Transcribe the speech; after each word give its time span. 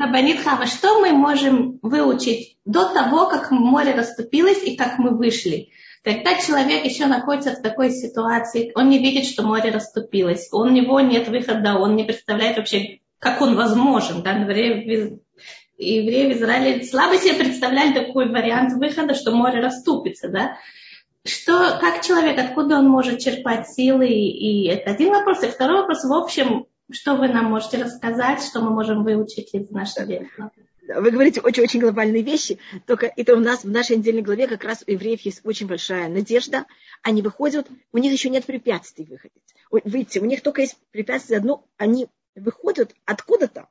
Рабанит 0.00 0.40
Хава, 0.40 0.66
что 0.66 1.00
мы 1.00 1.12
можем 1.12 1.78
выучить 1.82 2.56
до 2.64 2.92
того, 2.92 3.26
как 3.26 3.50
море 3.50 3.92
расступилось 3.94 4.62
и 4.64 4.74
как 4.74 4.98
мы 4.98 5.10
вышли? 5.10 5.68
Когда 6.02 6.36
человек 6.40 6.86
еще 6.86 7.04
находится 7.04 7.52
в 7.52 7.60
такой 7.60 7.90
ситуации, 7.90 8.72
он 8.74 8.88
не 8.88 8.98
видит, 8.98 9.26
что 9.26 9.42
море 9.42 9.70
расступилось, 9.70 10.48
у 10.52 10.64
него 10.64 11.00
нет 11.00 11.28
выхода, 11.28 11.74
он 11.74 11.96
не 11.96 12.04
представляет 12.04 12.56
вообще, 12.56 13.00
как 13.18 13.42
он 13.42 13.54
возможен. 13.56 14.22
Да? 14.22 14.32
Евреи, 14.32 15.18
в 16.32 16.36
Израиле 16.36 16.82
слабо 16.84 17.18
себе 17.18 17.34
представляли 17.34 17.92
такой 17.92 18.30
вариант 18.30 18.72
выхода, 18.72 19.14
что 19.14 19.32
море 19.32 19.60
расступится. 19.60 20.28
Да? 20.28 20.56
Что, 21.26 21.78
как 21.78 22.00
человек, 22.02 22.38
откуда 22.38 22.78
он 22.78 22.88
может 22.88 23.18
черпать 23.18 23.68
силы? 23.68 24.08
И 24.08 24.66
это 24.66 24.92
один 24.92 25.10
вопрос. 25.10 25.42
И 25.42 25.48
второй 25.48 25.82
вопрос, 25.82 26.04
в 26.04 26.12
общем, 26.12 26.64
что 26.92 27.16
вы 27.16 27.28
нам 27.28 27.46
можете 27.46 27.82
рассказать, 27.82 28.42
что 28.42 28.60
мы 28.60 28.70
можем 28.70 29.04
выучить 29.04 29.54
из 29.54 29.70
нашей 29.70 30.06
лекции? 30.06 30.50
Вы 30.82 31.10
говорите 31.10 31.40
очень-очень 31.40 31.80
глобальные 31.80 32.22
вещи, 32.22 32.58
только 32.86 33.12
это 33.16 33.36
у 33.36 33.40
нас 33.40 33.62
в 33.62 33.70
нашей 33.70 33.96
недельной 33.96 34.22
главе 34.22 34.48
как 34.48 34.64
раз 34.64 34.82
у 34.86 34.90
евреев 34.90 35.20
есть 35.20 35.40
очень 35.44 35.68
большая 35.68 36.08
надежда. 36.08 36.66
Они 37.02 37.22
выходят, 37.22 37.68
у 37.92 37.98
них 37.98 38.12
еще 38.12 38.28
нет 38.28 38.44
препятствий 38.44 39.04
выходить. 39.04 39.54
Выйти, 39.70 40.18
у 40.18 40.24
них 40.24 40.42
только 40.42 40.62
есть 40.62 40.76
препятствие 40.90 41.38
одно, 41.38 41.64
они 41.76 42.08
выходят 42.34 42.92
откуда-то, 43.04 43.68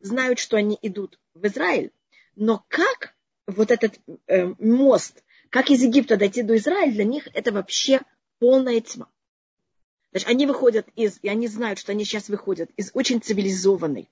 знают, 0.00 0.38
что 0.38 0.56
они 0.56 0.78
идут 0.80 1.18
в 1.34 1.44
Израиль, 1.46 1.90
но 2.36 2.64
как 2.68 3.14
вот 3.46 3.70
этот 3.72 3.98
э, 4.28 4.54
мост, 4.58 5.24
как 5.48 5.70
из 5.70 5.82
Египта 5.82 6.16
дойти 6.16 6.42
до 6.42 6.56
Израиля, 6.56 6.92
для 6.92 7.04
них 7.04 7.28
это 7.34 7.52
вообще 7.52 8.00
полная 8.38 8.80
тьма. 8.80 9.08
Значит, 10.10 10.28
они 10.28 10.46
выходят 10.46 10.86
из, 10.96 11.18
и 11.22 11.28
они 11.28 11.46
знают, 11.46 11.78
что 11.78 11.92
они 11.92 12.04
сейчас 12.04 12.28
выходят 12.28 12.70
из 12.76 12.90
очень 12.94 13.20
цивилизованной, 13.20 14.08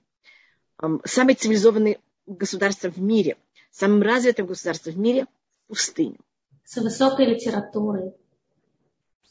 самой 1.03 1.35
цивилизованной 1.35 1.99
государства 2.25 2.89
в 2.89 2.99
мире, 2.99 3.37
самым 3.71 4.01
развитым 4.01 4.47
государством 4.47 4.93
в 4.93 4.97
мире, 4.97 5.27
пустыню. 5.67 6.19
С 6.63 6.77
высокой 6.77 7.25
литературой, 7.25 8.13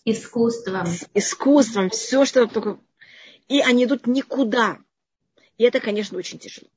искусством. 0.04 0.86
С 0.86 1.06
искусством, 1.14 1.90
все, 1.90 2.24
что 2.24 2.46
только... 2.46 2.78
И 3.48 3.60
они 3.60 3.84
идут 3.84 4.06
никуда. 4.06 4.78
И 5.56 5.64
это, 5.64 5.80
конечно, 5.80 6.18
очень 6.18 6.38
тяжело. 6.38 6.68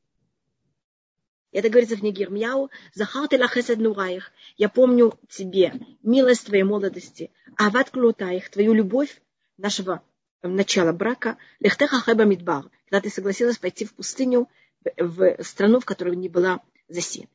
Это 1.51 1.67
говорится 1.67 1.97
в 1.97 1.99
книге 1.99 2.23
Ирмьяу. 2.23 2.69
Захар 2.93 3.27
ты 3.27 3.37
лахесед 3.37 3.77
нураих. 3.77 4.31
Я 4.55 4.69
помню 4.69 5.19
тебе 5.27 5.73
милость 6.01 6.45
твоей 6.45 6.63
молодости. 6.63 7.29
Ават 7.57 7.89
клутаих, 7.89 8.49
твою 8.49 8.71
любовь 8.71 9.21
нашего 9.61 10.03
начала 10.41 10.91
брака. 10.91 11.37
Лехтеха 11.59 12.01
хэба 12.01 12.23
мидбар. 12.25 12.69
Когда 12.85 13.01
ты 13.01 13.09
согласилась 13.09 13.57
пойти 13.57 13.85
в 13.85 13.93
пустыню, 13.93 14.49
в 14.97 15.43
страну, 15.43 15.79
в 15.79 15.85
которой 15.85 16.15
не 16.15 16.29
была 16.29 16.61
засеяна. 16.87 17.29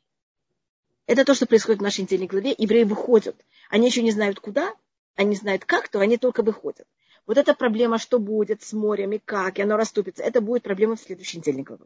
Это 1.06 1.24
то, 1.24 1.34
что 1.34 1.46
происходит 1.46 1.80
в 1.80 1.84
нашей 1.84 2.00
недельной 2.00 2.26
главе. 2.26 2.54
Евреи 2.58 2.82
выходят. 2.82 3.36
Они 3.70 3.86
еще 3.86 4.02
не 4.02 4.10
знают 4.10 4.40
куда, 4.40 4.74
они 5.14 5.36
знают 5.36 5.64
как, 5.64 5.88
то 5.88 6.00
они 6.00 6.18
только 6.18 6.42
выходят. 6.42 6.86
Вот 7.26 7.38
эта 7.38 7.54
проблема, 7.54 7.98
что 7.98 8.18
будет 8.18 8.62
с 8.62 8.72
морем 8.72 9.12
и 9.12 9.18
как, 9.18 9.58
и 9.58 9.62
оно 9.62 9.76
расступится, 9.76 10.22
это 10.22 10.40
будет 10.40 10.62
проблема 10.62 10.96
в 10.96 11.00
следующей 11.00 11.38
недельной 11.38 11.62
главе. 11.62 11.84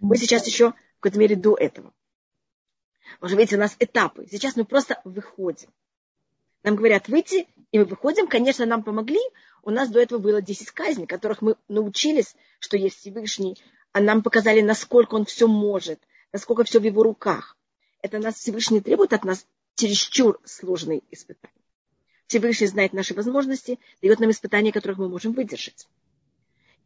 Мы 0.00 0.16
сейчас 0.16 0.46
еще, 0.46 0.70
в 0.70 1.00
какой-то 1.00 1.18
мере, 1.18 1.36
до 1.36 1.56
этого. 1.56 1.92
Уже 3.20 3.36
видите, 3.36 3.56
у 3.56 3.58
нас 3.58 3.76
этапы. 3.78 4.26
Сейчас 4.30 4.56
мы 4.56 4.64
просто 4.64 5.00
выходим. 5.04 5.68
Нам 6.62 6.76
говорят 6.76 7.08
выйти, 7.08 7.48
и 7.72 7.78
мы 7.78 7.84
выходим. 7.84 8.26
Конечно, 8.26 8.66
нам 8.66 8.82
помогли. 8.82 9.20
У 9.62 9.70
нас 9.70 9.88
до 9.88 10.00
этого 10.00 10.18
было 10.18 10.42
10 10.42 10.70
казней, 10.70 11.06
которых 11.06 11.42
мы 11.42 11.56
научились, 11.68 12.34
что 12.58 12.76
есть 12.76 12.98
Всевышний, 12.98 13.58
а 13.92 14.00
нам 14.00 14.22
показали, 14.22 14.60
насколько 14.60 15.14
он 15.14 15.24
все 15.24 15.46
может, 15.46 16.00
насколько 16.32 16.64
все 16.64 16.80
в 16.80 16.84
его 16.84 17.02
руках. 17.02 17.56
Это 18.02 18.18
нас 18.18 18.36
Всевышний 18.36 18.80
требует 18.80 19.12
от 19.12 19.24
нас 19.24 19.46
чересчур 19.74 20.40
сложные 20.44 21.02
испытания. 21.10 21.54
Всевышний 22.26 22.68
знает 22.68 22.92
наши 22.92 23.14
возможности, 23.14 23.78
дает 24.00 24.20
нам 24.20 24.30
испытания, 24.30 24.72
которых 24.72 24.98
мы 24.98 25.08
можем 25.08 25.32
выдержать. 25.32 25.88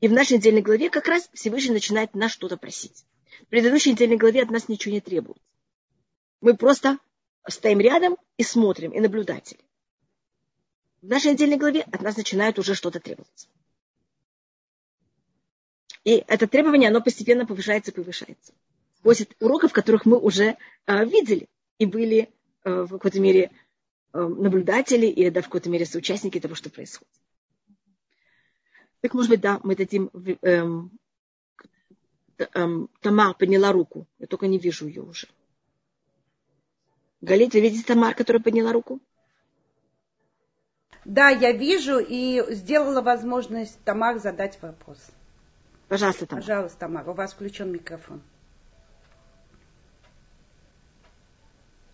И 0.00 0.08
в 0.08 0.12
нашей 0.12 0.38
недельной 0.38 0.62
главе 0.62 0.90
как 0.90 1.06
раз 1.06 1.28
Всевышний 1.32 1.72
начинает 1.72 2.14
нас 2.14 2.32
что-то 2.32 2.56
просить. 2.56 3.04
В 3.42 3.46
предыдущей 3.46 3.92
недельной 3.92 4.16
главе 4.16 4.42
от 4.42 4.50
нас 4.50 4.68
ничего 4.68 4.94
не 4.94 5.00
требует. 5.00 5.38
Мы 6.40 6.56
просто 6.56 6.98
стоим 7.48 7.80
рядом 7.80 8.16
и 8.36 8.42
смотрим, 8.42 8.90
и 8.90 9.00
наблюдатели. 9.00 9.60
В 11.04 11.06
нашей 11.06 11.32
недельной 11.32 11.58
главе 11.58 11.82
от 11.82 12.00
нас 12.00 12.16
начинает 12.16 12.58
уже 12.58 12.74
что-то 12.74 12.98
требовать. 12.98 13.50
И 16.02 16.12
это 16.12 16.46
требование, 16.46 16.88
оно 16.88 17.02
постепенно 17.02 17.44
повышается 17.44 17.90
и 17.90 17.94
повышается. 17.94 18.54
После 19.02 19.26
уроков, 19.38 19.74
которых 19.74 20.06
мы 20.06 20.18
уже 20.18 20.56
э, 20.86 21.04
видели 21.04 21.46
и 21.76 21.84
были 21.84 22.30
э, 22.64 22.84
в 22.84 22.88
какой-то 22.88 23.20
мере 23.20 23.50
э, 24.14 24.18
наблюдатели 24.18 25.04
и 25.04 25.28
да, 25.28 25.42
в 25.42 25.44
какой-то 25.44 25.68
мере 25.68 25.84
соучастники 25.84 26.40
того, 26.40 26.54
что 26.54 26.70
происходит. 26.70 27.12
Так, 29.02 29.12
может 29.12 29.28
быть, 29.28 29.42
да, 29.42 29.60
мы 29.62 29.76
дадим... 29.76 30.10
Эм, 30.40 30.90
эм, 32.54 32.88
Тамар 33.02 33.34
подняла 33.34 33.72
руку. 33.72 34.06
Я 34.18 34.26
только 34.26 34.46
не 34.46 34.58
вижу 34.58 34.86
ее 34.86 35.02
уже. 35.02 35.28
Галит, 37.20 37.52
вы 37.52 37.60
видите 37.60 37.84
Тамар, 37.84 38.14
которая 38.14 38.42
подняла 38.42 38.72
руку? 38.72 39.02
Да, 41.04 41.28
я 41.28 41.52
вижу 41.52 41.98
и 41.98 42.42
сделала 42.50 43.02
возможность 43.02 43.78
Тамар 43.84 44.18
задать 44.18 44.58
вопрос. 44.62 44.98
Пожалуйста, 45.88 46.26
Тамара. 46.26 46.42
Пожалуйста, 46.42 46.78
Тамара, 46.78 47.10
у 47.10 47.14
вас 47.14 47.32
включен 47.34 47.72
микрофон. 47.72 48.22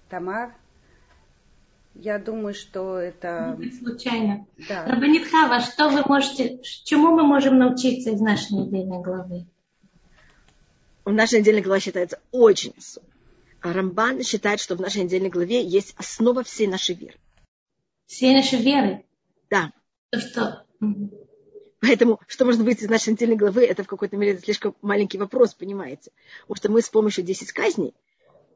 Тамар, 0.09 0.55
я 1.95 2.19
думаю, 2.19 2.55
что 2.55 2.99
это... 2.99 3.59
Случайно. 3.81 4.47
Да. 4.69 4.87
Рабанит 4.87 5.29
Хава, 5.29 5.61
что 5.61 5.89
вы 5.89 6.03
можете, 6.07 6.61
чему 6.63 7.13
мы 7.13 7.25
можем 7.25 7.59
научиться 7.59 8.11
из 8.11 8.21
нашей 8.21 8.53
недельной 8.53 9.03
главы? 9.03 9.47
В 11.05 11.13
нашей 11.13 11.41
недельной 11.41 11.63
главе 11.63 11.81
считается 11.81 12.21
очень 12.31 12.75
особо. 12.79 13.07
А 13.61 13.73
Рамбан 13.73 14.23
считает, 14.23 14.61
что 14.61 14.77
в 14.77 14.81
нашей 14.81 15.03
недельной 15.03 15.29
главе 15.31 15.63
есть 15.63 15.95
основа 15.99 16.43
всей 16.45 16.67
нашей 16.67 16.95
веры. 16.95 17.17
Всей 18.11 18.35
нашей 18.35 18.61
веры? 18.61 19.05
Да. 19.51 19.73
То, 20.11 20.19
что... 20.19 20.67
Поэтому, 21.81 22.19
что 22.27 22.45
может 22.45 22.65
быть 22.65 22.83
из 22.83 22.89
нашей 22.89 23.13
недельной 23.13 23.37
главы, 23.37 23.65
это 23.65 23.85
в 23.85 23.87
какой-то 23.87 24.17
мере 24.17 24.37
слишком 24.37 24.75
маленький 24.83 25.17
вопрос, 25.17 25.55
понимаете. 25.55 26.11
Потому 26.49 26.57
что 26.57 26.73
мы 26.73 26.83
с 26.83 26.89
помощью 26.89 27.23
10 27.23 27.53
казней, 27.53 27.95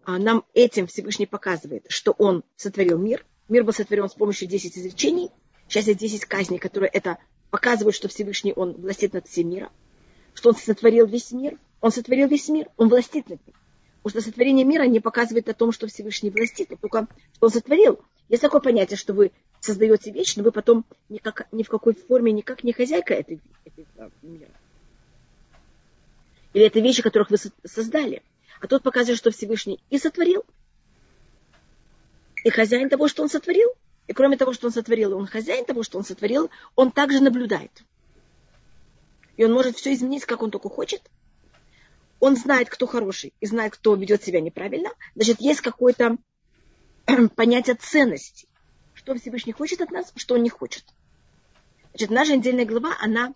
а, 0.04 0.18
нам 0.18 0.44
этим 0.54 0.88
Всевышний 0.88 1.26
показывает, 1.26 1.86
что 1.88 2.10
он 2.18 2.42
сотворил 2.56 2.98
мир. 2.98 3.24
Мир 3.48 3.62
был 3.62 3.72
сотворен 3.72 4.08
с 4.08 4.14
помощью 4.14 4.48
10 4.48 4.76
изречений. 4.76 5.30
Сейчас 5.68 5.86
есть 5.86 6.00
10 6.00 6.24
казней, 6.24 6.58
которые 6.58 6.90
это 6.90 7.18
показывают, 7.50 7.94
что 7.94 8.08
Всевышний, 8.08 8.52
он 8.54 8.72
властит 8.72 9.12
над 9.12 9.28
всем 9.28 9.50
миром. 9.50 9.70
Что 10.34 10.48
он 10.48 10.56
сотворил 10.56 11.06
весь 11.06 11.30
мир. 11.30 11.60
Он 11.80 11.92
сотворил 11.92 12.26
весь 12.26 12.48
мир, 12.48 12.70
он 12.76 12.88
властит 12.88 13.28
над 13.28 13.46
ним. 13.46 13.54
Потому 14.04 14.20
что 14.20 14.30
сотворение 14.30 14.66
мира 14.66 14.82
не 14.82 15.00
показывает 15.00 15.48
о 15.48 15.54
том, 15.54 15.72
что 15.72 15.86
Всевышний 15.86 16.28
властит, 16.28 16.70
а 16.70 16.76
только 16.76 17.08
что 17.32 17.46
он 17.46 17.50
сотворил. 17.50 18.00
Есть 18.28 18.42
такое 18.42 18.60
понятие, 18.60 18.98
что 18.98 19.14
вы 19.14 19.32
создаете 19.60 20.10
вещь, 20.10 20.36
но 20.36 20.42
вы 20.42 20.52
потом 20.52 20.84
никак, 21.08 21.48
ни 21.52 21.62
в 21.62 21.70
какой 21.70 21.94
форме 21.94 22.30
никак 22.30 22.64
не 22.64 22.74
хозяйка 22.74 23.14
этой, 23.14 23.40
этой 23.64 23.86
мира. 24.20 24.50
Или 26.52 26.66
это 26.66 26.80
вещи, 26.80 27.00
которых 27.00 27.30
вы 27.30 27.38
создали. 27.64 28.22
А 28.60 28.66
тот 28.66 28.82
показывает, 28.82 29.18
что 29.18 29.30
Всевышний 29.30 29.82
и 29.88 29.98
сотворил, 29.98 30.44
и 32.44 32.50
хозяин 32.50 32.90
того, 32.90 33.08
что 33.08 33.22
он 33.22 33.30
сотворил. 33.30 33.70
И 34.06 34.12
кроме 34.12 34.36
того, 34.36 34.52
что 34.52 34.66
он 34.66 34.72
сотворил, 34.74 35.16
он 35.16 35.26
хозяин 35.26 35.64
того, 35.64 35.82
что 35.82 35.96
он 35.96 36.04
сотворил, 36.04 36.50
он 36.76 36.92
также 36.92 37.22
наблюдает. 37.22 37.72
И 39.38 39.44
он 39.46 39.52
может 39.54 39.76
все 39.76 39.94
изменить, 39.94 40.26
как 40.26 40.42
он 40.42 40.50
только 40.50 40.68
хочет. 40.68 41.00
Он 42.24 42.36
знает, 42.36 42.70
кто 42.70 42.86
хороший, 42.86 43.34
и 43.40 43.46
знает, 43.46 43.74
кто 43.74 43.94
ведет 43.94 44.22
себя 44.24 44.40
неправильно. 44.40 44.90
Значит, 45.14 45.40
есть 45.40 45.60
какое-то 45.60 46.16
понятие 47.36 47.76
ценности 47.76 48.46
что 48.94 49.14
Всевышний 49.16 49.52
хочет 49.52 49.82
от 49.82 49.90
нас, 49.90 50.12
что 50.16 50.34
он 50.34 50.42
не 50.42 50.48
хочет. 50.48 50.84
Значит, 51.90 52.10
наша 52.10 52.36
недельная 52.36 52.64
глава, 52.64 52.96
она 53.00 53.34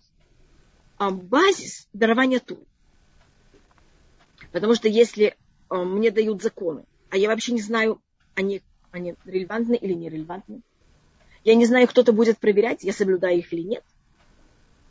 а, 0.97 1.11
базис 1.11 1.87
дарования 1.93 2.39
Туры. 2.39 2.63
Потому 4.51 4.73
что 4.73 4.87
если 4.87 5.37
а, 5.69 5.83
мне 5.83 6.09
дают 6.09 6.41
законы, 6.41 6.85
а 7.11 7.17
я 7.17 7.27
вообще 7.27 7.51
не 7.51 7.61
знаю, 7.61 8.01
они, 8.33 8.63
они 8.91 9.15
релевантны 9.25 9.75
или 9.75 9.93
не 9.93 10.09
релевантны, 10.09 10.61
я 11.43 11.53
не 11.53 11.65
знаю, 11.65 11.87
кто-то 11.87 12.13
будет 12.13 12.39
проверять, 12.39 12.83
я 12.83 12.91
соблюдаю 12.91 13.37
их 13.37 13.53
или 13.53 13.61
нет. 13.61 13.83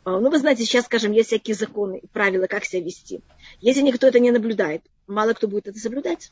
А, 0.03 0.19
ну, 0.19 0.29
вы 0.29 0.39
знаете, 0.39 0.63
сейчас, 0.63 0.85
скажем, 0.85 1.11
есть 1.11 1.27
всякие 1.27 1.55
законы 1.55 1.99
и 1.99 2.07
правила, 2.07 2.47
как 2.47 2.65
себя 2.65 2.83
вести. 2.83 3.21
Если 3.61 3.81
никто 3.81 4.07
это 4.07 4.19
не 4.19 4.31
наблюдает, 4.31 4.83
мало 5.07 5.33
кто 5.33 5.47
будет 5.47 5.67
это 5.67 5.79
соблюдать 5.79 6.31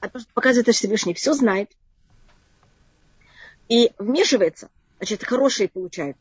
а 0.00 0.08
то, 0.08 0.18
что 0.18 0.28
показывает 0.32 0.74
Всевышний, 0.74 1.14
все 1.14 1.34
знает 1.34 1.70
и 3.68 3.92
вмешивается, 3.98 4.70
значит, 4.98 5.24
хорошие 5.24 5.68
получают. 5.68 6.16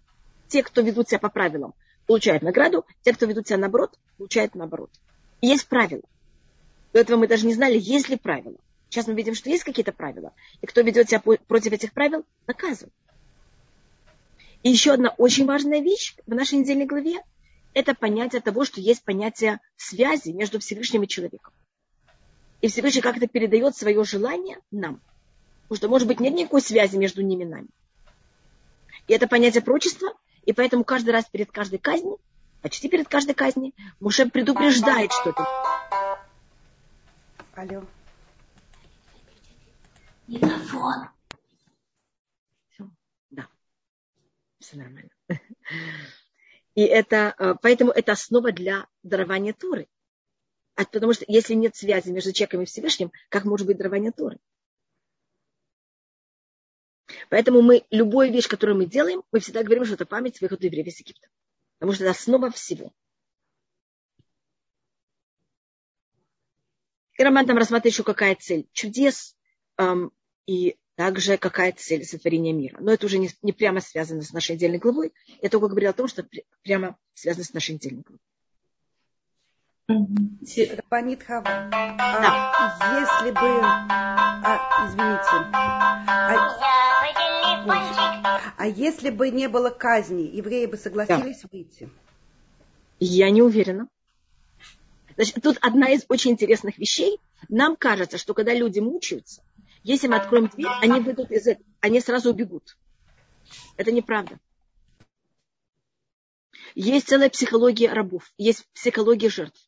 Те, 0.48 0.64
кто 0.64 0.82
ведут 0.82 1.10
себя 1.10 1.20
по 1.20 1.30
правилам, 1.30 1.74
получают 2.06 2.44
награду, 2.44 2.86
те, 3.04 3.14
кто 3.14 3.26
ведут 3.26 3.48
себя 3.48 3.58
наоборот, 3.58 3.98
получают 4.18 4.56
наоборот. 4.56 4.90
И 5.42 5.48
есть 5.48 5.68
правила. 5.68 6.04
До 6.94 7.00
этого 7.00 7.18
мы 7.18 7.28
даже 7.28 7.46
не 7.46 7.54
знали, 7.54 7.78
есть 7.78 8.10
ли 8.10 8.18
правила. 8.18 8.58
Сейчас 8.90 9.08
мы 9.08 9.14
видим, 9.14 9.36
что 9.36 9.50
есть 9.50 9.64
какие-то 9.64 9.92
правила. 9.92 10.34
И 10.62 10.66
кто 10.66 10.82
ведет 10.82 11.10
себя 11.10 11.20
против 11.20 11.74
этих 11.74 11.92
правил, 11.94 12.26
наказан. 12.48 12.90
И 14.64 14.70
еще 14.70 14.94
одна 14.94 15.10
очень 15.18 15.46
важная 15.46 15.80
вещь 15.80 16.16
в 16.26 16.34
нашей 16.34 16.60
недельной 16.60 16.86
главе– 16.86 17.24
это 17.74 17.94
понятие 17.94 18.42
того, 18.42 18.66
что 18.66 18.82
есть 18.82 19.04
понятие 19.04 19.60
связи 19.76 20.30
между 20.30 20.60
Всевышним 20.60 21.04
и 21.04 21.08
человеком. 21.08 21.54
И 22.62 22.68
Всевышний 22.68 23.02
как-то 23.02 23.28
передает 23.28 23.76
свое 23.76 24.04
желание 24.04 24.60
нам. 24.72 25.00
Потому 25.64 25.78
что, 25.78 25.90
может 25.90 26.08
быть, 26.08 26.20
нет 26.20 26.34
никакой 26.34 26.62
связи 26.62 26.96
между 26.98 27.22
ними 27.22 27.44
и 27.44 27.48
нами. 27.48 27.68
И 29.08 29.14
это 29.14 29.28
понятие 29.28 29.62
прочества, 29.62 30.14
и 30.46 30.54
поэтому 30.54 30.84
каждый 30.84 31.12
раз 31.12 31.26
перед 31.26 31.52
каждой 31.52 31.78
казнью, 31.78 32.20
почти 32.62 32.90
перед 32.90 33.08
каждой 33.08 33.36
казнью, 33.36 33.74
Муше 34.00 34.30
предупреждает 34.30 35.12
что-то. 35.12 35.46
Алло. 37.54 37.84
Микрофон. 40.28 41.10
Все, 42.70 42.90
да. 43.30 43.48
Все 44.68 44.76
нормально. 44.76 45.10
И 46.76 46.82
это, 46.82 47.34
э, 47.40 47.56
поэтому 47.62 47.92
это 47.92 48.12
основа 48.12 48.52
для 48.52 48.86
дарования 49.02 49.54
Туры. 49.54 49.88
А 50.76 50.84
потому 50.84 51.14
что 51.14 51.24
если 51.30 51.54
нет 51.54 51.78
связи 51.78 52.10
между 52.10 52.34
человеком 52.34 52.62
и 52.62 52.66
Всевышним, 52.66 53.14
как 53.30 53.46
может 53.46 53.66
быть 53.66 53.78
дарование 53.78 54.12
Торы? 54.12 54.40
Поэтому 57.30 57.62
мы, 57.62 57.86
любую 57.92 58.30
вещь, 58.32 58.50
которую 58.50 58.78
мы 58.78 58.86
делаем, 58.86 59.24
мы 59.32 59.40
всегда 59.40 59.64
говорим, 59.64 59.86
что 59.86 59.94
это 59.94 60.06
память 60.06 60.42
выхода 60.42 60.66
евреев 60.66 60.88
из 60.88 61.00
Египта. 61.00 61.30
Потому 61.78 61.94
что 61.94 62.04
это 62.04 62.12
основа 62.12 62.52
всего. 62.52 62.92
И 67.18 67.24
Роман 67.24 67.48
там 67.48 67.58
рассматривает 67.58 67.94
еще 67.94 68.04
какая 68.04 68.36
цель. 68.36 68.68
Чудес 68.74 69.38
эм, 69.78 70.12
и 70.46 70.78
также 70.98 71.38
какая 71.38 71.72
цель 71.74 72.04
сотворения 72.04 72.54
мира. 72.54 72.78
Но 72.82 72.92
это 72.92 73.06
уже 73.06 73.20
не, 73.20 73.30
не 73.44 73.54
прямо 73.54 73.82
связано 73.82 74.24
с 74.24 74.34
нашей 74.34 74.56
отдельной 74.56 74.80
главой. 74.80 75.14
Я 75.44 75.50
только 75.50 75.68
говорю 75.68 75.92
о 75.92 75.94
том, 75.94 76.08
что 76.08 76.28
прямо 76.64 76.98
связано 77.14 77.46
с 77.46 77.54
нашей 77.54 77.76
отдельной 77.76 78.02
главой. 78.02 78.20
Рабанит 80.76 81.24
Хава, 81.24 81.70
а 81.72 83.00
если 83.00 83.32
бы, 83.32 83.62
а, 83.62 84.88
извините, 84.88 85.30
а, 87.68 88.42
а 88.58 88.68
если 88.68 89.12
бы 89.12 89.30
не 89.30 89.48
было 89.48 89.70
казни, 89.70 90.24
евреи 90.24 90.66
бы 90.66 90.78
согласились 90.78 91.42
да. 91.44 91.50
выйти? 91.52 91.90
Я 93.00 93.30
не 93.30 93.44
уверена. 93.44 93.88
Значит, 95.16 95.42
тут 95.44 95.58
одна 95.62 95.90
из 95.92 96.06
очень 96.10 96.32
интересных 96.32 96.80
вещей. 96.80 97.20
Нам 97.50 97.76
кажется, 97.76 98.18
что 98.18 98.34
когда 98.34 98.54
люди 98.54 98.80
мучаются, 98.80 99.42
если 99.88 100.08
мы 100.08 100.18
откроем 100.18 100.50
дверь, 100.50 100.68
они 100.82 101.00
выйдут 101.00 101.32
из 101.32 101.48
этого, 101.48 101.66
они 101.80 102.02
сразу 102.02 102.32
убегут. 102.32 102.78
Это 103.78 103.94
неправда. 103.94 104.38
Есть 106.76 107.08
целая 107.08 107.30
психология 107.30 107.94
рабов, 107.94 108.34
есть 108.38 108.68
психология 108.74 109.30
жертв. 109.30 109.66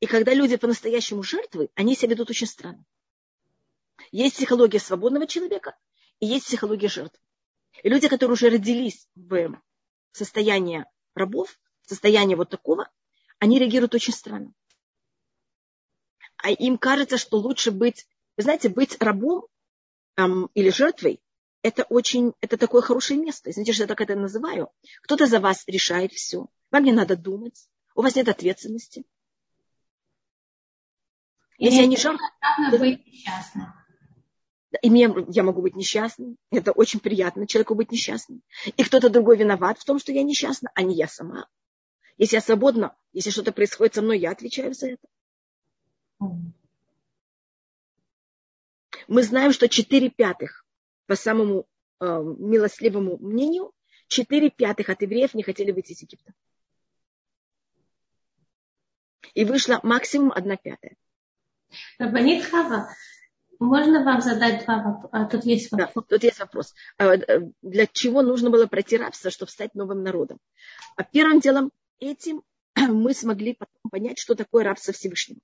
И 0.00 0.06
когда 0.06 0.34
люди 0.34 0.56
по-настоящему 0.56 1.22
жертвы, 1.22 1.70
они 1.76 1.94
себя 1.94 2.10
ведут 2.10 2.30
очень 2.30 2.48
странно. 2.48 2.84
Есть 4.10 4.34
психология 4.34 4.80
свободного 4.80 5.28
человека 5.28 5.76
и 6.18 6.26
есть 6.26 6.46
психология 6.46 6.88
жертв. 6.88 7.20
И 7.84 7.88
люди, 7.88 8.08
которые 8.08 8.32
уже 8.32 8.50
родились 8.50 9.08
в 9.14 9.60
состоянии 10.10 10.84
рабов, 11.14 11.56
в 11.82 11.88
состоянии 11.88 12.34
вот 12.34 12.50
такого, 12.50 12.90
они 13.38 13.60
реагируют 13.60 13.94
очень 13.94 14.12
странно. 14.12 14.52
А 16.42 16.50
им 16.50 16.76
кажется, 16.76 17.16
что 17.18 17.38
лучше 17.38 17.70
быть, 17.70 18.06
вы 18.36 18.42
знаете, 18.42 18.68
быть 18.68 19.00
рабом 19.00 19.46
эм, 20.16 20.50
или 20.54 20.70
жертвой, 20.70 21.20
это 21.62 21.84
очень, 21.84 22.32
это 22.40 22.56
такое 22.56 22.82
хорошее 22.82 23.20
место. 23.20 23.52
Знаете, 23.52 23.72
что 23.72 23.84
я 23.84 23.86
так 23.86 24.00
это 24.00 24.16
называю? 24.16 24.70
Кто-то 25.02 25.26
за 25.26 25.38
вас 25.38 25.62
решает 25.68 26.12
все. 26.12 26.48
Вам 26.72 26.82
не 26.82 26.92
надо 26.92 27.16
думать. 27.16 27.68
У 27.94 28.02
вас 28.02 28.16
нет 28.16 28.28
ответственности. 28.28 29.04
Если 31.58 31.78
я 31.78 31.86
не 31.86 31.96
быть 32.78 33.06
несчастным. 33.06 33.72
И 34.80 34.90
мне, 34.90 35.08
я 35.28 35.44
могу 35.44 35.62
быть 35.62 35.76
несчастным. 35.76 36.38
Это 36.50 36.72
очень 36.72 36.98
приятно 36.98 37.46
человеку 37.46 37.76
быть 37.76 37.92
несчастным. 37.92 38.42
И 38.76 38.82
кто-то 38.82 39.10
другой 39.10 39.36
виноват 39.36 39.78
в 39.78 39.84
том, 39.84 40.00
что 40.00 40.10
я 40.10 40.24
несчастна, 40.24 40.72
а 40.74 40.82
не 40.82 40.96
я 40.96 41.06
сама. 41.06 41.46
Если 42.18 42.34
я 42.34 42.40
свободна, 42.40 42.96
если 43.12 43.30
что-то 43.30 43.52
происходит 43.52 43.94
со 43.94 44.02
мной, 44.02 44.18
я 44.18 44.32
отвечаю 44.32 44.74
за 44.74 44.88
это. 44.88 45.06
Мы 49.08 49.22
знаем, 49.22 49.52
что 49.52 49.68
4 49.68 50.10
пятых, 50.10 50.64
по 51.06 51.16
самому 51.16 51.66
э, 52.00 52.04
милостливому 52.04 53.18
мнению, 53.18 53.72
4 54.08 54.50
пятых 54.50 54.88
от 54.88 55.02
евреев 55.02 55.34
не 55.34 55.42
хотели 55.42 55.72
выйти 55.72 55.92
из 55.92 56.02
Египта. 56.02 56.32
И 59.34 59.44
вышла 59.44 59.80
максимум 59.82 60.32
1 60.32 60.58
пятая. 60.62 60.96
Рабанит 61.98 62.44
Хава, 62.44 62.88
можно 63.58 64.04
вам 64.04 64.20
задать 64.20 64.64
два 64.64 64.82
вопроса? 64.82 65.08
А, 65.12 65.24
тут 65.26 65.44
есть 65.44 65.70
вопрос. 65.70 65.92
Да, 65.94 66.02
тут 66.08 66.22
есть 66.24 66.38
вопрос. 66.40 66.74
Э, 66.98 67.16
для 67.62 67.86
чего 67.86 68.22
нужно 68.22 68.50
было 68.50 68.66
пройти 68.66 68.96
рабство, 68.96 69.30
чтобы 69.30 69.50
стать 69.50 69.74
новым 69.74 70.02
народом? 70.02 70.38
А 70.96 71.04
первым 71.04 71.40
делом 71.40 71.70
этим 71.98 72.42
мы 72.76 73.14
смогли 73.14 73.54
потом 73.54 73.90
понять, 73.90 74.18
что 74.18 74.34
такое 74.34 74.64
рабство 74.64 74.92
Всевышнего. 74.92 75.40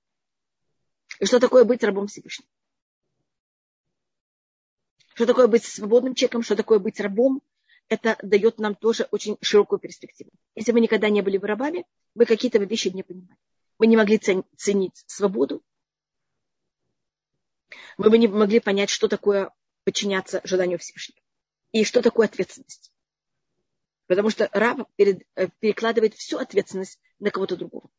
И 1.19 1.25
что 1.25 1.39
такое 1.39 1.63
быть 1.63 1.83
рабом 1.83 2.07
Всевышнего. 2.07 2.49
Что 5.13 5.25
такое 5.25 5.47
быть 5.47 5.65
свободным 5.65 6.15
человеком, 6.15 6.43
что 6.43 6.55
такое 6.55 6.79
быть 6.79 6.99
рабом. 6.99 7.41
Это 7.89 8.17
дает 8.21 8.59
нам 8.59 8.75
тоже 8.75 9.07
очень 9.11 9.37
широкую 9.41 9.79
перспективу. 9.79 10.31
Если 10.55 10.71
мы 10.71 10.79
никогда 10.79 11.09
не 11.09 11.21
были 11.21 11.37
бы 11.37 11.47
рабами, 11.47 11.85
мы 12.13 12.25
какие-то 12.25 12.59
вещи 12.59 12.89
не 12.89 13.03
понимали. 13.03 13.37
Мы 13.79 13.87
не 13.87 13.97
могли 13.97 14.19
ценить 14.19 15.03
свободу, 15.07 15.63
мы 17.99 18.09
бы 18.09 18.17
не 18.17 18.27
могли 18.27 18.61
понять, 18.61 18.89
что 18.89 19.09
такое 19.09 19.51
подчиняться 19.83 20.39
желанию 20.45 20.79
Всевышнего. 20.79 21.19
И 21.73 21.83
что 21.83 22.01
такое 22.01 22.27
ответственность. 22.27 22.91
Потому 24.07 24.29
что 24.29 24.49
раб 24.53 24.89
перед, 24.95 25.27
э, 25.35 25.49
перекладывает 25.59 26.15
всю 26.15 26.37
ответственность 26.37 26.97
на 27.19 27.29
кого-то 27.29 27.57
другого. 27.57 27.89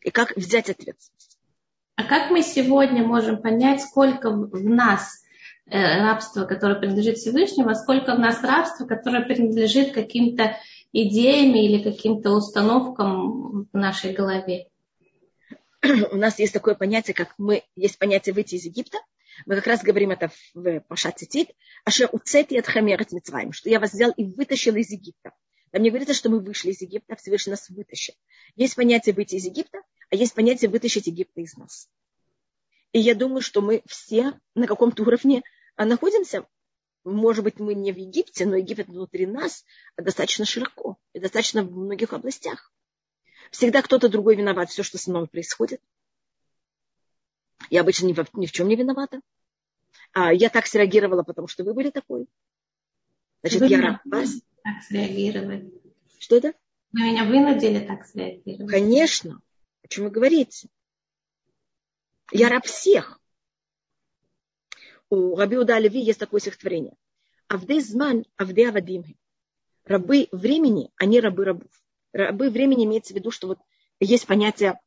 И 0.00 0.10
как 0.10 0.34
взять 0.34 0.70
ответственность. 0.70 1.31
А 2.02 2.04
как 2.04 2.30
мы 2.32 2.42
сегодня 2.42 3.04
можем 3.04 3.40
понять, 3.40 3.80
сколько 3.80 4.30
в 4.30 4.64
нас 4.64 5.22
э, 5.66 5.78
рабства, 5.78 6.46
которое 6.46 6.74
принадлежит 6.74 7.18
Всевышнему, 7.18 7.70
а 7.70 7.76
сколько 7.76 8.16
в 8.16 8.18
нас 8.18 8.42
рабства, 8.42 8.86
которое 8.86 9.22
принадлежит 9.22 9.92
каким-то 9.92 10.56
идеям 10.92 11.54
или 11.54 11.80
каким-то 11.80 12.32
установкам 12.32 13.68
в 13.72 13.76
нашей 13.76 14.14
голове? 14.14 14.66
у 16.10 16.16
нас 16.16 16.40
есть 16.40 16.52
такое 16.52 16.74
понятие, 16.74 17.14
как 17.14 17.34
мы, 17.38 17.62
есть 17.76 18.00
понятие 18.00 18.34
выйти 18.34 18.56
из 18.56 18.64
Египта. 18.64 18.98
Мы 19.46 19.54
как 19.54 19.68
раз 19.68 19.84
говорим 19.84 20.10
это 20.10 20.32
в 20.54 20.80
Пашат 20.88 21.20
Цитит. 21.20 21.50
Ашер 21.84 22.08
уцети 22.10 22.58
от 22.58 22.66
хамерет 22.66 23.12
митцваем, 23.12 23.52
что 23.52 23.70
я 23.70 23.78
вас 23.78 23.92
взял 23.92 24.10
и 24.10 24.24
вытащил 24.24 24.74
из 24.74 24.90
Египта. 24.90 25.30
Там 25.72 25.82
не 25.82 25.88
говорится, 25.88 26.14
что 26.14 26.28
мы 26.28 26.40
вышли 26.40 26.70
из 26.70 26.82
Египта, 26.82 27.14
а 27.14 27.16
Всевышний 27.16 27.50
нас 27.50 27.68
вытащил. 27.70 28.14
Есть 28.56 28.76
понятие 28.76 29.14
выйти 29.14 29.36
из 29.36 29.46
Египта, 29.46 29.78
а 30.10 30.16
есть 30.16 30.34
понятие 30.34 30.70
вытащить 30.70 31.06
Египта 31.06 31.40
из 31.40 31.56
нас. 31.56 31.88
И 32.92 33.00
я 33.00 33.14
думаю, 33.14 33.40
что 33.40 33.62
мы 33.62 33.82
все 33.86 34.38
на 34.54 34.66
каком-то 34.66 35.02
уровне 35.02 35.42
а, 35.76 35.86
находимся. 35.86 36.46
Может 37.04 37.42
быть, 37.42 37.58
мы 37.58 37.74
не 37.74 37.90
в 37.90 37.96
Египте, 37.96 38.44
но 38.44 38.56
Египет 38.56 38.88
внутри 38.88 39.26
нас 39.26 39.64
достаточно 39.96 40.44
широко 40.44 40.98
и 41.14 41.20
достаточно 41.20 41.64
в 41.64 41.72
многих 41.72 42.12
областях. 42.12 42.70
Всегда 43.50 43.80
кто-то 43.80 44.10
другой 44.10 44.36
виноват, 44.36 44.68
все, 44.68 44.82
что 44.82 44.98
со 44.98 45.08
мной 45.08 45.26
происходит. 45.26 45.80
Я 47.70 47.80
обычно 47.80 48.06
ни 48.06 48.12
в, 48.12 48.22
ни 48.34 48.44
в 48.44 48.52
чем 48.52 48.68
не 48.68 48.76
виновата. 48.76 49.22
А 50.12 50.34
я 50.34 50.50
так 50.50 50.66
среагировала, 50.66 51.22
потому 51.22 51.48
что 51.48 51.64
вы 51.64 51.72
были 51.72 51.88
такой. 51.88 52.26
Значит, 53.40 53.60
вы 53.60 53.68
я 53.68 53.80
рад 53.80 54.00
вас. 54.04 54.42
Так 54.64 54.82
среагировать. 54.82 55.72
Что 56.18 56.36
это? 56.36 56.54
Вы 56.92 57.00
меня 57.02 57.24
вынудили 57.24 57.86
так 57.86 58.06
среагировать. 58.06 58.70
Конечно. 58.70 59.40
О 59.82 59.88
чем 59.88 60.04
вы 60.04 60.10
говорите? 60.10 60.68
Я 62.30 62.48
раб 62.48 62.64
всех. 62.64 63.20
У 65.10 65.36
Раби 65.36 65.58
Уда 65.58 65.78
Леви 65.78 66.00
есть 66.00 66.18
такое 66.18 66.40
стихотворение. 66.40 66.94
Авды 67.48 67.80
зман, 67.80 68.24
авды 68.36 68.66
авадим. 68.66 69.04
Рабы 69.84 70.28
времени, 70.32 70.90
они 70.96 71.20
рабы 71.20 71.44
рабов 71.44 71.82
рабы 72.12 72.50
времени 72.50 72.84
имеется 72.84 73.12
в 73.12 73.16
виду, 73.16 73.30
что 73.30 73.48
вот 73.48 73.58
есть 74.00 74.26
понятие 74.26 74.78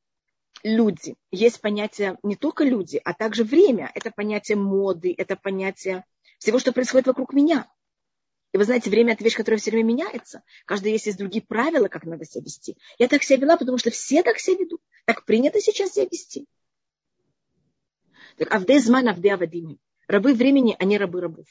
люди, 0.64 1.16
есть 1.32 1.62
понятие 1.62 2.18
не 2.24 2.36
только 2.36 2.64
люди, 2.64 3.02
а 3.04 3.14
также 3.14 3.44
время. 3.44 3.92
Это 3.94 4.12
понятие 4.12 4.58
моды, 4.58 5.14
это 5.18 5.36
понятие 5.36 6.06
всего, 6.40 6.60
что 6.60 6.72
происходит 6.72 7.08
вокруг 7.08 7.34
меня. 7.34 7.68
И 8.56 8.58
вы 8.58 8.64
знаете, 8.64 8.90
время– 8.90 9.12
это 9.16 9.22
вещь, 9.26 9.36
которая 9.36 9.60
все 9.60 9.70
время 9.70 9.88
меняется. 9.88 10.42
Каждый 10.64 10.94
есть 10.94 11.08
есть 11.08 11.18
другие 11.18 11.44
правила, 11.44 11.90
как 11.90 12.06
надо 12.06 12.24
себя 12.24 12.42
вести. 12.42 12.78
Я 12.98 13.10
так 13.10 13.22
себя 13.22 13.40
вела, 13.40 13.58
потому 13.58 13.78
что 13.78 13.90
все 13.90 14.24
так 14.24 14.40
себя 14.40 14.60
ведут. 14.60 14.82
Так 15.04 15.26
принято 15.26 15.60
сейчас 15.60 15.92
себя 15.92 16.06
вести. 16.10 16.48
Так, 18.38 18.54
авде 18.54 18.80
зман, 18.80 19.10
авде 19.10 19.34
авадими. 19.34 19.78
Рабы 20.08 20.34
времени, 20.34 20.74
а 20.80 20.86
не 20.86 20.98
рабы 20.98 21.20
рабов. 21.20 21.48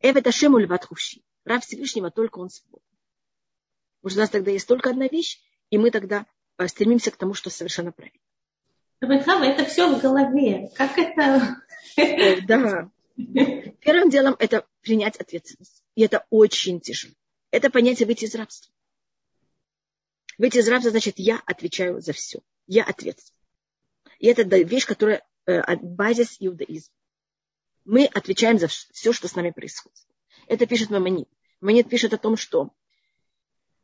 Эвет 0.00 0.26
Ашему 0.26 0.58
льват 0.58 0.86
хувши. 0.86 1.20
Раб 1.44 1.62
Всевышнего, 1.62 2.10
только 2.10 2.40
он 2.40 2.50
свободен. 2.50 2.84
Что 4.04 4.16
у 4.16 4.20
нас 4.22 4.30
тогда 4.30 4.50
есть 4.50 4.66
только 4.66 4.90
одна 4.90 5.06
вещь, 5.06 5.40
и 5.70 5.78
мы 5.78 5.92
тогда 5.92 6.26
э, 6.58 6.66
стремимся 6.66 7.12
к 7.12 7.16
тому, 7.16 7.34
что 7.34 7.50
совершенно 7.50 7.92
правильно. 7.92 8.18
Это 9.00 9.64
все 9.66 9.86
в 9.94 10.02
голове. 10.02 10.72
Как 10.74 10.98
это? 10.98 11.62
Да. 12.44 12.90
Первым 13.84 14.10
делом 14.10 14.34
это 14.40 14.66
принять 14.84 15.16
ответственность. 15.16 15.82
И 15.94 16.02
это 16.02 16.26
очень 16.30 16.80
тяжело. 16.80 17.14
Это 17.50 17.70
понятие 17.70 18.06
выйти 18.06 18.24
из 18.24 18.34
рабства. 18.34 18.72
Выйти 20.38 20.58
из 20.58 20.68
рабства 20.68 20.90
значит, 20.90 21.14
я 21.18 21.42
отвечаю 21.46 22.00
за 22.00 22.12
все. 22.12 22.40
Я 22.66 22.84
ответственен. 22.84 23.38
И 24.18 24.26
это 24.26 24.42
вещь, 24.42 24.86
которая 24.86 25.26
э, 25.46 25.76
базис 25.76 26.36
иудаизма. 26.38 26.94
Мы 27.84 28.06
отвечаем 28.06 28.58
за 28.58 28.68
все, 28.68 29.12
что 29.12 29.28
с 29.28 29.34
нами 29.34 29.50
происходит. 29.50 29.98
Это 30.46 30.66
пишет 30.66 30.90
Мамонит. 30.90 31.28
Мамонит 31.60 31.88
пишет 31.88 32.14
о 32.14 32.18
том, 32.18 32.36
что 32.36 32.70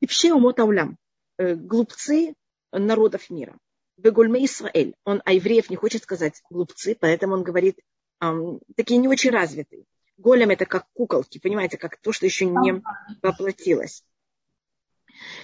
вообще 0.00 0.32
умота 0.32 0.64
улям, 0.64 0.98
э, 1.38 1.54
глупцы 1.54 2.34
народов 2.72 3.30
мира. 3.30 3.58
Бегульме 3.96 4.44
Исраэль. 4.44 4.94
Он 5.04 5.22
а 5.24 5.32
евреев 5.32 5.70
не 5.70 5.76
хочет 5.76 6.02
сказать 6.02 6.40
глупцы, 6.48 6.96
поэтому 6.98 7.34
он 7.34 7.42
говорит 7.42 7.78
эм, 8.20 8.60
такие 8.76 8.98
не 8.98 9.08
очень 9.08 9.30
развитые. 9.30 9.84
Голем 10.20 10.50
это 10.50 10.66
как 10.66 10.86
куколки, 10.92 11.38
понимаете, 11.38 11.78
как 11.78 11.96
то, 11.96 12.12
что 12.12 12.26
еще 12.26 12.44
не 12.44 12.82
воплотилось. 13.22 14.04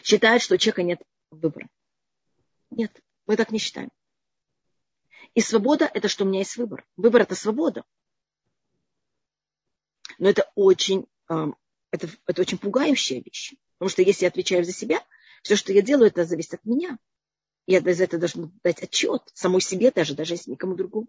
Считают, 0.02 0.42
что 0.42 0.54
у 0.54 0.58
человека 0.58 0.82
нет 0.82 1.02
выбора. 1.30 1.68
Нет, 2.68 2.92
мы 3.26 3.36
так 3.36 3.50
не 3.52 3.58
считаем. 3.58 3.90
И 5.34 5.40
свобода– 5.40 5.90
это 5.94 6.08
что 6.08 6.24
у 6.24 6.28
меня 6.28 6.40
есть 6.40 6.56
выбор. 6.56 6.86
Выбор– 6.98 7.22
это 7.22 7.34
свобода. 7.34 7.84
Но 10.18 10.28
это 10.28 10.50
очень, 10.54 11.06
это, 11.26 12.08
это 12.26 12.42
очень 12.42 12.58
пугающая 12.58 13.22
вещь. 13.22 13.54
Потому 13.78 13.88
что 13.88 14.02
если 14.02 14.24
я 14.24 14.28
отвечаю 14.28 14.62
за 14.62 14.72
себя, 14.72 15.02
все, 15.42 15.56
что 15.56 15.72
я 15.72 15.80
делаю, 15.80 16.08
это 16.08 16.26
зависит 16.26 16.54
от 16.54 16.64
меня. 16.66 16.98
Я 17.66 17.80
за 17.80 18.04
это 18.04 18.18
должна 18.18 18.50
дать 18.62 18.82
отчет 18.82 19.22
самой 19.32 19.62
себе 19.62 19.90
даже, 19.90 20.14
даже 20.14 20.34
если 20.34 20.50
никому 20.50 20.74
другому. 20.74 21.08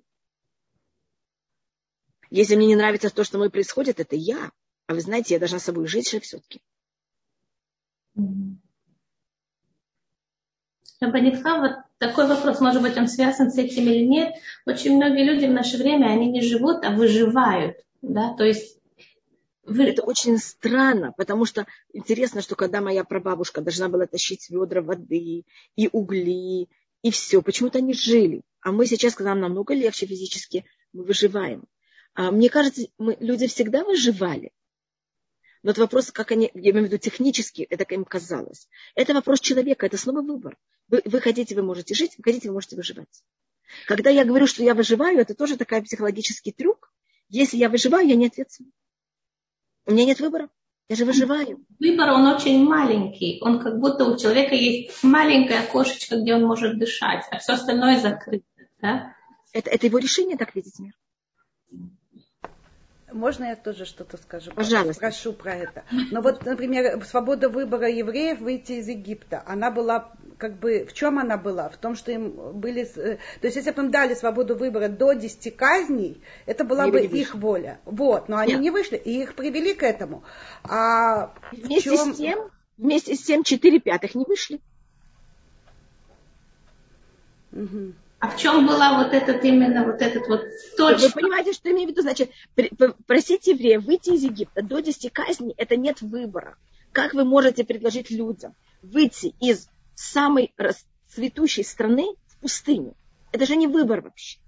Если 2.29 2.55
мне 2.55 2.67
не 2.67 2.75
нравится 2.75 3.09
то, 3.09 3.23
что 3.23 3.37
мной 3.37 3.49
происходит, 3.49 3.99
это 3.99 4.15
я. 4.15 4.51
А 4.87 4.93
вы 4.93 5.01
знаете, 5.01 5.33
я 5.33 5.39
должна 5.39 5.59
с 5.59 5.63
собой 5.63 5.87
жить 5.87 6.09
же 6.09 6.19
все-таки. 6.19 6.61
Рабанитха, 10.99 11.59
вот 11.59 11.71
такой 11.99 12.27
вопрос, 12.27 12.59
может 12.59 12.81
быть, 12.81 12.97
он 12.97 13.07
связан 13.07 13.51
с 13.51 13.57
этим 13.57 13.83
или 13.83 14.03
нет. 14.03 14.33
Очень 14.65 14.95
многие 14.95 15.23
люди 15.23 15.45
в 15.45 15.51
наше 15.51 15.77
время, 15.77 16.07
они 16.07 16.27
не 16.27 16.41
живут, 16.41 16.83
а 16.83 16.91
выживают. 16.91 17.77
Да? 18.01 18.33
То 18.35 18.43
есть 18.43 18.79
это 19.67 20.01
очень 20.03 20.37
странно, 20.37 21.13
потому 21.17 21.45
что 21.45 21.67
интересно, 21.93 22.41
что 22.41 22.55
когда 22.55 22.81
моя 22.81 23.03
прабабушка 23.03 23.61
должна 23.61 23.89
была 23.89 24.07
тащить 24.07 24.49
ведра 24.49 24.81
воды 24.81 25.43
и 25.75 25.89
угли, 25.91 26.69
и 27.03 27.11
все, 27.11 27.41
почему-то 27.41 27.79
они 27.79 27.93
жили. 27.93 28.41
А 28.61 28.71
мы 28.71 28.85
сейчас, 28.85 29.15
когда 29.15 29.31
нам 29.31 29.41
намного 29.41 29.73
легче 29.73 30.05
физически, 30.05 30.65
мы 30.93 31.03
выживаем. 31.03 31.65
А 32.17 32.31
мне 32.31 32.49
кажется, 32.49 32.81
мы, 32.97 33.15
люди 33.19 33.45
всегда 33.45 33.83
выживали. 33.83 34.51
Но 35.61 35.69
это 35.69 35.81
вопрос, 35.81 36.11
как 36.11 36.31
они, 36.31 36.49
я 36.55 36.71
имею 36.71 36.85
в 36.85 36.87
виду 36.87 36.97
технически, 36.97 37.61
это 37.61 37.85
как 37.85 37.91
им 37.91 38.05
казалось. 38.05 38.67
Это 38.95 39.13
вопрос 39.13 39.39
человека, 39.39 39.85
это 39.85 39.97
снова 39.97 40.23
выбор. 40.23 40.57
Вы, 40.87 41.03
вы 41.05 41.21
хотите, 41.21 41.53
вы 41.53 41.61
можете 41.61 41.93
жить, 41.93 42.15
вы 42.17 42.23
хотите, 42.23 42.47
вы 42.47 42.55
можете 42.55 42.75
выживать. 42.75 43.23
Когда 43.85 44.09
я 44.09 44.25
говорю, 44.25 44.47
что 44.47 44.63
я 44.63 44.73
выживаю, 44.73 45.19
это 45.19 45.35
тоже 45.35 45.57
такой 45.57 45.83
психологический 45.83 46.51
трюк. 46.51 46.91
Если 47.29 47.57
я 47.57 47.69
выживаю, 47.69 48.07
я 48.07 48.15
не 48.15 48.25
ответственна. 48.25 48.71
У 49.85 49.91
меня 49.91 50.05
нет 50.05 50.19
выбора. 50.19 50.49
Я 50.89 50.95
же 50.95 51.05
выживаю. 51.05 51.63
Выбор, 51.79 52.09
он 52.13 52.25
очень 52.25 52.63
маленький. 52.63 53.39
Он 53.43 53.59
как 53.59 53.79
будто 53.79 54.05
у 54.05 54.17
человека 54.17 54.55
есть 54.55 55.03
маленькое 55.03 55.59
окошечко, 55.59 56.19
где 56.19 56.33
он 56.33 56.45
может 56.45 56.79
дышать, 56.79 57.25
а 57.29 57.37
все 57.37 57.53
остальное 57.53 57.99
закрыто. 57.99 58.45
Да? 58.81 59.15
Это, 59.53 59.69
это 59.69 59.85
его 59.85 59.99
решение 59.99 60.35
так 60.35 60.55
видеть 60.55 60.79
мир. 60.79 60.93
Можно 63.11 63.45
я 63.45 63.55
тоже 63.55 63.85
что-то 63.85 64.17
скажу? 64.17 64.51
Пожалуйста. 64.51 64.99
Прошу 64.99 65.33
про 65.33 65.55
это. 65.55 65.83
Но 66.11 66.21
вот, 66.21 66.45
например, 66.45 67.03
свобода 67.05 67.49
выбора 67.49 67.89
евреев 67.89 68.39
выйти 68.39 68.73
из 68.73 68.87
Египта, 68.87 69.43
она 69.45 69.71
была 69.71 70.11
как 70.37 70.59
бы, 70.59 70.85
в 70.85 70.93
чем 70.93 71.17
она 71.17 71.37
была? 71.37 71.69
В 71.69 71.77
том, 71.77 71.95
что 71.95 72.11
им 72.11 72.31
были, 72.59 72.83
э, 72.83 73.17
то 73.41 73.47
есть 73.47 73.55
если 73.55 73.71
бы 73.71 73.83
им 73.83 73.91
дали 73.91 74.13
свободу 74.13 74.55
выбора 74.55 74.87
до 74.87 75.13
10 75.13 75.55
казней, 75.55 76.21
это 76.45 76.63
была 76.63 76.85
не 76.85 76.91
бы 76.91 76.99
их 76.99 77.33
воля. 77.33 77.79
Вот, 77.85 78.29
но 78.29 78.37
они 78.37 78.53
Нет. 78.53 78.61
не 78.61 78.71
вышли, 78.71 78.97
и 78.97 79.23
их 79.23 79.35
привели 79.35 79.73
к 79.73 79.83
этому. 79.83 80.23
А 80.63 81.33
вместе 81.51 81.95
чем... 81.95 82.13
с 82.13 82.17
тем, 82.17 82.51
вместе 82.77 83.15
с 83.15 83.23
тем 83.23 83.43
4 83.43 83.79
пятых 83.79 84.15
не 84.15 84.25
вышли. 84.25 84.61
Угу. 87.51 87.93
А 88.19 88.29
в 88.29 88.37
чем 88.37 88.65
была 88.65 89.03
вот 89.03 89.13
этот 89.13 89.43
именно 89.45 89.85
вот 89.85 90.01
этот 90.01 90.27
вот 90.27 90.41
точка? 90.75 91.07
Вы 91.07 91.21
понимаете, 91.21 91.53
что 91.53 91.69
имею 91.69 91.87
в 91.87 91.91
виду? 91.91 92.01
Значит, 92.01 92.31
просить 93.05 93.45
еврея 93.45 93.79
выйти 93.79 94.09
из 94.09 94.23
Египта 94.23 94.63
до 94.63 94.79
10 94.79 95.13
казней, 95.13 95.53
это 95.55 95.75
нет 95.75 96.01
выбора. 96.01 96.57
Как 96.91 97.13
вы 97.13 97.25
можете 97.25 97.63
предложить 97.63 98.09
людям 98.09 98.55
выйти 98.81 99.35
из 99.39 99.69
самой 99.93 100.51
цветущей 101.07 101.63
страны 101.63 102.15
в 102.27 102.37
пустыню? 102.39 102.95
Это 103.31 103.45
же 103.45 103.55
не 103.55 103.67
выбор 103.67 104.01
вообще. 104.01 104.39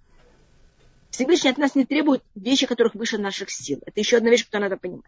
Всевышний 1.12 1.52
от 1.52 1.58
нас 1.60 1.76
не 1.76 1.86
требует 1.86 2.24
вещи, 2.34 2.66
которых 2.66 2.96
выше 2.96 3.20
наших 3.20 3.52
сил. 3.52 3.82
Это 3.86 4.00
еще 4.00 4.18
одна 4.18 4.32
вещь, 4.32 4.46
которую 4.46 4.70
надо 4.70 4.82
понимать. 4.82 5.06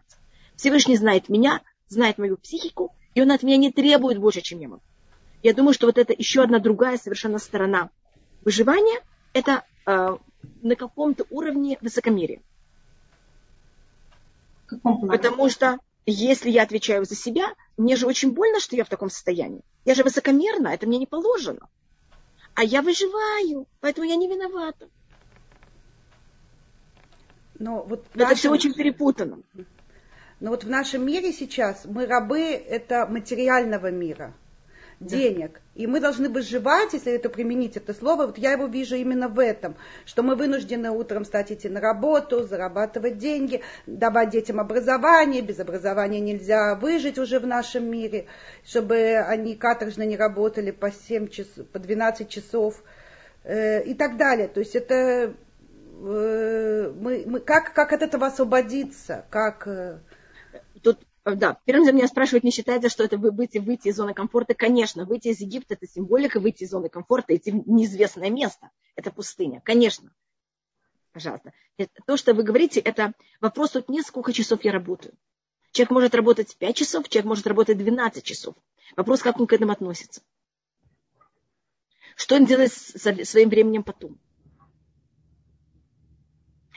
Всевышний 0.54 0.96
знает 0.96 1.28
меня, 1.28 1.62
знает 1.88 2.18
мою 2.18 2.36
психику, 2.36 2.94
и 3.14 3.22
он 3.22 3.32
от 3.32 3.42
меня 3.42 3.56
не 3.56 3.72
требует 3.72 4.18
больше, 4.18 4.40
чем 4.40 4.60
я 4.60 4.68
могу. 4.68 4.82
Я 5.42 5.52
думаю, 5.52 5.74
что 5.74 5.86
вот 5.86 5.98
это 5.98 6.14
еще 6.16 6.42
одна 6.42 6.60
другая 6.60 6.96
совершенно 6.96 7.38
сторона– 7.38 7.90
Выживание– 8.44 9.00
это 9.32 9.64
э, 9.86 10.16
на 10.62 10.76
каком-то 10.76 11.26
уровне 11.30 11.78
высокомерия. 11.80 12.40
Потому 14.82 15.48
что 15.48 15.78
если 16.06 16.50
я 16.50 16.62
отвечаю 16.62 17.04
за 17.04 17.14
себя, 17.14 17.54
мне 17.76 17.96
же 17.96 18.06
очень 18.06 18.32
больно, 18.32 18.58
что 18.58 18.74
я 18.74 18.84
в 18.84 18.88
таком 18.88 19.10
состоянии. 19.10 19.62
Я 19.84 19.94
же 19.94 20.02
высокомерна, 20.02 20.68
это 20.68 20.86
мне 20.86 20.98
не 20.98 21.06
положено. 21.06 21.68
А 22.54 22.64
я 22.64 22.82
выживаю, 22.82 23.66
поэтому 23.80 24.06
я 24.06 24.16
не 24.16 24.28
виновата. 24.28 24.88
Но 27.58 27.82
вот 27.84 28.04
это 28.14 28.24
нашем... 28.24 28.36
все 28.36 28.50
очень 28.50 28.74
перепутано. 28.74 29.38
Но 30.40 30.50
вот 30.50 30.64
в 30.64 30.68
нашем 30.68 31.06
мире 31.06 31.32
сейчас 31.32 31.84
мы 31.84 32.06
рабы 32.06 32.40
это 32.40 33.06
материального 33.06 33.90
мира 33.90 34.34
денег. 35.06 35.60
И 35.74 35.86
мы 35.86 36.00
должны 36.00 36.28
выживать, 36.28 36.92
если 36.92 37.12
это 37.12 37.28
применить 37.28 37.76
это 37.76 37.94
слово. 37.94 38.26
Вот 38.26 38.38
я 38.38 38.52
его 38.52 38.66
вижу 38.66 38.96
именно 38.96 39.28
в 39.28 39.38
этом, 39.38 39.74
что 40.04 40.22
мы 40.22 40.36
вынуждены 40.36 40.90
утром 40.90 41.24
стать 41.24 41.50
идти 41.50 41.68
на 41.68 41.80
работу, 41.80 42.44
зарабатывать 42.44 43.18
деньги, 43.18 43.62
давать 43.86 44.30
детям 44.30 44.60
образование. 44.60 45.42
Без 45.42 45.60
образования 45.60 46.20
нельзя 46.20 46.74
выжить 46.74 47.18
уже 47.18 47.38
в 47.38 47.46
нашем 47.46 47.90
мире, 47.90 48.26
чтобы 48.64 49.16
они 49.16 49.56
каторжно 49.56 50.02
не 50.02 50.16
работали 50.16 50.70
по 50.70 50.90
7 50.90 51.28
часов, 51.28 51.66
по 51.68 51.78
12 51.78 52.28
часов 52.28 52.82
э, 53.44 53.82
и 53.84 53.94
так 53.94 54.16
далее. 54.16 54.48
То 54.48 54.60
есть 54.60 54.76
это 54.76 54.94
э, 56.02 56.92
мы, 57.00 57.24
мы, 57.26 57.40
как, 57.40 57.72
как 57.72 57.92
от 57.92 58.02
этого 58.02 58.26
освободиться, 58.26 59.24
как... 59.30 59.66
Э, 59.66 59.98
да, 61.24 61.60
первым 61.64 61.84
делом 61.84 61.98
меня 61.98 62.08
спрашивают, 62.08 62.42
не 62.42 62.50
считается, 62.50 62.88
что 62.88 63.04
это 63.04 63.16
выйти, 63.16 63.58
выйти 63.58 63.88
из 63.88 63.96
зоны 63.96 64.12
комфорта? 64.12 64.54
Конечно, 64.54 65.04
выйти 65.04 65.28
из 65.28 65.40
Египта– 65.40 65.74
это 65.80 65.86
символика, 65.86 66.40
выйти 66.40 66.64
из 66.64 66.70
зоны 66.70 66.88
комфорта, 66.88 67.36
идти 67.36 67.52
в 67.52 67.68
неизвестное 67.68 68.28
место. 68.28 68.70
Это 68.96 69.12
пустыня, 69.12 69.60
конечно. 69.64 70.12
Пожалуйста. 71.12 71.52
То, 72.06 72.16
что 72.16 72.34
вы 72.34 72.42
говорите, 72.42 72.80
это 72.80 73.12
вопрос 73.40 73.70
тут 73.72 73.88
не 73.88 74.02
сколько 74.02 74.32
часов 74.32 74.64
я 74.64 74.72
работаю. 74.72 75.14
Человек 75.70 75.90
может 75.90 76.14
работать 76.14 76.56
5 76.56 76.76
часов, 76.76 77.08
человек 77.08 77.26
может 77.26 77.46
работать 77.46 77.78
12 77.78 78.24
часов. 78.24 78.56
Вопрос, 78.96 79.22
как 79.22 79.38
он 79.38 79.46
к 79.46 79.52
этому 79.52 79.72
относится. 79.72 80.22
Что 82.16 82.34
он 82.34 82.46
делает 82.46 82.72
со 82.72 83.24
своим 83.24 83.48
временем 83.48 83.84
потом. 83.84 84.18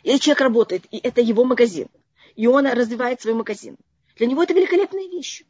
Или 0.03 0.17
человек 0.17 0.41
работает, 0.41 0.85
и 0.91 0.97
это 0.97 1.19
его 1.19 1.45
магазин, 1.45 1.89
и 2.35 2.45
он 2.45 2.67
развивает 2.67 3.21
свой 3.21 3.33
магазин– 3.33 3.75
для 4.15 4.27
него 4.27 4.43
это 4.43 4.53
великолепная 4.53 5.07
вещь. 5.07 5.43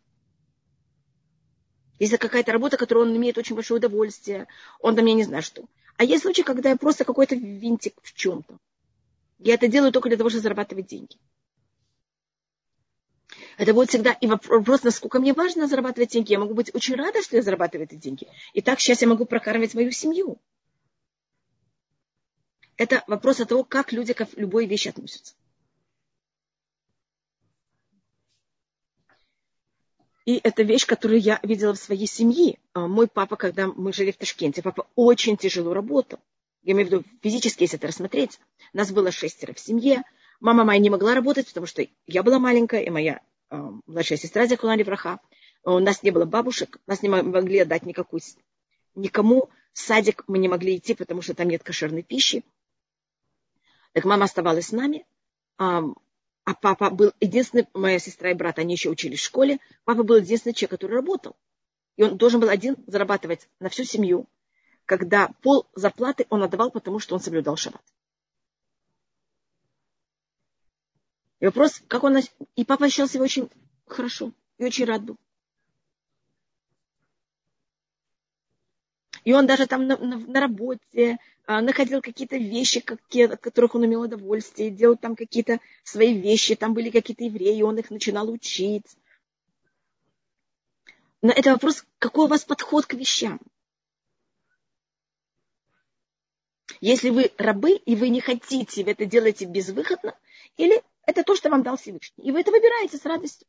Если 1.99 2.17
какая-то 2.17 2.51
работа, 2.51 2.77
которую 2.77 3.07
он 3.07 3.15
имеет 3.15 3.37
очень 3.37 3.55
большое 3.55 3.77
удовольствие, 3.77 4.47
он 4.79 4.95
там, 4.95 5.05
я 5.05 5.13
не 5.13 5.23
знаю 5.23 5.43
что. 5.43 5.65
А 5.97 6.03
есть 6.03 6.23
случаи, 6.23 6.41
когда 6.41 6.69
я 6.69 6.75
просто 6.75 7.05
какой-то 7.05 7.35
винтик 7.35 7.95
в 8.01 8.13
чем-то. 8.13 8.57
Я 9.39 9.53
это 9.53 9.67
делаю 9.67 9.91
только 9.91 10.09
для 10.09 10.17
того, 10.17 10.29
чтобы 10.29 10.43
зарабатывать 10.43 10.87
деньги. 10.87 11.17
Это 13.57 13.73
будет 13.73 13.89
всегда 13.89 14.11
и 14.11 14.27
вопрос, 14.27 14.83
насколько 14.83 15.19
мне 15.19 15.33
важно 15.33 15.67
зарабатывать 15.67 16.11
деньги. 16.11 16.33
Я 16.33 16.39
могу 16.39 16.53
быть 16.53 16.73
очень 16.73 16.95
рада, 16.95 17.21
что 17.21 17.37
я 17.37 17.41
зарабатываю 17.41 17.87
эти 17.87 17.95
деньги. 17.95 18.27
И 18.53 18.61
так 18.61 18.79
сейчас 18.79 19.01
я 19.01 19.07
могу 19.07 19.25
прокармливать 19.25 19.73
мою 19.73 19.91
семью. 19.91 20.37
Это 22.75 23.03
вопрос 23.07 23.39
от 23.39 23.49
того, 23.49 23.63
как 23.63 23.93
люди 23.93 24.13
к 24.13 24.27
любой 24.35 24.65
вещи 24.65 24.89
относятся. 24.89 25.33
И 30.25 30.39
это 30.43 30.63
вещь, 30.63 30.87
которую 30.87 31.19
я 31.19 31.39
видела 31.43 31.73
в 31.73 31.77
своей 31.77 32.07
семье. 32.07 32.57
А, 32.73 32.87
мой 32.87 33.07
папа, 33.07 33.35
когда 33.35 33.67
мы 33.67 33.93
жили 33.93 34.11
в 34.11 34.17
Ташкенте, 34.17 34.63
папа 34.63 34.87
очень 34.95 35.37
тяжело 35.37 35.73
работал. 35.73 36.19
Я 36.63 36.73
имею 36.73 36.87
в 36.87 36.91
виду 36.91 37.03
физически, 37.21 37.63
если 37.63 37.77
это 37.77 37.87
рассмотреть. 37.87 38.39
Нас 38.73 38.91
было 38.91 39.11
шестеро 39.11 39.53
в 39.53 39.59
семье. 39.59 40.03
Мама 40.39 40.63
моя 40.63 40.79
не 40.79 40.89
могла 40.89 41.13
работать, 41.13 41.47
потому 41.47 41.67
что 41.67 41.87
я 42.07 42.23
была 42.23 42.39
маленькая, 42.39 42.81
и 42.81 42.89
моя 42.89 43.21
э, 43.51 43.71
младшая 43.85 44.17
сестра 44.17 44.47
Зякуна 44.47 44.75
Левраха. 44.75 45.19
У 45.63 45.77
нас 45.79 46.01
не 46.01 46.11
было 46.11 46.25
бабушек, 46.25 46.79
нас 46.87 47.01
не 47.03 47.09
могли 47.09 47.59
отдать 47.59 47.85
никакую, 47.85 48.21
никому. 48.95 49.49
В 49.73 49.79
садик 49.79 50.23
мы 50.27 50.37
не 50.37 50.47
могли 50.47 50.77
идти, 50.77 50.95
потому 50.95 51.21
что 51.21 51.33
там 51.33 51.49
нет 51.49 51.61
кошерной 51.61 52.01
пищи. 52.01 52.43
Так 53.93 54.05
мама 54.05 54.25
оставалась 54.25 54.67
с 54.67 54.71
нами. 54.71 55.05
А 56.45 56.53
папа 56.53 56.91
был 56.91 57.11
единственный, 57.19 57.67
моя 57.73 57.97
сестра 57.97 58.29
и 58.29 58.35
брат, 58.35 58.59
они 58.59 58.75
еще 58.75 58.89
учились 58.89 59.19
в 59.19 59.25
школе. 59.25 59.59
Папа 59.83 60.03
был 60.03 60.17
единственный 60.17 60.53
человек, 60.53 60.71
который 60.71 60.93
работал. 60.93 61.35
И 61.97 62.03
он 62.03 62.17
должен 62.17 62.39
был 62.39 62.49
один 62.49 62.75
зарабатывать 62.85 63.49
на 63.59 63.69
всю 63.69 63.83
семью, 63.83 64.29
когда 64.85 65.29
пол 65.41 65.67
зарплаты 65.73 66.27
он 66.29 66.43
отдавал, 66.43 66.69
потому 66.69 66.99
что 66.99 67.15
он 67.15 67.21
соблюдал 67.21 67.55
шаббат. 67.55 67.81
И 71.39 71.45
вопрос, 71.45 71.81
как 71.87 72.03
он... 72.03 72.17
И 72.55 72.63
папа 72.63 72.85
ощущал 72.85 73.07
себя 73.07 73.23
очень 73.23 73.49
хорошо 73.87 74.31
и 74.59 74.65
очень 74.65 74.85
рад 74.85 75.03
был. 75.03 75.17
И 79.25 79.33
он 79.33 79.47
даже 79.47 79.67
там 79.67 79.87
на, 79.87 79.97
на, 79.97 80.17
на 80.19 80.39
работе 80.39 81.17
а, 81.45 81.61
находил 81.61 81.99
какие-то 82.01 82.37
вещи, 82.37 82.79
какие, 82.79 83.25
от 83.25 83.41
которых 83.41 83.73
он 83.75 83.85
имел 83.85 84.01
удовольствие, 84.01 84.69
делал 84.69 84.95
там 84.95 85.15
какие-то 85.15 85.59
свои 85.83 86.17
вещи, 86.17 86.55
там 86.55 86.73
были 86.73 86.91
какие-то 86.91 87.23
евреи, 87.23 87.63
он 87.63 87.77
их 87.77 87.89
начинал 87.89 88.29
учить. 88.29 88.85
Но 91.23 91.31
это 91.31 91.51
вопрос, 91.51 91.83
какой 91.97 92.25
у 92.25 92.27
вас 92.29 92.45
подход 92.45 92.85
к 92.85 92.93
вещам. 92.93 93.39
Если 96.79 97.09
вы 97.09 97.31
рабы, 97.37 97.71
и 97.71 97.95
вы 97.95 98.09
не 98.09 98.21
хотите, 98.21 98.83
вы 98.83 98.91
это 98.91 99.05
делаете 99.05 99.45
безвыходно, 99.45 100.15
или 100.57 100.83
это 101.07 101.23
то, 101.23 101.35
что 101.35 101.49
вам 101.49 101.63
дал 101.63 101.77
Всевышний. 101.77 102.25
И 102.25 102.31
вы 102.31 102.41
это 102.41 102.51
выбираете 102.51 102.97
с 102.97 103.05
радостью. 103.05 103.47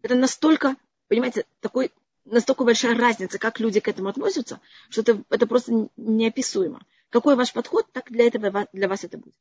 Это 0.00 0.14
настолько, 0.14 0.76
понимаете, 1.08 1.44
такой 1.60 1.92
настолько 2.24 2.64
большая 2.64 2.96
разница, 2.96 3.38
как 3.38 3.60
люди 3.60 3.80
к 3.80 3.88
этому 3.88 4.08
относятся, 4.08 4.60
что 4.88 5.02
это, 5.02 5.22
это 5.30 5.46
просто 5.46 5.88
неописуемо. 5.96 6.84
Какой 7.10 7.36
ваш 7.36 7.52
подход, 7.52 7.86
так 7.92 8.10
для, 8.10 8.26
этого, 8.26 8.66
для 8.72 8.88
вас 8.88 9.04
это 9.04 9.18
будет. 9.18 9.34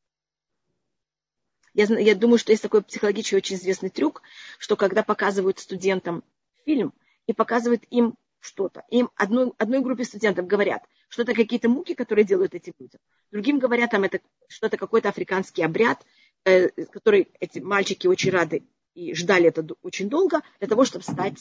Я, 1.74 1.86
я 1.86 2.16
думаю, 2.16 2.38
что 2.38 2.52
есть 2.52 2.62
такой 2.62 2.84
психологически 2.84 3.36
очень 3.36 3.56
известный 3.56 3.90
трюк, 3.90 4.22
что 4.60 4.76
когда 4.76 5.02
показывают 5.02 5.60
студентам 5.60 6.24
фильм 6.66 6.94
и 7.26 7.34
показывают 7.34 7.84
им 7.90 8.16
что-то, 8.40 8.84
им 8.90 9.10
одной, 9.16 9.54
одной 9.58 9.82
группе 9.82 10.04
студентов 10.04 10.46
говорят, 10.46 10.84
что 11.08 11.24
это 11.24 11.34
какие-то 11.34 11.70
муки, 11.70 11.96
которые 11.96 12.26
делают 12.26 12.54
эти 12.54 12.74
люди. 12.78 12.98
Другим 13.32 13.58
говорят, 13.58 13.92
там 13.92 14.04
это 14.04 14.20
что-то 14.48 14.78
какой-то 14.78 15.10
африканский 15.10 15.64
обряд, 15.64 16.06
э, 16.44 16.70
который 16.92 17.30
эти 17.40 17.60
мальчики 17.60 18.06
очень 18.06 18.32
рады 18.32 18.68
и 18.94 19.14
ждали 19.16 19.48
это 19.48 19.66
очень 19.82 20.10
долго 20.10 20.42
для 20.60 20.68
того, 20.68 20.86
чтобы 20.86 21.04
стать 21.04 21.40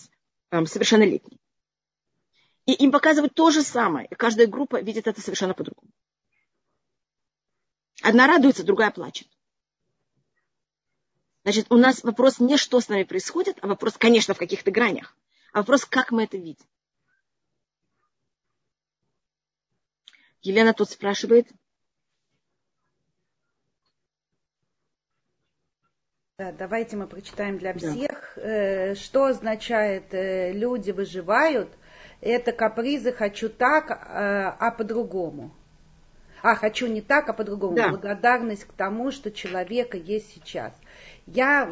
совершеннолетний. 0.66 1.40
И 2.66 2.74
им 2.74 2.92
показывают 2.92 3.34
то 3.34 3.50
же 3.50 3.62
самое. 3.62 4.06
И 4.06 4.14
каждая 4.14 4.46
группа 4.46 4.80
видит 4.80 5.06
это 5.06 5.20
совершенно 5.20 5.54
по-другому. 5.54 5.90
Одна 8.02 8.26
радуется, 8.26 8.64
другая 8.64 8.90
плачет. 8.90 9.28
Значит, 11.44 11.66
у 11.70 11.76
нас 11.76 12.04
вопрос 12.04 12.38
не 12.38 12.56
что 12.56 12.80
с 12.80 12.88
нами 12.88 13.02
происходит, 13.02 13.58
а 13.62 13.66
вопрос, 13.66 13.96
конечно, 13.96 14.34
в 14.34 14.38
каких-то 14.38 14.70
гранях, 14.70 15.16
а 15.52 15.58
вопрос, 15.58 15.84
как 15.84 16.12
мы 16.12 16.24
это 16.24 16.36
видим. 16.36 16.64
Елена 20.42 20.72
тут 20.72 20.90
спрашивает, 20.90 21.48
давайте 26.52 26.96
мы 26.96 27.06
прочитаем 27.06 27.58
для 27.58 27.74
всех, 27.74 28.32
да. 28.36 28.42
Э, 28.42 28.94
что 28.94 29.26
означает 29.26 30.12
э, 30.12 30.52
люди 30.52 30.90
выживают. 30.90 31.68
Это 32.20 32.52
капризы 32.52 33.12
хочу 33.12 33.48
так, 33.48 33.90
э, 33.90 33.94
а 34.58 34.70
по-другому. 34.70 35.52
А, 36.42 36.54
хочу 36.56 36.88
не 36.88 37.00
так, 37.00 37.28
а 37.28 37.32
по-другому. 37.32 37.76
Да. 37.76 37.90
Благодарность 37.90 38.64
к 38.64 38.72
тому, 38.72 39.10
что 39.12 39.30
человека 39.30 39.96
есть 39.96 40.32
сейчас. 40.34 40.72
Я 41.26 41.70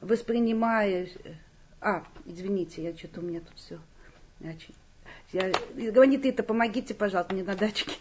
воспринимаю... 0.00 1.08
А, 1.80 2.02
извините, 2.24 2.82
я 2.82 2.96
что-то 2.96 3.20
у 3.20 3.24
меня 3.24 3.40
тут 3.40 3.56
все. 3.56 3.78
Я... 5.32 5.52
Говорит, 5.74 6.24
это 6.24 6.42
помогите, 6.42 6.94
пожалуйста, 6.94 7.34
мне 7.34 7.44
на 7.44 7.54
дачке. 7.54 7.92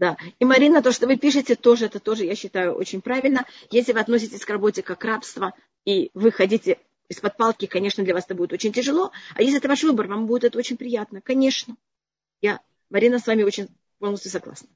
Да. 0.00 0.16
И, 0.38 0.46
Марина, 0.46 0.80
то, 0.80 0.92
что 0.92 1.06
вы 1.06 1.16
пишете, 1.18 1.56
тоже, 1.56 1.84
это 1.84 2.00
тоже, 2.00 2.24
я 2.24 2.34
считаю, 2.34 2.72
очень 2.72 3.02
правильно. 3.02 3.44
Если 3.70 3.92
вы 3.92 4.00
относитесь 4.00 4.46
к 4.46 4.48
работе 4.48 4.82
как 4.82 5.04
рабство, 5.04 5.52
и 5.84 6.10
вы 6.14 6.32
хотите 6.32 6.78
из-под 7.10 7.36
палки, 7.36 7.66
конечно, 7.66 8.02
для 8.02 8.14
вас 8.14 8.24
это 8.24 8.34
будет 8.34 8.54
очень 8.54 8.72
тяжело. 8.72 9.12
А 9.34 9.42
если 9.42 9.58
это 9.58 9.68
ваш 9.68 9.82
выбор, 9.82 10.06
вам 10.06 10.26
будет 10.26 10.44
это 10.44 10.58
очень 10.58 10.78
приятно. 10.78 11.20
Конечно. 11.20 11.76
Я, 12.40 12.60
Марина, 12.88 13.18
с 13.18 13.26
вами 13.26 13.42
очень 13.42 13.68
полностью 13.98 14.30
согласна. 14.30 14.68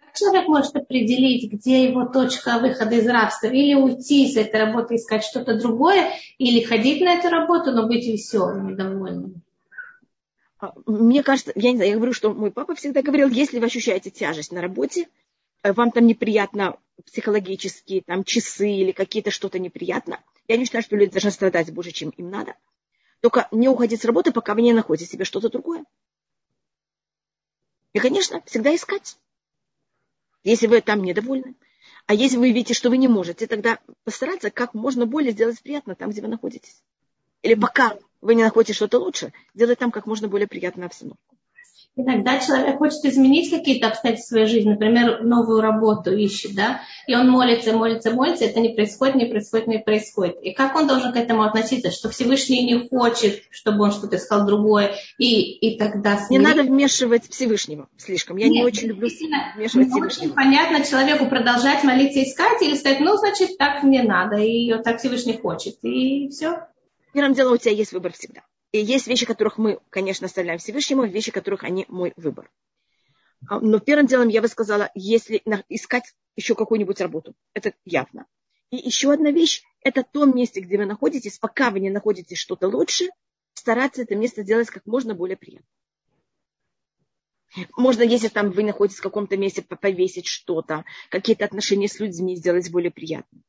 Как 0.00 0.16
человек 0.16 0.48
может 0.48 0.74
определить, 0.74 1.52
где 1.52 1.84
его 1.84 2.06
точка 2.06 2.58
выхода 2.58 2.96
из 2.96 3.06
рабства? 3.06 3.46
Или 3.46 3.74
уйти 3.74 4.28
из 4.28 4.36
этой 4.36 4.60
работы, 4.60 4.96
искать 4.96 5.22
что-то 5.22 5.56
другое, 5.56 6.10
или 6.38 6.64
ходить 6.64 7.00
на 7.00 7.12
эту 7.12 7.28
работу, 7.28 7.70
но 7.70 7.86
быть 7.86 8.08
веселым, 8.08 8.66
недовольным? 8.66 9.34
А, 9.36 9.51
мне 10.86 11.22
кажется, 11.22 11.52
я 11.54 11.70
не 11.70 11.76
знаю, 11.76 11.90
я 11.90 11.96
говорю, 11.96 12.12
что 12.12 12.32
мой 12.32 12.50
папа 12.50 12.74
всегда 12.74 13.02
говорил, 13.02 13.28
если 13.28 13.58
вы 13.58 13.66
ощущаете 13.66 14.10
тяжесть 14.10 14.52
на 14.52 14.60
работе, 14.60 15.08
э, 15.62 15.72
вам 15.72 15.90
там 15.90 16.06
неприятно 16.06 16.78
психологически, 17.06 18.02
там 18.06 18.24
часы 18.24 18.70
или 18.70 18.92
какие-то 18.92 19.30
что-то 19.30 19.58
неприятно, 19.58 20.20
я 20.48 20.56
не 20.56 20.64
считаю, 20.64 20.84
что 20.84 20.96
люди 20.96 21.12
должны 21.12 21.30
страдать 21.30 21.72
больше, 21.72 21.90
чем 21.90 22.10
им 22.10 22.30
надо. 22.30 22.54
Только 23.20 23.48
не 23.50 23.68
уходить 23.68 24.00
с 24.00 24.04
работы, 24.04 24.32
пока 24.32 24.54
вы 24.54 24.62
не 24.62 24.72
находите 24.72 25.10
себе 25.10 25.24
что-то 25.24 25.48
другое. 25.48 25.84
И, 27.92 27.98
конечно, 27.98 28.42
всегда 28.46 28.74
искать. 28.74 29.16
Если 30.42 30.66
вы 30.66 30.80
там 30.80 31.02
недовольны. 31.02 31.54
А 32.06 32.14
если 32.14 32.36
вы 32.36 32.50
видите, 32.50 32.74
что 32.74 32.90
вы 32.90 32.96
не 32.96 33.06
можете, 33.06 33.46
тогда 33.46 33.78
постараться 34.04 34.50
как 34.50 34.74
можно 34.74 35.06
более 35.06 35.32
сделать 35.32 35.62
приятно 35.62 35.94
там, 35.94 36.10
где 36.10 36.20
вы 36.20 36.28
находитесь. 36.28 36.82
Или 37.42 37.54
пока 37.54 37.96
вы 38.22 38.34
не 38.34 38.44
находите 38.44 38.72
что-то 38.72 38.98
лучше, 38.98 39.32
делать 39.52 39.78
там 39.78 39.90
как 39.90 40.06
можно 40.06 40.28
более 40.28 40.48
приятную 40.48 40.86
обстановку. 40.86 41.36
Иногда 41.94 42.38
человек 42.38 42.78
хочет 42.78 43.04
изменить 43.04 43.50
какие-то 43.50 43.88
обстоятельства 43.88 44.36
своей 44.36 44.46
жизни, 44.46 44.70
например, 44.70 45.22
новую 45.22 45.60
работу 45.60 46.10
ищет, 46.16 46.54
да, 46.54 46.80
и 47.06 47.14
он 47.14 47.28
молится, 47.28 47.74
молится, 47.74 48.12
молится, 48.12 48.46
это 48.46 48.60
не 48.60 48.70
происходит, 48.70 49.16
не 49.16 49.26
происходит, 49.26 49.66
не 49.66 49.78
происходит. 49.78 50.36
И 50.42 50.54
как 50.54 50.74
он 50.74 50.86
должен 50.86 51.12
к 51.12 51.16
этому 51.16 51.42
относиться, 51.42 51.90
что 51.90 52.08
Всевышний 52.08 52.64
не 52.64 52.88
хочет, 52.88 53.42
чтобы 53.50 53.84
он 53.84 53.92
что-то 53.92 54.16
искал 54.16 54.46
другое, 54.46 54.94
и, 55.18 55.52
и 55.52 55.76
тогда... 55.76 56.16
Смирить... 56.16 56.30
Не 56.30 56.38
надо 56.38 56.62
вмешивать 56.62 57.28
Всевышнего 57.28 57.88
слишком. 57.98 58.38
Я 58.38 58.46
Нет, 58.46 58.54
не 58.54 58.64
очень 58.64 58.88
люблю 58.88 59.08
вмешивать 59.54 59.88
не 59.88 59.92
Всевышнего. 59.92 60.06
Очень 60.06 60.34
понятно 60.34 60.86
человеку 60.86 61.26
продолжать 61.26 61.84
молиться, 61.84 62.22
искать, 62.22 62.62
или 62.62 62.74
сказать, 62.74 63.00
ну, 63.00 63.18
значит, 63.18 63.58
так 63.58 63.82
мне 63.82 64.02
надо, 64.02 64.36
и 64.36 64.72
так 64.82 64.98
Всевышний 64.98 65.36
хочет, 65.36 65.76
и 65.82 66.30
все. 66.30 66.71
Первым 67.12 67.34
делом 67.34 67.54
у 67.54 67.56
тебя 67.56 67.72
есть 67.72 67.92
выбор 67.92 68.12
всегда. 68.12 68.44
И 68.72 68.78
есть 68.78 69.06
вещи, 69.06 69.26
которых 69.26 69.58
мы, 69.58 69.80
конечно, 69.90 70.26
оставляем 70.26 70.58
Всевышнему, 70.58 71.04
вещи, 71.04 71.30
которых 71.30 71.62
они 71.64 71.84
мой 71.88 72.14
выбор. 72.16 72.50
А, 73.48 73.60
но 73.60 73.80
первым 73.80 74.06
делом 74.06 74.28
я 74.28 74.40
бы 74.40 74.48
сказала, 74.48 74.90
если 74.94 75.42
искать 75.68 76.14
еще 76.36 76.54
какую-нибудь 76.54 77.00
работу, 77.00 77.34
это 77.52 77.74
явно. 77.84 78.26
И 78.70 78.76
еще 78.76 79.12
одна 79.12 79.30
вещь, 79.30 79.62
это 79.82 80.02
то 80.02 80.24
место, 80.24 80.62
где 80.62 80.78
вы 80.78 80.86
находитесь, 80.86 81.38
пока 81.38 81.70
вы 81.70 81.80
не 81.80 81.90
находите 81.90 82.34
что-то 82.34 82.68
лучше, 82.68 83.08
стараться 83.52 84.02
это 84.02 84.16
место 84.16 84.42
сделать 84.42 84.70
как 84.70 84.86
можно 84.86 85.14
более 85.14 85.36
приятным. 85.36 85.68
Можно, 87.76 88.02
если 88.02 88.28
там 88.28 88.50
вы 88.50 88.62
находитесь 88.62 89.00
в 89.00 89.02
каком-то 89.02 89.36
месте, 89.36 89.60
повесить 89.60 90.26
что-то, 90.26 90.86
какие-то 91.10 91.44
отношения 91.44 91.88
с 91.88 92.00
людьми 92.00 92.36
сделать 92.36 92.70
более 92.70 92.90
приятным. 92.90 93.44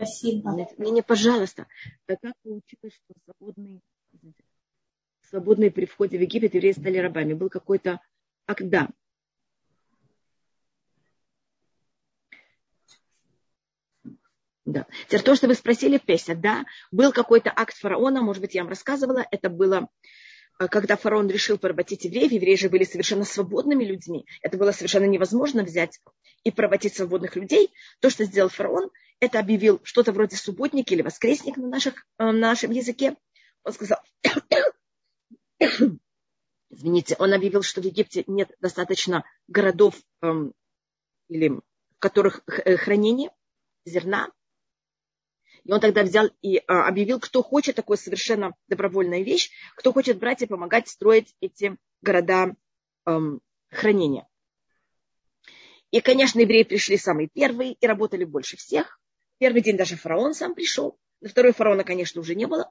Спасибо. 0.00 0.66
Не, 0.78 0.90
не, 0.92 1.02
пожалуйста. 1.02 1.66
Как 2.06 2.32
получилось, 2.42 2.94
что 2.94 3.14
свободные, 3.26 3.80
свободные 5.28 5.70
при 5.70 5.84
входе 5.84 6.16
в 6.16 6.22
Египет 6.22 6.54
евреи 6.54 6.72
стали 6.72 6.96
рабами? 6.96 7.34
Был 7.34 7.50
какой-то... 7.50 8.00
А 8.46 8.54
когда? 8.54 8.88
Да. 14.64 14.86
Теперь 15.06 15.22
то, 15.22 15.34
что 15.34 15.48
вы 15.48 15.54
спросили, 15.54 15.98
Песя, 15.98 16.34
да, 16.34 16.64
был 16.90 17.12
какой-то 17.12 17.52
акт 17.54 17.76
фараона, 17.76 18.22
может 18.22 18.40
быть, 18.40 18.54
я 18.54 18.62
вам 18.62 18.70
рассказывала, 18.70 19.26
это 19.30 19.50
было 19.50 19.88
э, 20.60 20.68
когда 20.68 20.96
фараон 20.96 21.28
решил 21.28 21.58
поработить 21.58 22.04
евреев, 22.04 22.30
евреи 22.30 22.54
же 22.54 22.68
были 22.68 22.84
совершенно 22.84 23.24
свободными 23.24 23.84
людьми, 23.84 24.26
это 24.42 24.56
было 24.56 24.70
совершенно 24.70 25.06
невозможно 25.06 25.64
взять 25.64 26.00
и 26.44 26.50
поработить 26.52 26.94
свободных 26.94 27.36
людей, 27.36 27.72
то, 28.00 28.10
что 28.10 28.24
сделал 28.24 28.48
фараон, 28.48 28.90
это 29.20 29.38
объявил 29.38 29.80
что-то 29.84 30.12
вроде 30.12 30.36
субботник 30.36 30.90
или 30.90 31.02
воскресник 31.02 31.56
на, 31.58 31.68
наших, 31.68 32.06
э, 32.18 32.24
на 32.24 32.32
нашем 32.32 32.70
языке. 32.70 33.16
Он 33.62 33.72
сказал, 33.72 33.98
извините, 36.70 37.16
он 37.18 37.32
объявил, 37.34 37.62
что 37.62 37.82
в 37.82 37.84
Египте 37.84 38.24
нет 38.26 38.50
достаточно 38.60 39.24
городов, 39.46 39.94
эм, 40.22 40.54
или, 41.28 41.48
в 41.48 41.62
которых 41.98 42.42
э, 42.46 42.76
хранение 42.76 43.30
зерна. 43.84 44.30
И 45.64 45.72
он 45.72 45.80
тогда 45.80 46.02
взял 46.02 46.30
и 46.40 46.56
э, 46.56 46.62
объявил, 46.66 47.20
кто 47.20 47.42
хочет 47.42 47.76
такую 47.76 47.98
совершенно 47.98 48.54
добровольная 48.68 49.22
вещь, 49.22 49.50
кто 49.76 49.92
хочет 49.92 50.18
брать 50.18 50.40
и 50.40 50.46
помогать 50.46 50.88
строить 50.88 51.36
эти 51.40 51.76
города 52.00 52.56
эм, 53.04 53.42
хранения. 53.68 54.26
И, 55.90 56.00
конечно, 56.00 56.40
евреи 56.40 56.62
пришли 56.62 56.96
самые 56.96 57.28
первые 57.28 57.74
и 57.74 57.86
работали 57.86 58.24
больше 58.24 58.56
всех. 58.56 58.99
Первый 59.40 59.62
день 59.62 59.78
даже 59.78 59.96
фараон 59.96 60.34
сам 60.34 60.54
пришел. 60.54 60.98
На 61.22 61.30
второй 61.30 61.52
фараона, 61.52 61.82
конечно, 61.82 62.20
уже 62.20 62.34
не 62.34 62.46
было. 62.46 62.70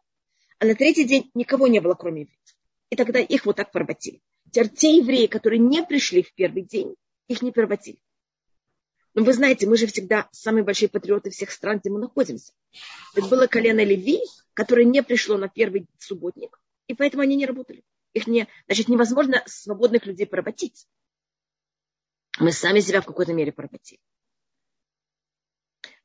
А 0.59 0.65
на 0.65 0.75
третий 0.75 1.03
день 1.03 1.31
никого 1.33 1.67
не 1.67 1.79
было, 1.79 1.95
кроме 1.95 2.21
евреев. 2.21 2.57
И 2.91 2.95
тогда 2.95 3.19
их 3.19 3.47
вот 3.47 3.55
так 3.55 3.71
поработили. 3.71 4.21
Теперь 4.51 4.69
те 4.69 4.97
евреи, 4.97 5.25
которые 5.25 5.57
не 5.57 5.83
пришли 5.83 6.21
в 6.21 6.31
первый 6.35 6.61
день, 6.61 6.93
их 7.27 7.41
не 7.41 7.51
поработили. 7.51 7.99
Но 9.15 9.23
вы 9.23 9.33
знаете, 9.33 9.65
мы 9.65 9.77
же 9.77 9.87
всегда 9.87 10.29
самые 10.31 10.63
большие 10.63 10.89
патриоты 10.89 11.31
всех 11.31 11.49
стран, 11.49 11.79
где 11.79 11.89
мы 11.89 11.99
находимся. 11.99 12.53
Это 13.15 13.27
было 13.27 13.47
колено 13.47 13.83
Леви, 13.83 14.19
которое 14.53 14.85
не 14.85 15.01
пришло 15.01 15.37
на 15.37 15.49
первый 15.49 15.87
субботник, 15.97 16.61
и 16.85 16.93
поэтому 16.93 17.23
они 17.23 17.35
не 17.35 17.47
работали. 17.47 17.83
Их 18.13 18.27
не, 18.27 18.47
значит, 18.67 18.89
невозможно 18.89 19.41
свободных 19.47 20.05
людей 20.05 20.27
поработить. 20.27 20.87
Мы 22.37 22.51
сами 22.51 22.79
себя 22.79 23.01
в 23.01 23.05
какой-то 23.05 23.33
мере 23.33 23.51
поработили. 23.51 23.99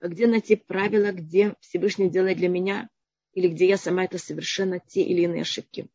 Где 0.07 0.27
найти 0.27 0.57
правила, 0.57 1.12
где 1.12 1.55
Всевышний 1.61 2.11
делает 2.11 2.37
для 2.37 2.51
меня, 2.51 2.90
или 3.33 3.49
где 3.49 3.67
я 3.67 3.79
сама 3.79 4.05
это 4.05 4.19
совершенно 4.19 4.79
те 4.79 5.01
или 5.03 5.23
иные 5.23 5.43
ошибки? 5.43 5.88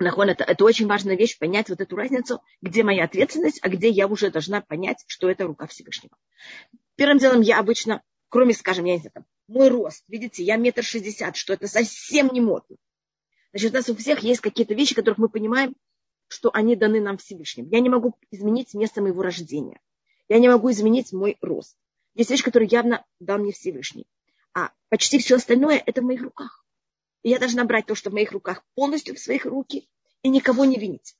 Нахон, 0.00 0.30
это, 0.30 0.42
это 0.42 0.64
очень 0.64 0.88
важная 0.88 1.16
вещь, 1.16 1.38
понять 1.38 1.68
вот 1.68 1.80
эту 1.80 1.94
разницу, 1.94 2.42
где 2.60 2.82
моя 2.82 3.04
ответственность, 3.04 3.60
а 3.62 3.68
где 3.68 3.90
я 3.90 4.08
уже 4.08 4.32
должна 4.32 4.60
понять, 4.60 5.04
что 5.06 5.30
это 5.30 5.44
рука 5.44 5.68
Всевышнего. 5.68 6.16
Первым 6.96 7.18
делом 7.18 7.42
я 7.42 7.60
обычно, 7.60 8.02
кроме, 8.28 8.52
скажем, 8.52 8.84
я 8.84 8.94
не 8.94 8.98
знаю, 8.98 9.12
там, 9.12 9.26
мой 9.46 9.68
рост, 9.68 10.02
видите, 10.08 10.42
я 10.42 10.56
метр 10.56 10.82
шестьдесят, 10.82 11.36
что 11.36 11.52
это 11.52 11.68
совсем 11.68 12.30
не 12.32 12.40
модно. 12.40 12.76
Значит, 13.52 13.70
у 13.70 13.74
нас 13.74 13.88
у 13.88 13.94
всех 13.94 14.18
есть 14.24 14.40
какие-то 14.40 14.74
вещи, 14.74 14.96
которых 14.96 15.18
мы 15.18 15.28
понимаем, 15.28 15.76
что 16.26 16.50
они 16.52 16.74
даны 16.74 17.00
нам 17.00 17.18
Всевышним. 17.18 17.68
Я 17.68 17.78
не 17.78 17.88
могу 17.88 18.16
изменить 18.32 18.74
место 18.74 19.00
моего 19.00 19.22
рождения. 19.22 19.80
Я 20.32 20.38
не 20.38 20.48
могу 20.48 20.70
изменить 20.70 21.12
мой 21.12 21.36
рост. 21.42 21.76
Есть 22.14 22.30
вещь, 22.30 22.42
которую 22.42 22.66
явно 22.70 23.04
дал 23.20 23.36
мне 23.36 23.52
Всевышний. 23.52 24.06
А 24.54 24.72
почти 24.88 25.18
все 25.18 25.36
остальное 25.36 25.76
это 25.76 26.00
в 26.00 26.04
моих 26.06 26.22
руках. 26.22 26.64
И 27.22 27.28
я 27.28 27.38
должна 27.38 27.66
брать 27.66 27.84
то, 27.84 27.94
что 27.94 28.08
в 28.08 28.14
моих 28.14 28.32
руках, 28.32 28.64
полностью 28.74 29.14
в 29.14 29.18
своих 29.18 29.44
руки 29.44 29.90
и 30.22 30.30
никого 30.30 30.64
не 30.64 30.78
винить. 30.78 31.18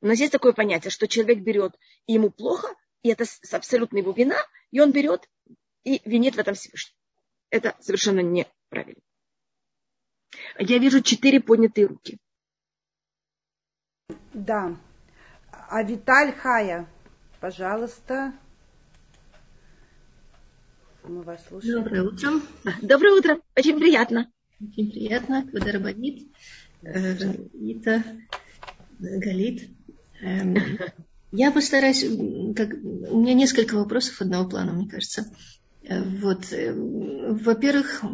У 0.00 0.06
нас 0.06 0.18
есть 0.18 0.32
такое 0.32 0.54
понятие, 0.54 0.90
что 0.90 1.06
человек 1.06 1.40
берет, 1.40 1.78
и 2.06 2.14
ему 2.14 2.30
плохо, 2.30 2.74
и 3.02 3.10
это 3.10 3.26
абсолютно 3.52 3.98
его 3.98 4.12
вина, 4.12 4.38
и 4.70 4.80
он 4.80 4.90
берет 4.90 5.28
и 5.82 6.00
винит 6.06 6.36
в 6.36 6.38
этом 6.38 6.54
Всевышний. 6.54 6.96
Это 7.50 7.76
совершенно 7.78 8.20
неправильно. 8.20 9.02
Я 10.58 10.78
вижу 10.78 11.02
четыре 11.02 11.42
поднятые 11.42 11.88
руки. 11.88 12.16
Да. 14.32 14.74
А 15.74 15.82
Виталь 15.82 16.32
Хая, 16.32 16.86
пожалуйста. 17.40 18.32
Мы 21.02 21.22
вас 21.22 21.44
слушаем. 21.48 21.82
Доброе 21.82 22.02
утро. 22.04 22.30
Доброе 22.80 23.14
утро. 23.14 23.40
Очень 23.56 23.80
приятно. 23.80 24.30
Очень 24.60 24.92
приятно. 24.92 25.44
Квадарабанит. 25.50 26.28
Ита. 26.80 28.04
Галит. 29.00 29.68
Эм, 30.22 30.56
я 31.32 31.50
постараюсь, 31.50 32.04
как, 32.54 32.70
у 32.74 33.20
меня 33.20 33.34
несколько 33.34 33.74
вопросов 33.74 34.20
одного 34.20 34.48
плана, 34.48 34.74
мне 34.74 34.88
кажется. 34.88 35.26
Э, 35.82 36.04
вот, 36.04 36.52
э, 36.52 36.72
во-первых, 36.72 38.04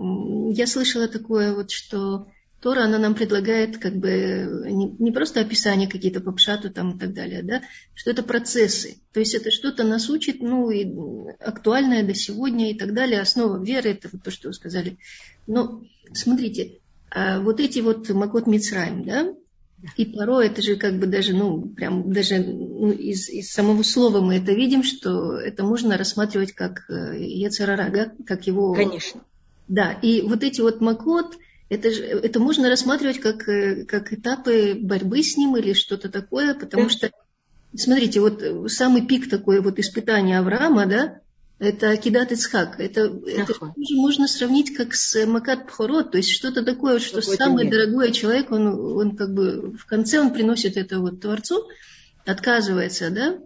я 0.55 0.66
слышала 0.66 1.09
такое 1.09 1.55
вот, 1.55 1.70
что 1.70 2.27
Тора, 2.61 2.85
она 2.85 2.99
нам 2.99 3.14
предлагает 3.14 3.79
как 3.79 3.96
бы 3.96 4.68
не, 4.70 4.94
не 4.99 5.12
просто 5.12 5.40
описание 5.40 5.88
какие-то 5.88 6.20
по 6.20 6.31
пшату 6.33 6.70
там 6.70 6.96
и 6.96 6.99
так 6.99 7.14
далее, 7.14 7.42
да, 7.42 7.62
что 7.94 8.11
это 8.11 8.23
процессы. 8.23 8.99
То 9.12 9.20
есть 9.20 9.35
это 9.35 9.51
что-то 9.51 9.83
нас 9.83 10.11
учит, 10.11 10.42
ну, 10.42 10.70
и 10.70 10.87
актуальное 11.40 12.03
до 12.03 12.14
сегодня 12.14 12.70
и 12.70 12.75
так 12.79 12.92
далее. 12.92 13.20
Основа 13.20 13.62
веры, 13.62 13.90
это 13.90 14.11
вот 14.12 14.23
то, 14.23 14.31
что 14.31 14.49
вы 14.49 14.55
сказали. 14.55 14.99
Но 15.46 15.83
смотрите, 16.12 16.81
а 17.11 17.40
вот 17.40 17.61
эти 17.61 17.81
вот 17.81 18.11
Макот 18.11 18.46
Мицраем, 18.46 19.05
да, 19.05 19.35
и 19.96 20.05
порой 20.05 20.49
это 20.49 20.61
же 20.61 20.77
как 20.77 20.99
бы 20.99 21.07
даже, 21.07 21.33
ну, 21.33 21.62
прям 21.62 22.12
даже 22.12 22.40
ну, 22.40 22.92
из, 22.92 23.31
из 23.31 23.51
самого 23.51 23.83
слова 23.83 24.20
мы 24.20 24.37
это 24.37 24.53
видим, 24.53 24.83
что 24.83 25.38
это 25.38 25.64
можно 25.64 25.96
рассматривать 25.96 26.53
как 26.53 26.85
э, 26.90 27.49
как 28.27 28.46
его... 28.46 28.75
Конечно. 28.75 29.23
Да, 29.66 29.92
и 29.92 30.20
вот 30.20 30.42
эти 30.42 30.61
вот 30.61 30.83
Макот– 30.83 31.38
это, 31.70 31.90
же, 31.92 32.02
это 32.02 32.40
можно 32.40 32.68
рассматривать 32.68 33.20
как, 33.20 33.48
э, 33.48 33.85
как 33.85 34.12
этапы 34.12 34.74
борьбы 34.74 35.22
с 35.22 35.37
ним 35.37 35.56
или 35.56 35.72
что-то 35.72 36.09
такое, 36.11 36.54
потому 36.54 36.88
что, 36.88 37.11
смотрите, 37.74 38.20
вот 38.20 38.42
самый 38.70 39.06
пик 39.06 39.30
такой 39.30 39.61
вот 39.61 39.78
испытания 39.78 40.40
Авраама, 40.40 40.87
да, 40.87 41.20
это 41.61 41.96
Кидат 41.96 42.33
Ицхак. 42.33 42.80
Это, 42.80 43.02
это 43.24 43.54
тоже 43.54 43.94
можно 43.94 44.26
сравнить 44.26 44.74
как 44.74 44.94
с 44.94 45.24
Макат 45.26 45.68
Пхорот, 45.68 46.11
то 46.11 46.16
есть 46.16 46.30
что-то 46.30 46.64
такое, 46.64 46.98
что 46.98 47.20
Какой 47.20 47.37
самый 47.37 47.64
нет. 47.64 47.72
дорогой 47.72 48.11
человек, 48.11 48.50
он, 48.50 48.66
он 48.66 49.16
как 49.16 49.33
бы 49.33 49.72
в 49.78 49.87
конце 49.87 50.18
он 50.18 50.33
приносит 50.33 50.76
это 50.76 50.98
вот 50.98 51.20
Творцу, 51.20 51.68
отказывается, 52.26 53.11
да, 53.11 53.38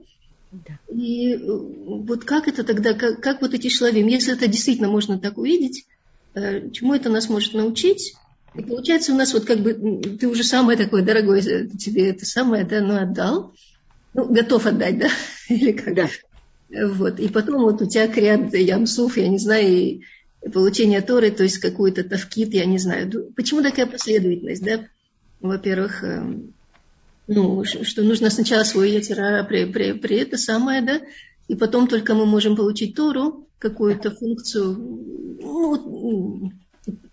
да. 0.50 0.78
И 0.88 1.37
вот 1.37 2.24
как 2.24 2.48
это 2.48 2.64
тогда, 2.64 2.94
как, 2.94 3.20
как 3.20 3.42
вот 3.42 3.52
эти 3.52 3.68
шлавим, 3.68 4.06
если 4.06 4.32
это 4.32 4.46
действительно 4.46 4.88
можно 4.88 5.18
так 5.18 5.37
увидеть, 5.37 5.84
Э, 5.84 5.93
чему 6.35 6.94
это 6.94 7.11
нас 7.11 7.29
может 7.29 7.55
научить. 7.55 8.14
И 8.55 8.62
получается 8.62 9.12
у 9.12 9.16
нас 9.16 9.33
вот 9.35 9.44
как 9.44 9.61
бы 9.61 9.75
ты 10.18 10.29
уже 10.29 10.44
самое 10.44 10.79
такое 10.79 11.03
дорогое 11.03 11.66
тебе 11.68 12.11
это 12.11 12.25
самое, 12.25 12.64
да, 12.64 12.81
ну 12.81 12.97
отдал, 12.97 13.55
ну 14.14 14.27
готов 14.27 14.66
отдать, 14.66 14.99
да, 14.99 15.09
или 15.49 15.73
как. 15.73 15.94
Да. 15.94 16.09
Вот. 16.70 17.20
И 17.20 17.29
потом 17.29 17.62
вот 17.62 17.83
у 17.83 17.87
тебя 17.87 18.09
кряд 18.09 18.55
ямсуф, 18.55 19.16
я 19.16 19.29
не 19.29 19.38
знаю, 19.38 19.66
и 19.68 20.03
получение 20.53 21.01
Торы, 21.03 21.31
то 21.31 21.42
есть 21.42 21.59
какую-то 21.59 22.05
тавкит, 22.05 22.55
я 22.55 22.64
не 22.64 22.79
знаю. 22.79 23.33
Почему 23.35 23.62
такая 23.62 23.87
последовательность, 23.87 24.62
да? 24.62 24.87
Во-первых, 25.40 26.03
эм, 26.05 26.55
ну, 27.27 27.64
что 27.64 28.03
нужно 28.03 28.31
сначала 28.31 28.64
свой 28.64 28.90
яцера 28.90 29.44
при, 29.44 29.64
при, 29.64 29.92
при 29.92 30.18
это 30.18 30.37
самое, 30.37 30.83
да, 30.83 31.01
и 31.48 31.54
потом 31.57 31.88
только 31.88 32.14
мы 32.14 32.26
можем 32.26 32.57
получить 32.57 32.94
Тору, 32.94 33.46
какую-то 33.59 34.11
функцию. 34.11 34.76
Ну, 34.76 36.52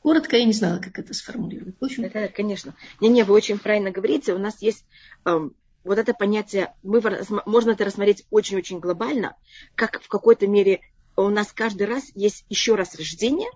коротко 0.01 0.37
я 0.37 0.45
не 0.45 0.53
знала, 0.53 0.79
как 0.79 0.99
это 0.99 1.13
сформулировать. 1.13 1.75
В 1.79 1.85
общем... 1.85 2.03
Это, 2.03 2.27
конечно. 2.27 2.75
Не-не, 2.99 3.23
вы 3.23 3.33
очень 3.33 3.57
правильно 3.57 3.91
говорите. 3.91 4.33
У 4.33 4.37
нас 4.37 4.61
есть 4.61 4.85
эм, 5.25 5.55
вот 5.83 5.97
это 5.97 6.13
понятие, 6.13 6.73
мы, 6.83 7.01
можно 7.45 7.71
это 7.71 7.85
рассмотреть 7.85 8.25
очень-очень 8.29 8.79
глобально, 8.79 9.35
как 9.75 10.01
в 10.01 10.07
какой-то 10.07 10.47
мере 10.47 10.81
у 11.15 11.29
нас 11.29 11.51
каждый 11.51 11.87
раз 11.87 12.11
есть 12.15 12.45
еще 12.49 12.75
раз 12.75 12.95
рождение, 12.95 13.49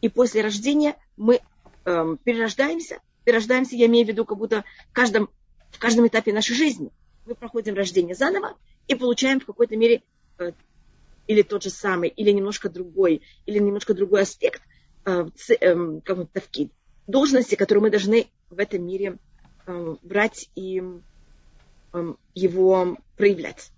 и 0.00 0.08
после 0.08 0.42
рождения 0.42 0.96
мы 1.16 1.40
эм, 1.84 2.18
перерождаемся. 2.18 3.00
Перерождаемся, 3.24 3.76
я 3.76 3.86
имею 3.86 4.06
в 4.06 4.08
виду, 4.08 4.24
как 4.24 4.38
будто 4.38 4.64
в 4.90 4.92
каждом, 4.92 5.28
в 5.70 5.78
каждом 5.78 6.06
этапе 6.06 6.32
нашей 6.32 6.56
жизни 6.56 6.90
мы 7.26 7.34
проходим 7.34 7.74
рождение 7.74 8.14
заново 8.14 8.56
и 8.88 8.94
получаем 8.94 9.40
в 9.40 9.46
какой-то 9.46 9.76
мере 9.76 10.02
или 11.30 11.42
тот 11.42 11.62
же 11.62 11.70
самый, 11.70 12.08
или 12.08 12.30
немножко 12.32 12.68
другой, 12.68 13.22
или 13.46 13.58
немножко 13.58 13.94
другой 13.94 14.22
аспект 14.22 14.62
э, 15.04 15.28
э, 15.60 16.00
тавкид, 16.32 16.72
должности, 17.06 17.54
которые 17.54 17.82
мы 17.82 17.90
должны 17.90 18.26
в 18.50 18.58
этом 18.58 18.84
мире 18.84 19.18
э, 19.66 19.96
брать 20.02 20.50
и 20.56 20.82
э, 21.92 22.14
его 22.34 22.98
проявлять. 23.16 23.70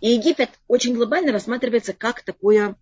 И 0.00 0.10
Египет 0.10 0.50
очень 0.68 0.94
глобально 0.94 1.32
рассматривается 1.32 1.92
как 1.92 2.22
такое, 2.22 2.76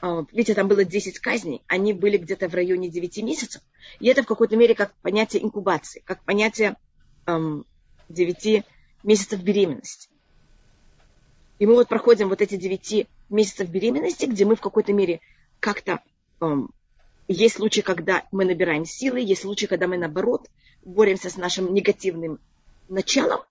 э, 0.00 0.22
видите, 0.30 0.54
там 0.54 0.68
было 0.68 0.84
10 0.84 1.18
казней, 1.18 1.62
они 1.66 1.92
были 1.92 2.18
где-то 2.18 2.48
в 2.48 2.54
районе 2.54 2.88
9 2.88 3.22
месяцев, 3.24 3.62
и 3.98 4.08
это 4.08 4.22
в 4.22 4.26
какой-то 4.26 4.56
мере 4.56 4.74
как 4.74 4.94
понятие 5.02 5.42
инкубации, 5.42 6.02
как 6.04 6.22
понятие 6.24 6.76
э, 7.26 7.62
9 8.08 8.64
месяцев 9.02 9.42
беременности. 9.42 10.09
И 11.60 11.66
мы 11.66 11.74
вот 11.74 11.88
проходим 11.88 12.30
вот 12.30 12.40
эти 12.40 12.56
девяти 12.56 13.06
месяцев 13.28 13.68
беременности, 13.68 14.24
где 14.24 14.44
мы 14.46 14.56
в 14.56 14.60
какой-то 14.60 14.92
мере 14.92 15.20
как-то... 15.60 16.00
Эм, 16.40 16.70
есть 17.28 17.56
случаи, 17.56 17.82
когда 17.82 18.24
мы 18.32 18.46
набираем 18.46 18.86
силы, 18.86 19.20
есть 19.20 19.42
случаи, 19.42 19.66
когда 19.66 19.86
мы, 19.86 19.98
наоборот, 19.98 20.48
боремся 20.82 21.28
с 21.28 21.36
нашим 21.36 21.72
негативным 21.72 22.40
началом, 22.88 23.42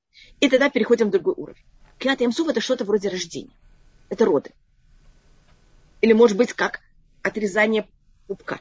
и 0.41 0.50
тогда 0.50 0.69
переходим 0.69 1.08
в 1.08 1.12
другой 1.12 1.36
уровень. 1.38 1.62
Киат 2.00 2.19
Ямсуф– 2.19 2.48
это 2.50 2.62
что-то 2.62 2.84
вроде 2.84 3.10
рождения. 3.10 3.54
Это 4.10 4.26
роды. 4.26 4.52
Или, 6.02 6.13
может 6.13 6.36
быть, 6.36 6.52
как 6.54 6.82
отрезание 7.22 7.88
пупка. 8.28 8.60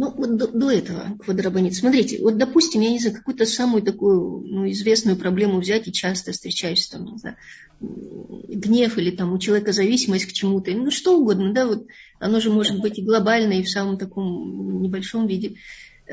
Ну, 0.00 0.14
вот 0.16 0.38
до, 0.38 0.46
до 0.46 0.70
этого, 0.70 1.18
Квадрабанит, 1.22 1.74
смотрите, 1.74 2.22
вот, 2.22 2.38
допустим, 2.38 2.80
я 2.80 2.88
не 2.88 2.98
знаю, 2.98 3.16
какую-то 3.16 3.44
самую 3.44 3.82
такую 3.82 4.40
ну, 4.46 4.70
известную 4.70 5.18
проблему 5.18 5.60
взять 5.60 5.88
и 5.88 5.92
часто 5.92 6.32
встречаешься, 6.32 6.92
там, 6.92 7.04
не 7.04 7.18
знаю, 7.18 7.36
гнев 7.80 8.96
или 8.96 9.10
там 9.10 9.34
у 9.34 9.38
человека 9.38 9.72
зависимость 9.72 10.24
к 10.24 10.32
чему-то, 10.32 10.70
ну, 10.70 10.90
что 10.90 11.18
угодно, 11.18 11.52
да, 11.52 11.66
вот 11.66 11.86
оно 12.18 12.40
же 12.40 12.50
может 12.50 12.80
быть 12.80 12.98
и 12.98 13.02
глобальное, 13.02 13.58
и 13.58 13.62
в 13.62 13.68
самом 13.68 13.98
таком 13.98 14.80
небольшом 14.80 15.26
виде. 15.26 15.56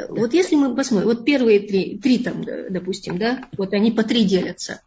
Вот 0.10 0.34
если 0.34 0.58
мы 0.58 0.76
посмотрим, 0.76 1.08
вот 1.08 1.24
первые 1.24 1.62
три, 1.62 1.98
три 1.98 2.20
там, 2.20 2.44
допустим, 2.70 3.18
да, 3.18 3.46
вот 3.58 3.72
они 3.72 3.94
по 3.94 4.04
три 4.04 4.26
делятся, 4.26 4.82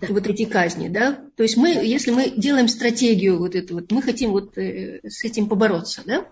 вот 0.00 0.28
эти 0.28 0.44
казни, 0.44 0.86
да, 0.86 1.18
то 1.36 1.42
есть 1.42 1.56
мы, 1.56 1.70
если 1.70 2.12
мы 2.12 2.30
делаем 2.30 2.68
стратегию 2.68 3.36
вот 3.36 3.56
эту 3.56 3.74
вот, 3.74 3.90
мы 3.90 4.00
хотим 4.00 4.30
вот 4.30 4.56
э, 4.58 5.00
с 5.02 5.24
этим 5.24 5.48
побороться, 5.48 6.02
да, 6.06 6.24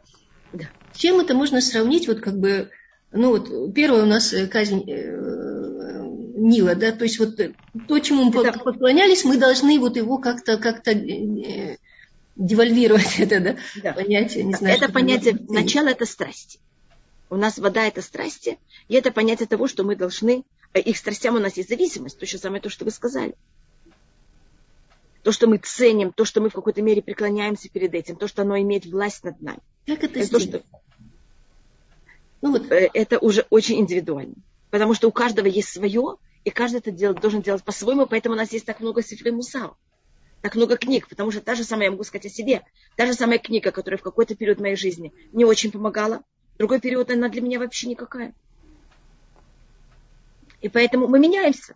да. 0.52 0.68
С 0.94 0.98
чем 0.98 1.20
это 1.20 1.34
можно 1.34 1.60
сравнить, 1.60 2.08
вот 2.08 2.20
как 2.20 2.38
бы, 2.38 2.70
ну 3.12 3.30
вот 3.30 3.74
первая 3.74 4.02
у 4.02 4.06
нас 4.06 4.32
э, 4.32 4.46
казнь 4.46 4.84
э, 4.88 6.02
Нила, 6.36 6.74
да, 6.74 6.92
то 6.92 7.04
есть 7.04 7.18
вот 7.18 7.36
то, 7.36 7.98
чему 7.98 8.24
мы 8.24 8.46
это... 8.46 8.58
поклонялись, 8.58 9.24
мы 9.24 9.38
должны 9.38 9.78
вот 9.78 9.96
его 9.96 10.18
как-то 10.18 10.58
как 10.58 10.86
э, 10.88 11.78
девальвировать 12.36 13.14
это, 13.18 13.40
да, 13.40 13.56
да. 13.82 13.92
понятие, 13.92 14.44
не 14.44 14.54
знаю. 14.54 14.76
Это 14.76 14.92
понятие, 14.92 15.38
начало 15.48 15.88
это 15.88 16.04
страсти. 16.04 16.58
У 17.30 17.36
нас 17.36 17.58
вода 17.58 17.86
это 17.86 18.02
страсти, 18.02 18.58
и 18.88 18.94
это 18.94 19.10
понятие 19.10 19.46
того, 19.46 19.66
что 19.66 19.84
мы 19.84 19.96
должны, 19.96 20.44
э, 20.74 20.80
их 20.80 20.96
страстям 20.96 21.36
у 21.36 21.38
нас 21.38 21.56
есть 21.56 21.68
зависимость, 21.68 22.18
то 22.18 22.26
же 22.26 22.38
самое 22.38 22.60
то, 22.60 22.68
что 22.68 22.84
вы 22.84 22.90
сказали 22.90 23.34
то, 25.22 25.30
что 25.32 25.46
мы 25.46 25.58
ценим, 25.58 26.12
то, 26.12 26.24
что 26.24 26.40
мы 26.40 26.50
в 26.50 26.52
какой-то 26.52 26.82
мере 26.82 27.00
преклоняемся 27.00 27.68
перед 27.68 27.94
этим, 27.94 28.16
то, 28.16 28.26
что 28.28 28.42
оно 28.42 28.58
имеет 28.58 28.86
власть 28.86 29.24
над 29.24 29.40
нами. 29.40 29.60
Как 29.86 30.04
это, 30.04 30.18
это 30.18 30.30
то, 30.30 30.40
что... 30.40 30.62
Ну, 32.40 32.52
вот. 32.52 32.70
Э, 32.70 32.90
это 32.92 33.18
уже 33.18 33.46
очень 33.50 33.80
индивидуально. 33.80 34.34
Потому 34.70 34.94
что 34.94 35.08
у 35.08 35.12
каждого 35.12 35.46
есть 35.46 35.68
свое, 35.68 36.16
и 36.44 36.50
каждый 36.50 36.78
это 36.78 36.90
делает, 36.90 37.20
должен 37.20 37.42
делать 37.42 37.62
по-своему, 37.62 38.06
поэтому 38.06 38.34
у 38.34 38.38
нас 38.38 38.52
есть 38.52 38.64
так 38.64 38.80
много 38.80 39.02
сифрей 39.02 39.32
мусал, 39.32 39.76
так 40.40 40.54
много 40.56 40.76
книг, 40.76 41.08
потому 41.08 41.30
что 41.30 41.40
та 41.40 41.54
же 41.54 41.62
самая, 41.62 41.86
я 41.86 41.90
могу 41.90 42.04
сказать 42.04 42.26
о 42.26 42.30
себе, 42.30 42.62
та 42.96 43.06
же 43.06 43.14
самая 43.14 43.38
книга, 43.38 43.70
которая 43.70 43.98
в 43.98 44.02
какой-то 44.02 44.34
период 44.34 44.60
моей 44.60 44.76
жизни 44.76 45.12
не 45.32 45.44
очень 45.44 45.70
помогала, 45.70 46.22
в 46.54 46.58
другой 46.58 46.80
период 46.80 47.10
она 47.10 47.28
для 47.28 47.42
меня 47.42 47.58
вообще 47.58 47.88
никакая. 47.88 48.34
И 50.60 50.68
поэтому 50.68 51.06
мы 51.06 51.18
меняемся. 51.18 51.74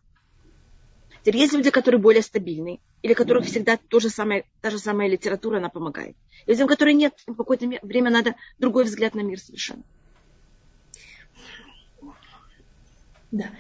Теперь 1.27 1.41
есть 1.41 1.55
люди, 1.55 1.73
которые 1.73 2.01
более 2.01 2.23
стабильные, 2.23 2.79
или 3.03 3.12
которых 3.12 3.47
всегда 3.47 3.77
то 3.77 3.99
же 3.99 4.11
самое, 4.11 4.45
та 4.61 4.71
же 4.71 4.79
самая 4.79 5.09
литература, 5.09 5.57
она 5.57 5.69
помогает. 5.69 6.15
Людям, 6.47 6.69
которые 6.69 6.95
нет, 6.95 7.15
в 7.27 7.35
какое-то 7.35 7.67
время 7.83 8.12
надо 8.12 8.37
другой 8.61 8.85
взгляд 8.85 9.17
на 9.17 9.23
мир 9.23 9.41
совершенно. 9.41 9.83
Да. 13.33 13.51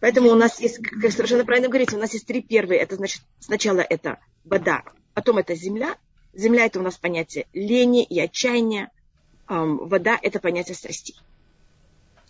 Поэтому 0.00 0.28
у 0.28 0.34
нас 0.34 0.60
есть, 0.60 0.76
как 0.82 1.10
совершенно 1.12 1.46
правильно 1.46 1.68
говорите, 1.68 1.96
у 1.96 1.98
нас 1.98 2.12
есть 2.12 2.26
три 2.26 2.42
первые. 2.42 2.78
Это 2.78 2.96
значит, 2.96 3.22
сначала 3.38 3.80
это 3.80 4.18
вода, 4.44 4.82
потом 5.14 5.38
это 5.38 5.54
земля. 5.54 5.96
Земля 6.34 6.66
это 6.66 6.78
у 6.78 6.82
нас 6.82 6.98
понятие 6.98 7.46
лени 7.54 8.04
и 8.04 8.20
отчаяния. 8.20 8.90
Вода 9.48 10.18
это 10.20 10.40
понятие 10.40 10.74
страстей. 10.74 11.16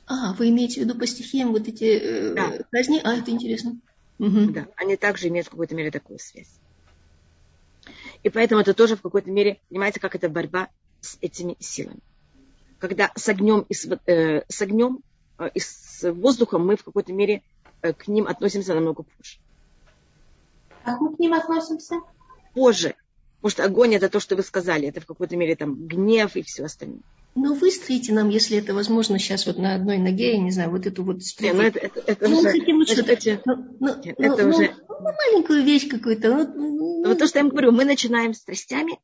А, 0.09 0.33
вы 0.33 0.49
имеете 0.49 0.81
в 0.81 0.85
виду 0.85 0.99
по 0.99 1.07
стихиям 1.07 1.53
вот 1.53 1.69
эти 1.69 1.85
э, 1.85 2.35
да. 2.35 2.59
казни? 2.71 3.01
А, 3.05 3.15
это 3.15 3.31
интересно. 3.31 3.79
Угу. 4.19 4.53
Да, 4.53 4.67
они 4.77 4.97
также 4.97 5.29
имеют 5.29 5.47
в 5.47 5.51
какой-то 5.51 5.75
мере 5.75 5.91
такую 5.91 6.19
связь. 6.19 6.59
И 8.23 8.31
поэтому 8.31 8.63
это 8.63 8.73
тоже 8.73 8.97
в 8.97 9.03
какой-то 9.03 9.31
мере, 9.31 9.61
понимаете, 9.69 10.01
как 10.01 10.15
это 10.15 10.31
борьба 10.31 10.69
с 11.03 11.19
этими 11.21 11.57
силами. 11.61 12.01
Когда 12.79 13.13
с 13.15 13.29
огнем 13.29 13.67
и 13.69 13.75
с, 13.75 13.87
э, 14.07 14.45
с, 14.49 14.63
огнем, 14.63 15.01
э, 15.39 15.51
и 15.55 15.61
с 15.61 16.11
воздухом 16.11 16.67
мы 16.67 16.77
в 16.77 16.85
какой-то 16.85 17.13
мере 17.13 17.43
э, 17.83 17.93
к 17.93 18.09
ним 18.09 18.27
относимся 18.27 18.75
намного 18.75 19.03
позже. 19.03 19.39
Как 20.85 21.01
мы 21.01 21.15
к 21.15 21.19
ним 21.19 21.35
относимся? 21.35 21.97
Позже. 22.55 22.95
Потому 23.37 23.51
что 23.51 23.65
огонь 23.65 23.95
это 23.95 24.09
то, 24.09 24.21
что 24.21 24.37
вы 24.37 24.43
сказали, 24.43 24.89
это 24.89 25.03
в 25.03 25.07
какой-то 25.07 25.37
мере 25.37 25.55
там 25.55 25.87
гнев 25.87 26.35
и 26.35 26.43
все 26.43 26.65
остальное. 26.65 27.03
Ну, 27.41 27.55
выстроите 27.55 28.13
нам, 28.13 28.31
если 28.31 28.59
это 28.59 28.75
возможно, 28.75 29.19
сейчас 29.19 29.47
вот 29.47 29.59
на 29.59 29.77
одной 29.77 29.99
ноге, 29.99 30.33
я 30.33 30.39
не 30.39 30.51
знаю, 30.51 30.71
вот 30.71 30.87
эту 30.87 31.05
вот 31.05 31.23
струну. 31.23 31.55
Ну, 31.55 31.63
это, 31.63 31.79
это, 31.79 32.01
это 32.01 32.29
ну, 32.29 32.39
уже, 32.39 32.51
хотим 32.51 32.79
вот 32.79 32.89
что-то, 32.89 33.13
это, 33.13 33.41
ну, 33.45 33.77
ну, 33.79 33.89
это 34.03 34.43
ну, 34.43 34.49
уже... 34.49 34.75
Ну, 34.89 34.97
ну, 35.01 35.13
маленькую 35.13 35.63
вещь 35.63 35.89
какую-то. 35.89 36.31
Ну, 36.31 37.03
ну, 37.03 37.09
вот 37.09 37.19
то, 37.19 37.29
что 37.29 37.39
я 37.39 37.45
вам 37.45 37.51
говорю, 37.51 37.71
мы 37.71 37.85
начинаем 37.85 38.35
с 38.35 38.39
страстями, 38.39 38.99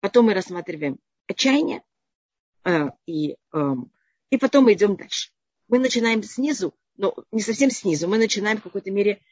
потом 0.00 0.26
мы 0.26 0.34
рассматриваем 0.34 0.98
отчаяние, 1.28 1.82
э, 2.64 2.90
и, 3.06 3.36
э, 3.54 3.74
и 4.28 4.36
потом 4.36 4.64
мы 4.64 4.74
идем 4.74 4.96
дальше. 4.96 5.30
Мы 5.68 5.78
начинаем 5.78 6.22
снизу, 6.22 6.74
но 6.98 7.14
не 7.32 7.40
совсем 7.40 7.70
снизу, 7.70 8.06
мы 8.06 8.18
начинаем 8.18 8.58
в 8.58 8.64
какой-то 8.64 8.90
мере 8.90 9.22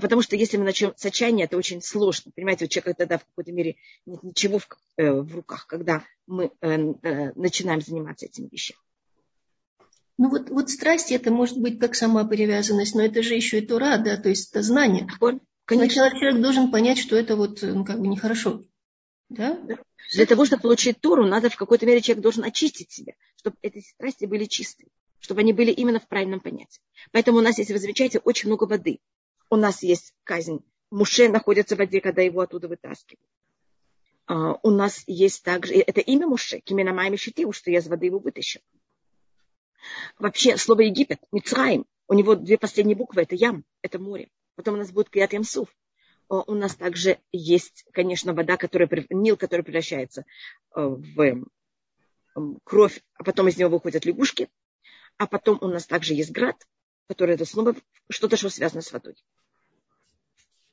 потому 0.00 0.22
что 0.22 0.36
если 0.36 0.56
мы 0.56 0.64
начнем 0.64 0.92
с 0.96 1.04
отчаяния, 1.04 1.44
это 1.44 1.56
очень 1.56 1.80
сложно. 1.80 2.32
Понимаете, 2.34 2.64
у 2.64 2.68
человека 2.68 2.98
тогда 2.98 3.18
в 3.18 3.24
какой-то 3.24 3.52
мере 3.52 3.76
нет 4.04 4.22
ничего 4.22 4.58
в, 4.58 4.68
э, 4.96 5.10
в 5.10 5.34
руках, 5.34 5.66
когда 5.66 6.04
мы 6.26 6.50
э, 6.60 6.68
э, 7.02 7.32
начинаем 7.34 7.80
заниматься 7.80 8.26
этим 8.26 8.48
вещами. 8.48 8.80
Ну 10.18 10.30
вот, 10.30 10.50
вот 10.50 10.70
страсть 10.70 11.12
это 11.12 11.30
может 11.30 11.58
быть 11.58 11.78
как 11.78 11.94
сама 11.94 12.24
привязанность, 12.24 12.94
но 12.94 13.02
это 13.02 13.22
же 13.22 13.34
еще 13.34 13.58
и 13.58 13.66
Тура, 13.66 13.98
да, 13.98 14.16
то 14.16 14.28
есть 14.28 14.50
это 14.50 14.62
знание. 14.62 15.06
Конечно. 15.66 15.90
Сначала 15.90 16.18
человек 16.18 16.42
должен 16.42 16.70
понять, 16.70 16.98
что 16.98 17.16
это 17.16 17.36
вот 17.36 17.60
ну, 17.62 17.84
как 17.84 17.98
бы 17.98 18.06
нехорошо. 18.06 18.62
Да? 19.28 19.58
да? 19.64 19.76
Для 20.14 20.26
того, 20.26 20.44
чтобы 20.44 20.62
получить 20.62 21.00
Туру, 21.00 21.26
надо 21.26 21.50
в 21.50 21.56
какой-то 21.56 21.86
мере 21.86 22.00
человек 22.00 22.22
должен 22.22 22.44
очистить 22.44 22.92
себя, 22.92 23.14
чтобы 23.36 23.56
эти 23.62 23.80
страсти 23.80 24.26
были 24.26 24.44
чистые, 24.44 24.88
чтобы 25.18 25.40
они 25.40 25.52
были 25.52 25.72
именно 25.72 25.98
в 25.98 26.06
правильном 26.06 26.40
понятии. 26.40 26.80
Поэтому 27.10 27.38
у 27.38 27.40
нас, 27.40 27.58
если 27.58 27.72
вы 27.72 27.80
замечаете, 27.80 28.20
очень 28.20 28.48
много 28.48 28.64
воды 28.64 29.00
у 29.50 29.56
нас 29.56 29.82
есть 29.82 30.14
казнь. 30.24 30.64
Муше 30.90 31.28
находится 31.28 31.74
в 31.74 31.78
воде, 31.78 32.00
когда 32.00 32.22
его 32.22 32.40
оттуда 32.40 32.68
вытаскивают. 32.68 33.20
Uh, 34.28 34.58
у 34.64 34.70
нас 34.70 35.04
есть 35.06 35.44
также, 35.44 35.74
это 35.74 36.00
имя 36.00 36.26
Муше, 36.26 36.58
Кимена 36.58 36.92
Майми 36.92 37.14
Шитиву, 37.16 37.52
что 37.52 37.70
я 37.70 37.78
из 37.78 37.86
воды 37.86 38.06
его 38.06 38.18
вытащил. 38.18 38.60
Вообще, 40.18 40.56
слово 40.56 40.80
Египет, 40.80 41.20
Мицраим, 41.30 41.86
у 42.08 42.14
него 42.14 42.34
две 42.34 42.58
последние 42.58 42.96
буквы, 42.96 43.22
это 43.22 43.36
Ям, 43.36 43.64
это 43.82 44.00
море. 44.00 44.28
Потом 44.56 44.74
у 44.74 44.78
нас 44.78 44.90
будет 44.90 45.10
Кият 45.10 45.32
Ямсуф. 45.32 45.68
Uh, 46.28 46.42
у 46.48 46.54
нас 46.54 46.74
также 46.74 47.18
есть, 47.30 47.84
конечно, 47.92 48.34
вода, 48.34 48.56
которая, 48.56 48.88
Нил, 49.10 49.36
который 49.36 49.62
превращается 49.62 50.24
uh, 50.74 50.96
в 50.96 51.46
um, 52.36 52.58
кровь, 52.64 53.00
а 53.14 53.22
потом 53.22 53.46
из 53.46 53.56
него 53.56 53.70
выходят 53.70 54.04
лягушки. 54.04 54.48
А 55.18 55.28
потом 55.28 55.58
у 55.60 55.68
нас 55.68 55.86
также 55.86 56.14
есть 56.14 56.32
град, 56.32 56.66
который 57.08 57.34
это 57.34 57.44
снова 57.44 57.74
что-то, 58.08 58.36
что 58.36 58.48
связано 58.50 58.82
с 58.82 58.92
водой. 58.92 59.16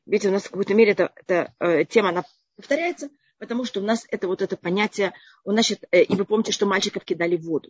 Видите, 0.05 0.29
у 0.29 0.31
нас 0.31 0.43
в 0.43 0.49
какой-то 0.49 0.73
мере 0.73 0.91
эта, 0.91 1.13
эта 1.15 1.53
э, 1.59 1.85
тема, 1.85 2.09
она 2.09 2.23
повторяется, 2.55 3.09
потому 3.37 3.65
что 3.65 3.79
у 3.79 3.83
нас 3.83 4.05
это 4.09 4.27
вот 4.27 4.41
это 4.41 4.57
понятие, 4.57 5.13
у 5.43 5.51
нас, 5.51 5.71
э, 5.71 6.03
и 6.03 6.15
вы 6.15 6.25
помните, 6.25 6.51
что 6.51 6.65
мальчиков 6.65 7.05
кидали 7.05 7.37
в 7.37 7.43
воду. 7.43 7.69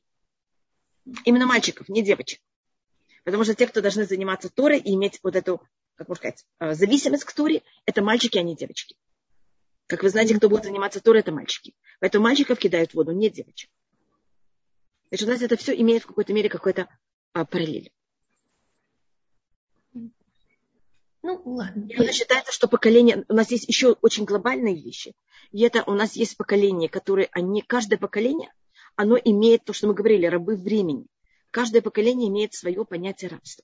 Именно 1.25 1.45
мальчиков, 1.45 1.89
не 1.89 2.01
девочек. 2.01 2.39
Потому 3.23 3.43
что 3.43 3.55
те, 3.55 3.67
кто 3.67 3.81
должны 3.81 4.05
заниматься 4.05 4.49
Торой 4.49 4.79
и 4.79 4.95
иметь 4.95 5.19
вот 5.23 5.35
эту, 5.35 5.61
как 5.95 6.07
можно 6.07 6.19
сказать, 6.19 6.45
э, 6.59 6.73
зависимость 6.73 7.23
к 7.23 7.33
Торе, 7.33 7.61
это 7.85 8.01
мальчики, 8.01 8.37
а 8.37 8.43
не 8.43 8.55
девочки. 8.55 8.95
Как 9.87 10.01
вы 10.01 10.09
знаете, 10.09 10.35
кто 10.35 10.49
будет 10.49 10.63
заниматься 10.63 11.01
Торой, 11.01 11.19
это 11.19 11.31
мальчики. 11.31 11.75
Поэтому 11.99 12.23
мальчиков 12.23 12.57
кидают 12.57 12.91
в 12.91 12.95
воду, 12.95 13.11
не 13.11 13.29
девочек. 13.29 13.69
Значит, 15.09 15.27
у 15.27 15.31
нас 15.31 15.41
это 15.41 15.57
все 15.57 15.75
имеет 15.79 16.03
в 16.03 16.07
какой-то 16.07 16.33
мере 16.33 16.49
какой-то 16.49 16.87
а, 17.33 17.45
параллель. 17.45 17.91
Ну, 21.23 21.41
ладно. 21.45 21.87
И 21.87 22.11
считается, 22.11 22.51
что 22.51 22.67
поколение... 22.67 23.23
У 23.29 23.33
нас 23.33 23.49
есть 23.49 23.67
еще 23.67 23.93
очень 24.01 24.25
глобальные 24.25 24.75
вещи. 24.75 25.13
И 25.51 25.61
это 25.61 25.83
у 25.87 25.93
нас 25.93 26.17
есть 26.17 26.35
поколение, 26.35 26.89
которые... 26.89 27.29
Они, 27.31 27.61
каждое 27.61 27.97
поколение, 27.97 28.51
оно 28.97 29.15
имеет 29.15 29.63
то, 29.63 29.71
что 29.71 29.87
мы 29.87 29.93
говорили, 29.93 30.25
рабы 30.25 30.57
времени. 30.57 31.07
Каждое 31.49 31.81
поколение 31.81 32.27
имеет 32.27 32.53
свое 32.53 32.83
понятие 32.83 33.31
рабства. 33.31 33.63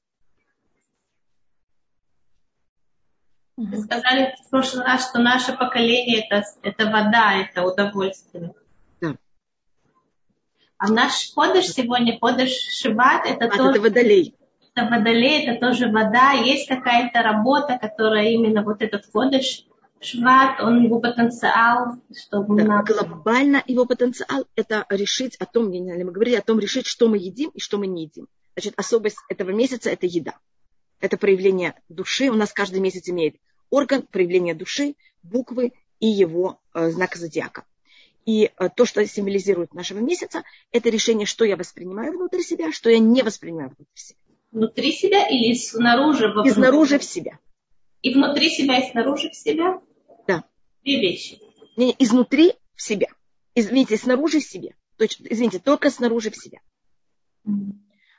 Вы 3.57 3.81
сказали 3.81 4.33
в 4.41 4.49
прошлый 4.49 4.85
раз, 4.85 5.09
что 5.09 5.19
наше 5.19 5.51
поколение 5.51 6.25
это, 6.25 6.45
это 6.61 6.85
вода, 6.85 7.41
это 7.41 7.63
удовольствие. 7.63 8.53
Да. 9.01 9.17
А 10.77 10.89
наш 10.89 11.33
ходыш 11.33 11.65
сегодня, 11.65 12.17
ходыш 12.17 12.51
Шибат, 12.51 13.25
это 13.25 13.47
а, 13.47 13.57
тоже... 13.57 13.71
Это 13.71 13.81
водолей 13.81 14.38
это 14.73 14.89
водолей, 14.89 15.45
это 15.45 15.60
тоже 15.60 15.89
вода, 15.89 16.32
есть 16.32 16.67
какая-то 16.67 17.21
работа, 17.21 17.77
которая 17.79 18.29
именно 18.29 18.63
вот 18.63 18.82
этот 18.82 19.05
ходыш 19.12 19.65
Шват, 20.01 20.62
он 20.62 20.82
его 20.82 20.99
потенциал, 20.99 21.97
чтобы 22.15 22.58
да, 22.58 22.63
нам... 22.63 22.86
Глобально 22.86 23.62
его 23.67 23.86
потенциал– 23.86 24.45
это 24.55 24.86
решить 24.89 25.36
о 25.38 25.45
том, 25.45 25.71
я 25.71 25.79
не 25.79 25.88
знаю, 25.88 26.05
мы 26.05 26.13
говорили 26.13 26.38
о 26.38 26.41
том, 26.41 26.58
решить, 26.58 26.88
что 26.88 27.10
мы 27.10 27.17
едим 27.17 27.49
и 27.53 27.60
что 27.60 27.77
мы 27.77 27.88
не 27.88 28.03
едим. 28.03 28.27
Значит, 28.55 28.75
особость 28.77 29.17
этого 29.27 29.49
месяца– 29.49 29.89
это 29.91 30.05
еда. 30.05 30.36
Это 31.01 31.17
проявление 31.17 31.75
души. 31.89 32.29
У 32.29 32.36
нас 32.36 32.53
каждый 32.53 32.79
месяц 32.79 33.10
имеет 33.10 33.36
орган 33.69 34.03
проявления 34.03 34.55
души, 34.55 34.95
буквы 35.21 35.73
и 35.99 36.08
его 36.08 36.62
э, 36.73 36.91
знак 36.91 37.15
зодиака. 37.15 37.65
И 38.25 38.51
э, 38.58 38.69
то, 38.73 38.86
что 38.86 39.05
символизирует 39.05 39.73
нашего 39.73 39.99
месяца, 39.99 40.43
это 40.71 40.89
решение, 40.89 41.25
что 41.25 41.43
я 41.43 41.58
воспринимаю 41.58 42.13
внутри 42.13 42.43
себя, 42.43 42.71
что 42.71 42.89
я 42.89 42.99
не 42.99 43.21
воспринимаю 43.21 43.69
внутри 43.69 43.95
себя. 43.95 44.19
Внутри 44.51 44.91
себя 44.91 45.27
или 45.27 45.53
снаружи? 45.53 46.33
И 46.45 46.49
снаружи 46.49 46.97
в 46.97 47.03
себя. 47.03 47.39
И 48.01 48.13
внутри 48.13 48.49
себя, 48.49 48.79
и 48.79 48.91
снаружи 48.91 49.29
в 49.29 49.35
себя? 49.35 49.81
Да. 50.27 50.43
Две 50.83 50.99
вещи. 50.99 51.39
Не, 51.77 51.88
не, 51.88 51.95
изнутри 51.99 52.53
в 52.75 52.81
себя. 52.81 53.07
Извините, 53.55 53.97
снаружи 53.97 54.39
в 54.39 54.43
себе. 54.43 54.75
Точно, 54.97 55.27
извините, 55.29 55.59
только 55.59 55.89
снаружи 55.89 56.31
в 56.31 56.35
себя. 56.35 56.59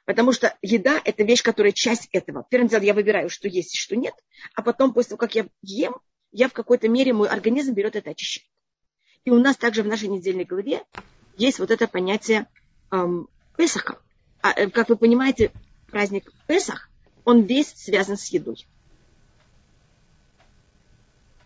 Потому 0.04 0.32
что 0.32 0.56
еда– 0.62 1.00
это 1.04 1.22
вещь, 1.24 1.42
которая 1.42 1.72
часть 1.72 2.08
этого. 2.12 2.46
Первым 2.50 2.68
делом 2.68 2.84
я 2.84 2.94
выбираю, 2.94 3.28
что 3.28 3.48
есть 3.48 3.74
и 3.74 3.78
что 3.78 3.96
нет. 3.96 4.14
А 4.54 4.62
потом, 4.62 4.92
после 4.92 5.10
того, 5.10 5.18
как 5.18 5.34
я 5.34 5.46
ем, 5.62 5.94
я 6.32 6.48
в 6.48 6.52
какой-то 6.52 6.88
мере, 6.88 7.12
мой 7.12 7.28
организм 7.28 7.74
берет 7.74 7.96
это 7.96 8.10
очищает. 8.10 8.48
И 9.24 9.30
у 9.30 9.38
нас 9.38 9.56
также 9.56 9.82
в 9.82 9.86
нашей 9.86 10.08
недельной 10.08 10.44
главе 10.44 10.82
есть 11.36 11.58
вот 11.58 11.70
это 11.70 11.86
понятие 11.86 12.46
эм, 12.90 13.28
Песаха. 13.56 14.00
А, 14.42 14.52
э, 14.52 14.70
как 14.70 14.88
вы 14.88 14.96
понимаете, 14.96 15.52
праздник 15.90 16.32
Песах, 16.46 16.88
он 17.24 17.42
весь 17.42 17.74
связан 17.74 18.16
с 18.16 18.28
едой. 18.28 18.66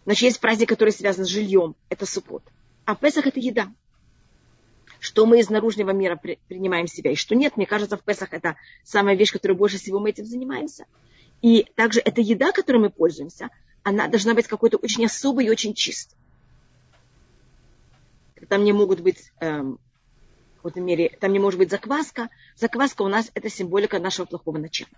Значит, 0.04 0.22
есть 0.22 0.40
праздник, 0.40 0.68
который 0.68 0.90
связан 0.90 1.24
с 1.24 1.28
жильем, 1.28 1.74
это 1.88 2.06
сукот. 2.06 2.42
А 2.84 2.94
Песах 2.94 3.26
это 3.26 3.40
еда. 3.40 3.72
Что 5.00 5.26
мы 5.26 5.40
из 5.40 5.50
наружного 5.50 5.90
мира 5.90 6.16
при, 6.16 6.38
принимаем 6.48 6.86
себя 6.86 7.10
и 7.10 7.14
что 7.16 7.34
нет, 7.34 7.56
мне 7.56 7.66
кажется, 7.66 7.96
в 7.96 8.02
Песах 8.02 8.32
это 8.32 8.56
самая 8.84 9.16
вещь, 9.16 9.32
которой 9.32 9.52
больше 9.52 9.78
всего 9.78 9.98
мы 9.98 10.10
этим 10.10 10.26
занимаемся. 10.26 10.86
И 11.42 11.66
также 11.74 12.00
эта 12.00 12.20
еда, 12.20 12.52
которой 12.52 12.78
мы 12.78 12.90
пользуемся, 12.90 13.50
она 13.82 14.08
должна 14.08 14.34
быть 14.34 14.46
какой-то 14.46 14.78
очень 14.78 15.04
особой 15.04 15.46
и 15.46 15.50
очень 15.50 15.74
чистой. 15.74 16.16
Там 18.48 18.64
не 18.64 18.72
могут 18.72 19.00
быть, 19.00 19.32
эм, 19.40 19.78
какой-то 20.64 20.80
мере, 20.80 21.10
там 21.20 21.30
не 21.30 21.38
может 21.38 21.58
быть 21.58 21.70
закваска. 21.70 22.30
Закваска 22.56 23.02
у 23.02 23.08
нас 23.08 23.30
это 23.34 23.50
символика 23.50 23.98
нашего 23.98 24.24
плохого 24.24 24.56
начала. 24.56 24.88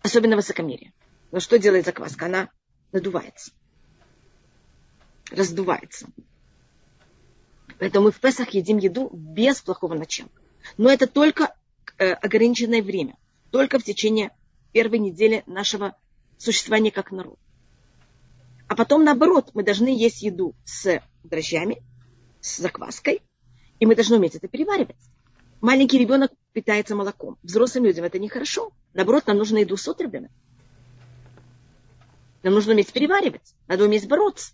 Особенно 0.00 0.34
высокомерие. 0.34 0.94
Но 1.30 1.40
что 1.40 1.58
делает 1.58 1.84
закваска? 1.84 2.24
Она 2.24 2.48
надувается. 2.90 3.52
Раздувается. 5.30 6.06
Поэтому 7.78 8.06
мы 8.06 8.12
в 8.12 8.20
Песах 8.20 8.48
едим 8.50 8.78
еду 8.78 9.10
без 9.12 9.60
плохого 9.60 9.92
начала. 9.92 10.30
Но 10.78 10.90
это 10.90 11.06
только 11.06 11.54
э, 11.98 12.12
ограниченное 12.12 12.80
время. 12.82 13.18
Только 13.50 13.78
в 13.78 13.84
течение 13.84 14.30
первой 14.72 15.00
недели 15.00 15.42
нашего 15.44 15.98
существования 16.38 16.90
как 16.90 17.12
народ. 17.12 17.38
А 18.68 18.74
потом, 18.74 19.04
наоборот, 19.04 19.50
мы 19.52 19.64
должны 19.64 19.88
есть 19.88 20.22
еду 20.22 20.54
с 20.64 21.02
дрожжами, 21.24 21.82
с 22.40 22.56
закваской, 22.56 23.20
и 23.82 23.84
мы 23.84 23.96
должны 23.96 24.16
уметь 24.16 24.36
это 24.36 24.46
переваривать. 24.46 24.94
Маленький 25.60 25.98
ребенок 25.98 26.30
питается 26.52 26.94
молоком. 26.94 27.36
Взрослым 27.42 27.84
людям 27.84 28.04
это 28.04 28.20
нехорошо. 28.20 28.70
Наоборот, 28.94 29.26
нам 29.26 29.38
нужно 29.38 29.58
еду 29.58 29.76
с 29.76 29.88
отрубями. 29.88 30.30
Нам 32.44 32.54
нужно 32.54 32.74
уметь 32.74 32.92
переваривать. 32.92 33.56
Надо 33.66 33.86
уметь 33.86 34.06
бороться. 34.06 34.52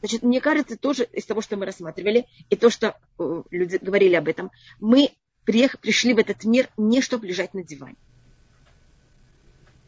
Значит, 0.00 0.24
мне 0.24 0.42
кажется, 0.42 0.76
тоже 0.76 1.04
из 1.04 1.24
того, 1.24 1.40
что 1.40 1.56
мы 1.56 1.64
рассматривали, 1.64 2.26
и 2.50 2.56
то, 2.56 2.68
что 2.68 2.98
э, 3.18 3.42
люди 3.50 3.78
говорили 3.80 4.14
об 4.16 4.28
этом, 4.28 4.50
мы 4.78 5.12
приех, 5.46 5.80
пришли 5.80 6.12
в 6.12 6.18
этот 6.18 6.44
мир 6.44 6.68
не 6.76 7.00
чтобы 7.00 7.28
лежать 7.28 7.54
на 7.54 7.64
диване. 7.64 7.96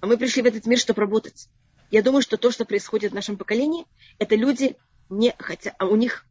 А 0.00 0.06
мы 0.06 0.16
пришли 0.16 0.40
в 0.40 0.46
этот 0.46 0.64
мир, 0.64 0.78
чтобы 0.78 1.02
работать. 1.02 1.50
Я 1.90 2.02
думаю, 2.02 2.22
что 2.22 2.38
то, 2.38 2.50
что 2.50 2.64
происходит 2.64 3.12
в 3.12 3.14
нашем 3.14 3.36
поколении, 3.36 3.84
это 4.18 4.34
люди 4.34 4.78
не 5.10 5.34
хотят, 5.38 5.74
а 5.78 5.84
у 5.84 5.96
них, 5.96 6.24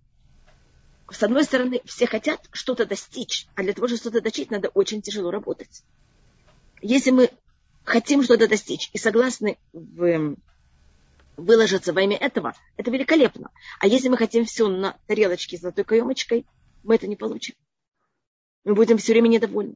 с 1.11 1.23
одной 1.23 1.43
стороны, 1.43 1.81
все 1.85 2.05
хотят 2.05 2.47
что-то 2.51 2.85
достичь, 2.85 3.47
а 3.55 3.63
для 3.63 3.73
того, 3.73 3.87
чтобы 3.87 3.99
что-то 3.99 4.21
достичь, 4.21 4.49
надо 4.49 4.69
очень 4.69 5.01
тяжело 5.01 5.31
работать. 5.31 5.83
Если 6.81 7.11
мы 7.11 7.29
хотим 7.83 8.23
что-то 8.23 8.47
достичь 8.47 8.89
и 8.93 8.97
согласны 8.97 9.57
в, 9.73 10.35
выложиться 11.37 11.93
во 11.93 12.01
имя 12.01 12.17
этого, 12.17 12.53
это 12.77 12.91
великолепно. 12.91 13.51
А 13.79 13.87
если 13.87 14.09
мы 14.09 14.17
хотим 14.17 14.45
все 14.45 14.67
на 14.67 14.97
тарелочке 15.07 15.57
с 15.57 15.61
золотой 15.61 15.83
каемочкой, 15.83 16.45
мы 16.83 16.95
это 16.95 17.07
не 17.07 17.15
получим. 17.15 17.55
Мы 18.63 18.75
будем 18.75 18.97
все 18.97 19.13
время 19.13 19.27
недовольны. 19.27 19.75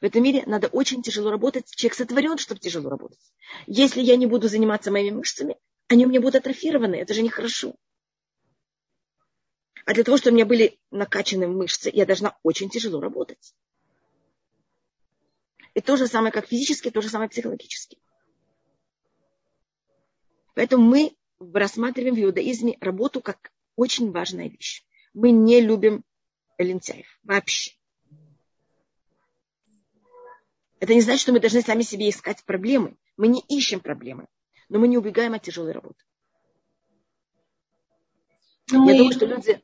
В 0.00 0.04
этом 0.04 0.22
мире 0.22 0.44
надо 0.46 0.68
очень 0.68 1.02
тяжело 1.02 1.30
работать. 1.30 1.70
Человек 1.74 1.94
сотворен, 1.94 2.38
чтобы 2.38 2.60
тяжело 2.60 2.88
работать. 2.88 3.20
Если 3.66 4.00
я 4.00 4.16
не 4.16 4.26
буду 4.26 4.48
заниматься 4.48 4.90
моими 4.90 5.14
мышцами, 5.14 5.56
они 5.88 6.06
у 6.06 6.08
меня 6.08 6.20
будут 6.20 6.36
атрофированы. 6.36 6.94
Это 6.96 7.12
же 7.12 7.22
нехорошо. 7.22 7.74
А 9.84 9.94
для 9.94 10.04
того, 10.04 10.16
чтобы 10.16 10.32
у 10.32 10.34
меня 10.36 10.46
были 10.46 10.78
накачаны 10.90 11.46
мышцы, 11.48 11.90
я 11.92 12.06
должна 12.06 12.38
очень 12.42 12.68
тяжело 12.68 13.00
работать. 13.00 13.54
И 15.74 15.80
то 15.80 15.96
же 15.96 16.06
самое, 16.06 16.32
как 16.32 16.46
физически, 16.46 16.90
то 16.90 17.00
же 17.00 17.08
самое 17.08 17.30
психологически. 17.30 17.98
Поэтому 20.54 20.84
мы 20.84 21.16
рассматриваем 21.38 22.14
в 22.14 22.20
иудаизме 22.20 22.76
работу 22.80 23.20
как 23.20 23.52
очень 23.76 24.10
важная 24.10 24.48
вещь. 24.48 24.84
Мы 25.14 25.30
не 25.30 25.60
любим 25.60 26.04
лентяев 26.58 27.06
вообще. 27.22 27.72
Это 30.80 30.94
не 30.94 31.00
значит, 31.00 31.22
что 31.22 31.32
мы 31.32 31.40
должны 31.40 31.62
сами 31.62 31.82
себе 31.82 32.08
искать 32.08 32.44
проблемы. 32.44 32.96
Мы 33.16 33.28
не 33.28 33.40
ищем 33.48 33.80
проблемы, 33.80 34.28
но 34.68 34.78
мы 34.78 34.88
не 34.88 34.98
убегаем 34.98 35.34
от 35.34 35.42
тяжелой 35.42 35.72
работы. 35.72 36.02
Но 38.70 38.90
Я 38.90 38.98
думаю, 38.98 39.12
что 39.12 39.26
люди, 39.26 39.62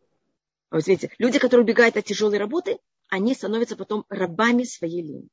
вот 0.70 0.86
видите, 0.86 1.14
люди, 1.18 1.38
которые 1.38 1.64
убегают 1.64 1.96
от 1.96 2.04
тяжелой 2.04 2.38
работы, 2.38 2.78
они 3.08 3.34
становятся 3.34 3.76
потом 3.76 4.04
рабами 4.08 4.64
своей 4.64 5.02
линии. 5.02 5.28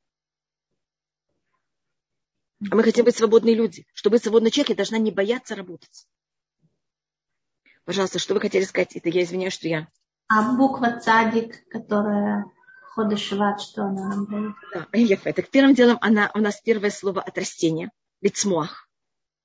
А 2.71 2.75
мы 2.75 2.83
хотим 2.83 3.05
быть 3.05 3.15
свободные 3.15 3.55
люди. 3.55 3.85
Чтобы 3.93 4.15
быть 4.15 4.23
свободный 4.23 4.51
человек, 4.51 4.69
я 4.69 4.75
должна 4.75 4.97
не 4.97 5.11
бояться 5.11 5.55
работать. 5.55 6.07
Пожалуйста, 7.83 8.19
что 8.19 8.33
вы 8.33 8.39
хотели 8.39 8.63
сказать? 8.63 8.95
Это 8.95 9.09
я 9.09 9.23
извиняюсь, 9.23 9.53
что 9.53 9.67
я... 9.67 9.87
А 10.27 10.55
буква 10.55 10.99
цадик, 10.99 11.67
которая 11.67 12.45
Ходышеват, 12.93 13.59
что 13.59 13.83
она 13.83 14.07
нам 14.07 14.25
говорит? 14.25 14.55
Да. 14.73 15.33
Так 15.33 15.49
первым 15.49 15.73
делом 15.73 15.97
она, 15.99 16.31
у 16.33 16.39
нас 16.39 16.61
первое 16.61 16.91
слово 16.91 17.21
от 17.21 17.37
растения. 17.37 17.91
Лицмуах. 18.21 18.87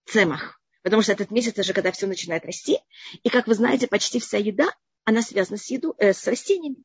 Цемах. 0.06 0.60
Потому 0.82 1.02
что 1.02 1.12
этот 1.12 1.30
месяц 1.30 1.58
уже 1.58 1.72
когда 1.72 1.90
все 1.90 2.06
начинает 2.06 2.44
расти. 2.44 2.78
И, 3.22 3.28
как 3.28 3.48
вы 3.48 3.54
знаете, 3.54 3.88
почти 3.88 4.20
вся 4.20 4.38
еда, 4.38 4.70
она 5.08 5.22
связана 5.22 5.56
с, 5.56 5.70
еду, 5.70 5.94
э, 5.98 6.12
с 6.12 6.26
растениями. 6.26 6.84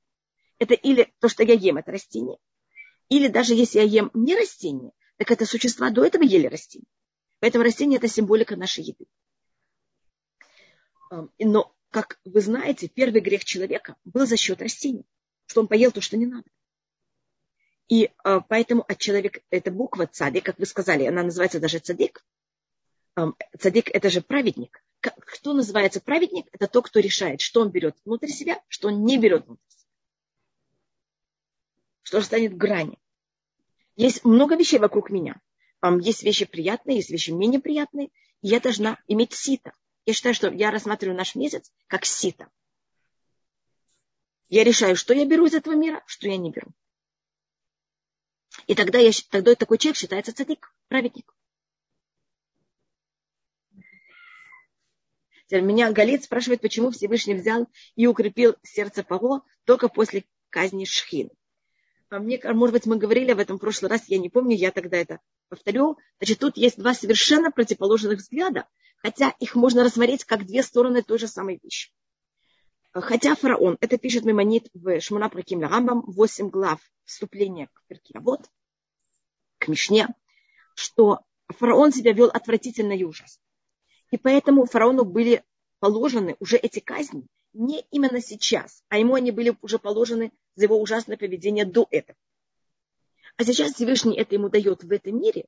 Это 0.59 0.73
или 0.73 1.13
то, 1.19 1.29
что 1.29 1.43
я 1.43 1.53
ем, 1.53 1.77
это 1.77 1.91
растение. 1.91 2.37
Или 3.09 3.27
даже 3.27 3.53
если 3.53 3.79
я 3.79 3.85
ем 3.85 4.11
не 4.13 4.35
растение, 4.35 4.91
так 5.17 5.31
это 5.31 5.45
существа 5.45 5.89
до 5.89 6.05
этого 6.05 6.23
ели 6.23 6.47
растения. 6.47 6.87
Поэтому 7.39 7.63
растение– 7.63 7.97
это 7.99 8.07
символика 8.07 8.55
нашей 8.55 8.83
еды. 8.83 9.05
Но, 11.39 11.75
как 11.89 12.19
вы 12.23 12.41
знаете, 12.41 12.87
первый 12.87 13.21
грех 13.21 13.43
человека 13.43 13.95
был 14.03 14.25
за 14.25 14.37
счет 14.37 14.61
растений 14.61 15.05
что 15.45 15.61
он 15.61 15.67
поел 15.67 15.91
то, 15.91 16.01
что 16.01 16.17
не 16.17 16.25
надо. 16.25 16.47
И 17.89 18.05
э, 18.05 18.39
поэтому 18.47 18.83
от 18.87 18.97
человека, 18.97 19.41
эта 19.49 19.71
буква 19.71 20.07
цадик, 20.07 20.45
как 20.45 20.57
вы 20.57 20.65
сказали, 20.65 21.05
она 21.05 21.23
называется 21.23 21.59
даже 21.59 21.79
цадик. 21.79 22.25
Цадик 23.59 23.89
это 23.89 24.09
же 24.09 24.21
праведник. 24.21 24.83
Кто 24.99 25.53
называется 25.53 26.01
праведник? 26.01 26.47
Это 26.51 26.67
тот, 26.67 26.87
кто 26.87 26.99
решает, 26.99 27.41
что 27.41 27.61
он 27.61 27.69
берет 27.69 27.95
внутрь 28.05 28.27
себя, 28.27 28.61
что 28.67 28.87
он 28.87 29.03
не 29.03 29.17
берет 29.17 29.45
внутрь 29.45 29.61
себя. 29.67 29.89
Что 32.03 32.21
станет 32.21 32.53
в 32.53 32.57
грани. 32.57 32.97
Есть 33.95 34.23
много 34.25 34.55
вещей 34.55 34.79
вокруг 34.79 35.09
меня. 35.09 35.39
Есть 36.01 36.23
вещи 36.23 36.45
приятные, 36.45 36.97
есть 36.97 37.09
вещи 37.09 37.31
менее 37.31 37.59
приятные. 37.59 38.07
И 38.41 38.47
я 38.47 38.59
должна 38.59 38.97
иметь 39.07 39.33
сито. 39.33 39.73
Я 40.05 40.13
считаю, 40.13 40.33
что 40.33 40.49
я 40.49 40.71
рассматриваю 40.71 41.17
наш 41.17 41.35
месяц 41.35 41.71
как 41.87 42.05
сито. 42.05 42.49
Я 44.49 44.63
решаю, 44.63 44.95
что 44.95 45.13
я 45.13 45.25
беру 45.25 45.45
из 45.45 45.53
этого 45.53 45.75
мира, 45.75 46.03
что 46.05 46.27
я 46.27 46.37
не 46.37 46.51
беру. 46.51 46.71
И 48.67 48.75
тогда, 48.75 48.99
я, 48.99 49.11
тогда 49.29 49.55
такой 49.55 49.77
человек 49.77 49.97
считается 49.97 50.33
цадик, 50.33 50.75
праведник. 50.87 51.33
Меня 55.51 55.91
Галит 55.91 56.23
спрашивает, 56.23 56.61
почему 56.61 56.91
Всевышний 56.91 57.35
взял 57.35 57.67
и 57.95 58.07
укрепил 58.07 58.55
сердце 58.63 59.03
Паго 59.03 59.41
только 59.65 59.87
после 59.87 60.25
казни 60.49 60.85
Шхин. 60.85 61.29
А 62.09 62.19
мне, 62.19 62.39
может 62.43 62.73
быть, 62.73 62.85
мы 62.85 62.97
говорили 62.97 63.31
об 63.31 63.39
этом 63.39 63.57
в 63.57 63.59
прошлый 63.59 63.89
раз, 63.89 64.03
я 64.07 64.19
не 64.19 64.29
помню, 64.29 64.55
я 64.55 64.71
тогда 64.71 64.97
это 64.97 65.19
повторю, 65.49 65.97
значит, 66.19 66.39
тут 66.39 66.57
есть 66.57 66.77
два 66.77 66.93
совершенно 66.93 67.51
противоположных 67.51 68.19
взгляда, 68.19 68.67
хотя 68.97 69.33
их 69.39 69.55
можно 69.55 69.83
рассмотреть 69.83 70.23
как 70.23 70.45
две 70.45 70.63
стороны 70.63 71.01
той 71.01 71.17
же 71.17 71.27
самой 71.27 71.59
вещи. 71.61 71.91
Хотя 72.91 73.35
фараон, 73.35 73.77
это 73.81 73.97
пишет 73.97 74.23
Мемонит 74.23 74.69
в 74.73 75.01
Шмуна 75.01 75.29
Праким 75.29 75.61
Рамбам, 75.61 76.03
8 76.05 76.49
глав 76.49 76.79
вступления 77.05 77.67
к 77.73 77.83
Перке 77.87 78.19
вот, 78.19 78.41
к 79.57 79.67
Мишне, 79.67 80.07
что 80.75 81.21
фараон 81.47 81.91
себя 81.91 82.13
вел 82.13 82.27
отвратительно 82.27 82.93
и 82.93 83.03
ужасно. 83.03 83.42
И 84.13 84.17
поэтому 84.17 84.65
фараону 84.65 85.05
были 85.05 85.43
положены 85.79 86.35
уже 86.39 86.57
эти 86.57 86.79
казни 86.79 87.25
не 87.51 87.83
именно 87.89 88.21
сейчас, 88.21 88.83
а 88.87 88.99
ему 88.99 89.15
они 89.15 89.31
были 89.31 89.57
уже 89.63 89.79
положены 89.79 90.31
за 90.53 90.65
его 90.65 90.79
ужасное 90.79 91.17
поведение 91.17 91.65
до 91.65 91.87
этого. 91.89 92.15
А 93.37 93.43
сейчас 93.43 93.73
Всевышний 93.73 94.15
это 94.15 94.35
ему 94.35 94.49
дает 94.49 94.83
в 94.83 94.91
этом 94.91 95.19
мире, 95.19 95.47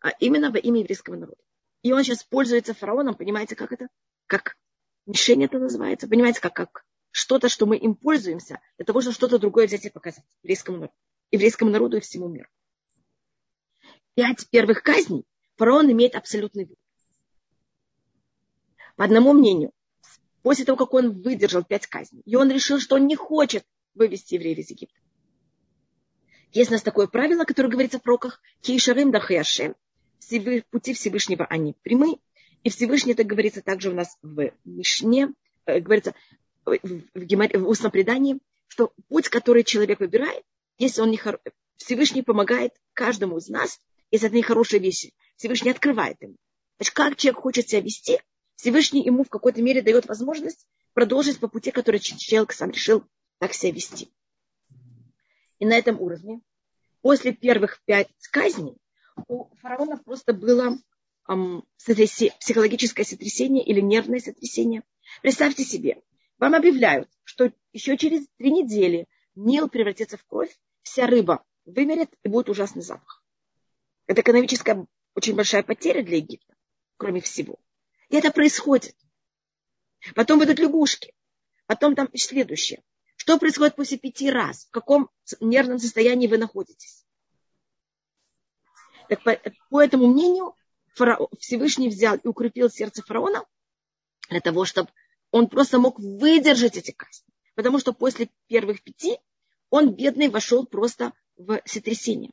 а 0.00 0.12
именно 0.18 0.50
во 0.50 0.56
имя 0.56 0.80
еврейского 0.80 1.16
народа. 1.16 1.36
И 1.82 1.92
он 1.92 2.02
сейчас 2.04 2.24
пользуется 2.24 2.72
фараоном, 2.72 3.16
понимаете, 3.16 3.54
как 3.54 3.72
это? 3.72 3.88
Как 4.26 4.56
мишень 5.04 5.44
это 5.44 5.58
называется, 5.58 6.08
понимаете, 6.08 6.40
как, 6.40 6.54
как 6.54 6.86
что-то, 7.10 7.50
что 7.50 7.66
мы 7.66 7.76
им 7.76 7.94
пользуемся, 7.94 8.60
для 8.78 8.86
того, 8.86 9.02
чтобы 9.02 9.14
что-то 9.14 9.38
другое 9.38 9.66
взять 9.66 9.84
и 9.84 9.90
показать 9.90 10.24
еврейскому 10.42 10.78
народу, 10.78 10.96
еврейскому 11.32 11.70
народу 11.70 11.98
и 11.98 12.00
всему 12.00 12.28
миру. 12.28 12.48
Пять 14.14 14.48
первых 14.48 14.82
казней 14.82 15.26
фараон 15.56 15.92
имеет 15.92 16.14
абсолютный 16.14 16.64
выбор. 16.64 16.78
По 18.96 19.04
одному 19.04 19.32
мнению, 19.32 19.72
после 20.42 20.64
того, 20.64 20.76
как 20.76 20.94
он 20.94 21.22
выдержал 21.22 21.62
пять 21.62 21.86
казней, 21.86 22.22
и 22.24 22.34
он 22.36 22.50
решил, 22.50 22.80
что 22.80 22.96
он 22.96 23.06
не 23.06 23.16
хочет 23.16 23.64
вывести 23.94 24.34
евреев 24.34 24.58
из 24.58 24.70
Египта. 24.70 24.98
Есть 26.52 26.70
у 26.70 26.74
нас 26.74 26.82
такое 26.82 27.06
правило, 27.06 27.44
которое 27.44 27.68
говорится 27.68 27.98
в 27.98 28.02
пророках, 28.02 28.40
«Кейшарым 28.62 29.10
дахаяшем» 29.10 29.74
пути 30.70 30.94
Всевышнего 30.94 31.44
они 31.44 31.74
прямы. 31.82 32.18
И 32.62 32.70
Всевышний, 32.70 33.12
это 33.12 33.24
говорится 33.24 33.62
также 33.62 33.90
у 33.90 33.94
нас 33.94 34.16
в 34.22 34.50
Мишне, 34.64 35.28
э, 35.66 35.78
говорится 35.78 36.14
в, 36.64 36.78
в, 36.82 36.98
в 37.14 37.68
устном 37.68 37.92
предании, 37.92 38.38
что 38.68 38.92
путь, 39.08 39.28
который 39.28 39.62
человек 39.62 40.00
выбирает, 40.00 40.42
если 40.78 41.00
он 41.00 41.10
не 41.10 41.16
хор... 41.16 41.40
Всевышний 41.76 42.22
помогает 42.22 42.72
каждому 42.92 43.38
из 43.38 43.48
нас, 43.48 43.80
если 44.10 44.28
это 44.28 44.36
не 44.36 44.78
вещи, 44.78 45.12
Всевышний 45.36 45.70
открывает 45.70 46.16
ему. 46.20 46.36
Значит, 46.78 46.94
как 46.94 47.16
человек 47.16 47.40
хочет 47.40 47.68
себя 47.68 47.82
вести, 47.82 48.20
Всевышний 48.56 49.04
ему 49.04 49.22
в 49.22 49.28
какой-то 49.28 49.62
мере 49.62 49.82
дает 49.82 50.06
возможность 50.06 50.66
продолжить 50.94 51.38
по 51.38 51.48
пути, 51.48 51.70
который 51.70 52.00
человек 52.00 52.52
сам 52.52 52.70
решил 52.70 53.04
так 53.38 53.52
себя 53.52 53.72
вести. 53.72 54.10
И 55.58 55.66
на 55.66 55.74
этом 55.74 56.00
уровне, 56.00 56.40
после 57.02 57.32
первых 57.32 57.80
пять 57.84 58.08
казней, 58.30 58.76
у 59.28 59.54
фараона 59.56 59.98
просто 59.98 60.32
было 60.32 60.78
эм, 61.28 61.64
психологическое 61.78 63.04
сотрясение 63.04 63.64
или 63.64 63.80
нервное 63.80 64.20
сотрясение. 64.20 64.82
Представьте 65.22 65.64
себе, 65.64 66.02
вам 66.38 66.54
объявляют, 66.54 67.08
что 67.24 67.52
еще 67.72 67.96
через 67.96 68.26
три 68.38 68.50
недели 68.50 69.06
Нил 69.34 69.68
превратится 69.68 70.16
в 70.16 70.24
кровь, 70.24 70.54
вся 70.82 71.06
рыба 71.06 71.44
вымерет 71.66 72.10
и 72.22 72.28
будет 72.28 72.48
ужасный 72.48 72.82
запах. 72.82 73.22
Это 74.06 74.22
экономическая 74.22 74.86
очень 75.14 75.34
большая 75.34 75.62
потеря 75.62 76.02
для 76.02 76.16
Египта, 76.18 76.54
кроме 76.96 77.20
всего. 77.20 77.58
И 78.08 78.16
это 78.16 78.30
происходит. 78.30 78.96
Потом 80.14 80.38
будут 80.38 80.58
лягушки. 80.58 81.12
Потом 81.66 81.94
там 81.94 82.08
следующее. 82.14 82.82
Что 83.16 83.38
происходит 83.38 83.74
после 83.74 83.98
пяти 83.98 84.30
раз? 84.30 84.66
В 84.66 84.70
каком 84.70 85.10
нервном 85.40 85.78
состоянии 85.78 86.28
вы 86.28 86.38
находитесь? 86.38 87.04
Так 89.08 89.22
по, 89.22 89.40
по 89.70 89.82
этому 89.82 90.06
мнению 90.06 90.54
фараон, 90.94 91.28
Всевышний 91.38 91.88
взял 91.88 92.16
и 92.16 92.28
укрепил 92.28 92.70
сердце 92.70 93.02
фараона 93.02 93.44
для 94.28 94.40
того, 94.40 94.64
чтобы 94.64 94.90
он 95.30 95.48
просто 95.48 95.78
мог 95.78 95.98
выдержать 95.98 96.76
эти 96.76 96.92
казни. 96.92 97.26
Потому 97.54 97.78
что 97.78 97.92
после 97.92 98.30
первых 98.46 98.82
пяти 98.82 99.18
он, 99.70 99.94
бедный, 99.94 100.28
вошел 100.28 100.66
просто 100.66 101.12
в 101.36 101.60
сотрясение. 101.64 102.30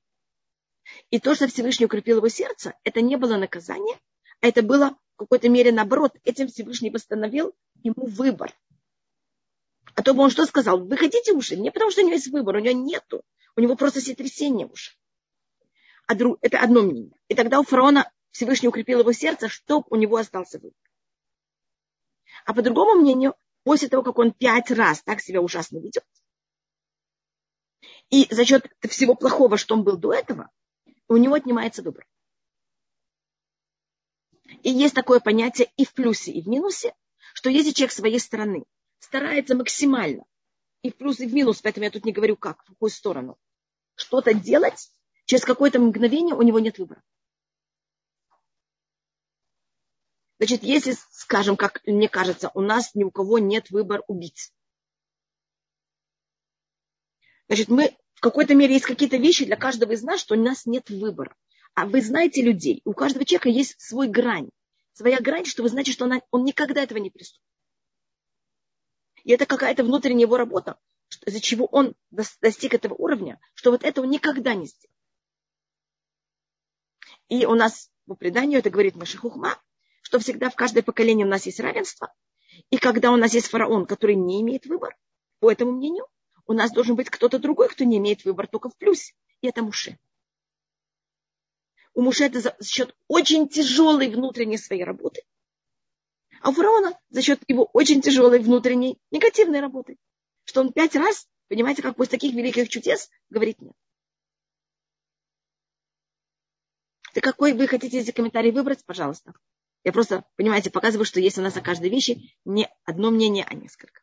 И 1.09 1.19
то, 1.19 1.33
что 1.33 1.47
Всевышний 1.47 1.85
укрепил 1.85 2.17
его 2.17 2.29
сердце, 2.29 2.75
это 2.83 3.01
не 3.01 3.15
было 3.15 3.37
наказание, 3.37 3.99
а 4.41 4.47
это 4.47 4.61
было 4.61 4.97
в 5.15 5.17
какой-то 5.17 5.49
мере 5.49 5.71
наоборот. 5.71 6.13
Этим 6.23 6.47
Всевышний 6.47 6.89
восстановил 6.89 7.53
ему 7.83 8.05
выбор. 8.05 8.53
А 9.95 10.01
то 10.01 10.13
бы 10.13 10.23
он 10.23 10.29
что 10.29 10.45
сказал? 10.45 10.85
Вы 10.85 10.97
хотите 10.97 11.33
уши? 11.33 11.55
Не 11.55 11.71
потому, 11.71 11.91
что 11.91 12.01
у 12.01 12.05
него 12.05 12.15
есть 12.15 12.27
выбор, 12.27 12.55
у 12.55 12.59
него 12.59 12.79
нету. 12.79 13.23
У 13.55 13.61
него 13.61 13.75
просто 13.75 14.01
сотрясение 14.01 14.67
уши. 14.67 14.93
А 16.07 16.15
друг, 16.15 16.39
это 16.41 16.59
одно 16.59 16.81
мнение. 16.81 17.15
И 17.27 17.35
тогда 17.35 17.59
у 17.59 17.63
фараона 17.63 18.11
Всевышний 18.31 18.67
укрепил 18.67 19.01
его 19.01 19.11
сердце, 19.11 19.47
чтобы 19.47 19.85
у 19.89 19.95
него 19.95 20.17
остался 20.17 20.57
выбор. 20.57 20.77
А 22.45 22.53
по 22.53 22.61
другому 22.61 22.99
мнению, 22.99 23.35
после 23.63 23.87
того, 23.87 24.03
как 24.03 24.17
он 24.17 24.31
пять 24.31 24.71
раз 24.71 25.03
так 25.03 25.21
себя 25.21 25.41
ужасно 25.41 25.77
ведет, 25.77 26.05
и 28.09 28.27
за 28.29 28.45
счет 28.45 28.65
всего 28.89 29.15
плохого, 29.15 29.57
что 29.57 29.75
он 29.75 29.83
был 29.83 29.97
до 29.97 30.13
этого, 30.13 30.49
у 31.07 31.17
него 31.17 31.35
отнимается 31.35 31.83
выбор. 31.83 32.07
И 34.61 34.69
есть 34.69 34.93
такое 34.93 35.19
понятие 35.19 35.71
и 35.77 35.85
в 35.85 35.93
плюсе, 35.93 36.31
и 36.31 36.41
в 36.41 36.47
минусе, 36.47 36.93
что 37.33 37.49
если 37.49 37.71
человек 37.71 37.91
своей 37.91 38.19
стороны 38.19 38.65
старается 38.99 39.55
максимально, 39.55 40.25
и 40.81 40.91
в 40.91 40.95
плюс, 40.97 41.19
и 41.19 41.27
в 41.27 41.33
минус, 41.33 41.61
поэтому 41.61 41.85
я 41.85 41.91
тут 41.91 42.05
не 42.05 42.11
говорю 42.11 42.35
как, 42.35 42.61
в 42.63 42.67
какую 42.67 42.89
сторону, 42.89 43.37
что-то 43.95 44.33
делать, 44.33 44.91
через 45.25 45.45
какое-то 45.45 45.79
мгновение 45.79 46.35
у 46.35 46.41
него 46.41 46.59
нет 46.59 46.77
выбора. 46.77 47.01
Значит, 50.39 50.63
если, 50.63 50.95
скажем, 51.11 51.55
как 51.55 51.81
мне 51.85 52.09
кажется, 52.09 52.51
у 52.53 52.61
нас 52.61 52.95
ни 52.95 53.03
у 53.03 53.11
кого 53.11 53.39
нет 53.39 53.69
выбора 53.71 54.03
убить. 54.07 54.51
Значит, 57.47 57.69
мы 57.69 57.95
в 58.15 58.19
какой-то 58.19 58.53
мере 58.55 58.73
есть 58.73 58.85
какие-то 58.85 59.17
вещи 59.17 59.45
для 59.45 59.55
каждого 59.55 59.93
из 59.93 60.03
нас, 60.03 60.19
что 60.19 60.35
у 60.35 60.37
нас 60.37 60.65
нет 60.65 60.89
выбора. 60.89 61.35
А 61.75 61.85
вы 61.85 62.01
знаете 62.01 62.41
людей, 62.41 62.81
у 62.85 62.93
каждого 62.93 63.25
человека 63.25 63.49
есть 63.49 63.79
свой 63.81 64.07
грань. 64.07 64.49
Своя 64.93 65.19
грань, 65.19 65.45
что 65.45 65.63
вы 65.63 65.69
знаете, 65.69 65.91
что 65.91 66.05
она, 66.05 66.21
он 66.29 66.43
никогда 66.43 66.83
этого 66.83 66.99
не 66.99 67.09
приступит. 67.09 67.43
И 69.23 69.31
это 69.31 69.45
какая-то 69.45 69.83
внутренняя 69.83 70.27
его 70.27 70.37
работа, 70.37 70.77
из-за 71.25 71.39
чего 71.39 71.65
он 71.65 71.95
достиг 72.11 72.73
этого 72.73 72.93
уровня, 72.93 73.39
что 73.55 73.71
вот 73.71 73.83
этого 73.83 74.05
никогда 74.05 74.53
не 74.53 74.67
сделал. 74.67 74.93
И 77.29 77.45
у 77.45 77.55
нас 77.55 77.89
по 78.05 78.15
преданию 78.15 78.59
это 78.59 78.69
говорит 78.69 78.95
Машихухма, 78.95 79.57
что 80.01 80.19
всегда 80.19 80.49
в 80.49 80.55
каждое 80.55 80.83
поколение 80.83 81.25
у 81.25 81.29
нас 81.29 81.45
есть 81.45 81.59
равенство. 81.59 82.13
И 82.69 82.77
когда 82.77 83.11
у 83.11 83.15
нас 83.15 83.33
есть 83.33 83.47
фараон, 83.47 83.85
который 83.85 84.15
не 84.15 84.41
имеет 84.41 84.65
выбор, 84.65 84.95
по 85.39 85.51
этому 85.51 85.71
мнению, 85.71 86.05
у 86.45 86.53
нас 86.53 86.71
должен 86.71 86.95
быть 86.95 87.09
кто-то 87.09 87.39
другой, 87.39 87.69
кто 87.69 87.83
не 87.85 87.97
имеет 87.97 88.25
выбор, 88.25 88.47
только 88.47 88.69
в 88.69 88.77
плюсе. 88.77 89.13
И 89.41 89.47
это 89.47 89.63
Муше. 89.63 89.97
У 91.93 92.01
Муше 92.01 92.25
это 92.25 92.39
за 92.39 92.55
счет 92.63 92.95
очень 93.07 93.47
тяжелой 93.47 94.09
внутренней 94.09 94.57
своей 94.57 94.83
работы. 94.83 95.23
А 96.41 96.49
у 96.49 96.53
фараона 96.53 96.99
за 97.09 97.21
счет 97.21 97.41
его 97.47 97.69
очень 97.73 98.01
тяжелой 98.01 98.39
внутренней 98.39 98.99
негативной 99.11 99.61
работы. 99.61 99.97
Что 100.45 100.61
он 100.61 100.73
пять 100.73 100.95
раз, 100.95 101.27
понимаете, 101.47 101.81
как 101.81 101.95
после 101.95 102.11
таких 102.11 102.33
великих 102.33 102.67
чудес 102.67 103.09
говорит 103.29 103.61
нет. 103.61 103.73
Ты 107.13 107.21
какой 107.21 107.53
вы 107.53 107.67
хотите 107.67 107.99
эти 107.99 108.11
комментарии 108.11 108.51
выбрать, 108.51 108.83
пожалуйста. 108.85 109.33
Я 109.83 109.91
просто, 109.91 110.25
понимаете, 110.35 110.71
показываю, 110.71 111.05
что 111.05 111.19
есть 111.19 111.37
у 111.37 111.41
нас 111.41 111.55
о 111.55 111.61
каждой 111.61 111.89
вещи 111.89 112.35
не 112.43 112.67
одно 112.85 113.11
мнение, 113.11 113.45
а 113.47 113.53
несколько. 113.53 114.02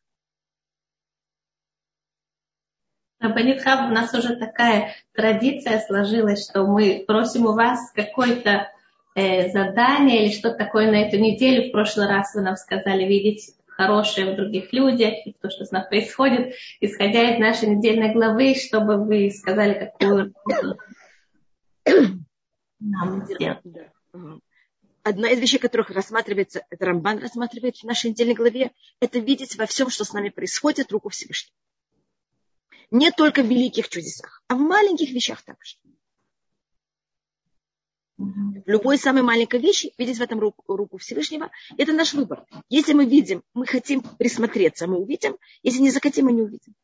Рабанит 3.21 3.63
Хаб, 3.63 3.91
у 3.91 3.95
нас 3.95 4.15
уже 4.15 4.37
такая 4.37 4.95
традиция 5.13 5.81
сложилась, 5.81 6.49
что 6.49 6.67
мы 6.67 7.05
просим 7.07 7.45
у 7.45 7.53
вас 7.53 7.93
какое-то 7.95 8.71
э, 9.15 9.51
задание 9.51 10.25
или 10.25 10.33
что-то 10.33 10.57
такое 10.57 10.91
на 10.91 11.03
эту 11.03 11.19
неделю. 11.19 11.69
В 11.69 11.73
прошлый 11.73 12.09
раз 12.09 12.35
вы 12.35 12.41
нам 12.41 12.57
сказали 12.57 13.05
видеть 13.05 13.55
хорошее 13.67 14.33
в 14.33 14.37
других 14.37 14.73
людях 14.73 15.15
и 15.27 15.35
то, 15.35 15.51
что 15.51 15.67
с 15.67 15.71
нами 15.71 15.89
происходит, 15.89 16.55
исходя 16.81 17.35
из 17.35 17.39
нашей 17.39 17.69
недельной 17.69 18.13
главы, 18.15 18.55
чтобы 18.55 18.97
вы 19.05 19.31
сказали, 19.31 19.75
какую 19.75 20.33
нам. 22.81 23.27
Одна 25.03 25.31
из 25.31 25.41
вещей, 25.41 25.59
которых 25.59 25.91
рассматривается, 25.91 26.63
это 26.71 26.87
Рамбан 26.87 27.19
рассматривает 27.19 27.77
в 27.77 27.85
нашей 27.85 28.11
недельной 28.11 28.35
главе, 28.35 28.71
это 29.01 29.19
видеть 29.19 29.57
во 29.57 29.67
всем, 29.67 29.91
что 29.91 30.05
с 30.05 30.13
нами 30.13 30.31
происходит, 30.31 30.93
руку 30.93 31.11
Всевышнего. 31.11 31.55
Не 32.91 33.13
только 33.13 33.43
в 33.43 33.47
великих 33.47 33.89
чудесах, 33.89 34.43
а 34.49 34.57
в 34.57 34.59
маленьких 34.59 35.11
вещах 35.11 35.43
также. 35.43 35.77
В 38.17 38.69
любой 38.69 38.99
самой 38.99 39.23
маленькой 39.23 39.61
вещи 39.61 39.95
видеть 39.97 40.19
в 40.19 40.23
этом 40.23 40.41
руку, 40.41 40.77
руку 40.77 40.99
Всевышнего, 40.99 41.51
это 41.79 41.93
наш 41.93 42.13
выбор. 42.13 42.45
Если 42.69 42.93
мы 42.93 43.07
видим, 43.07 43.43
мы 43.55 43.67
хотим 43.67 44.03
присмотреться, 44.03 44.87
мы 44.87 44.99
увидим. 44.99 45.39
Если 45.63 45.81
не 45.81 45.91
захотим, 45.91 46.27
мы 46.27 46.33
не 46.33 46.43
увидим. 46.43 46.75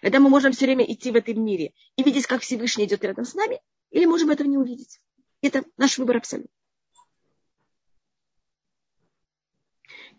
Это 0.00 0.20
мы 0.20 0.30
можем 0.30 0.52
все 0.52 0.64
время 0.64 0.90
идти 0.90 1.10
в 1.10 1.16
этом 1.16 1.44
мире 1.44 1.74
и 1.96 2.02
видеть, 2.02 2.26
как 2.26 2.40
Всевышний 2.40 2.86
идет 2.86 3.04
рядом 3.04 3.26
с 3.26 3.34
нами, 3.34 3.60
или 3.90 4.06
можем 4.06 4.30
этого 4.30 4.48
не 4.48 4.56
увидеть. 4.56 5.00
Это 5.42 5.64
наш 5.76 5.98
выбор 5.98 6.16
абсолютно. 6.16 6.59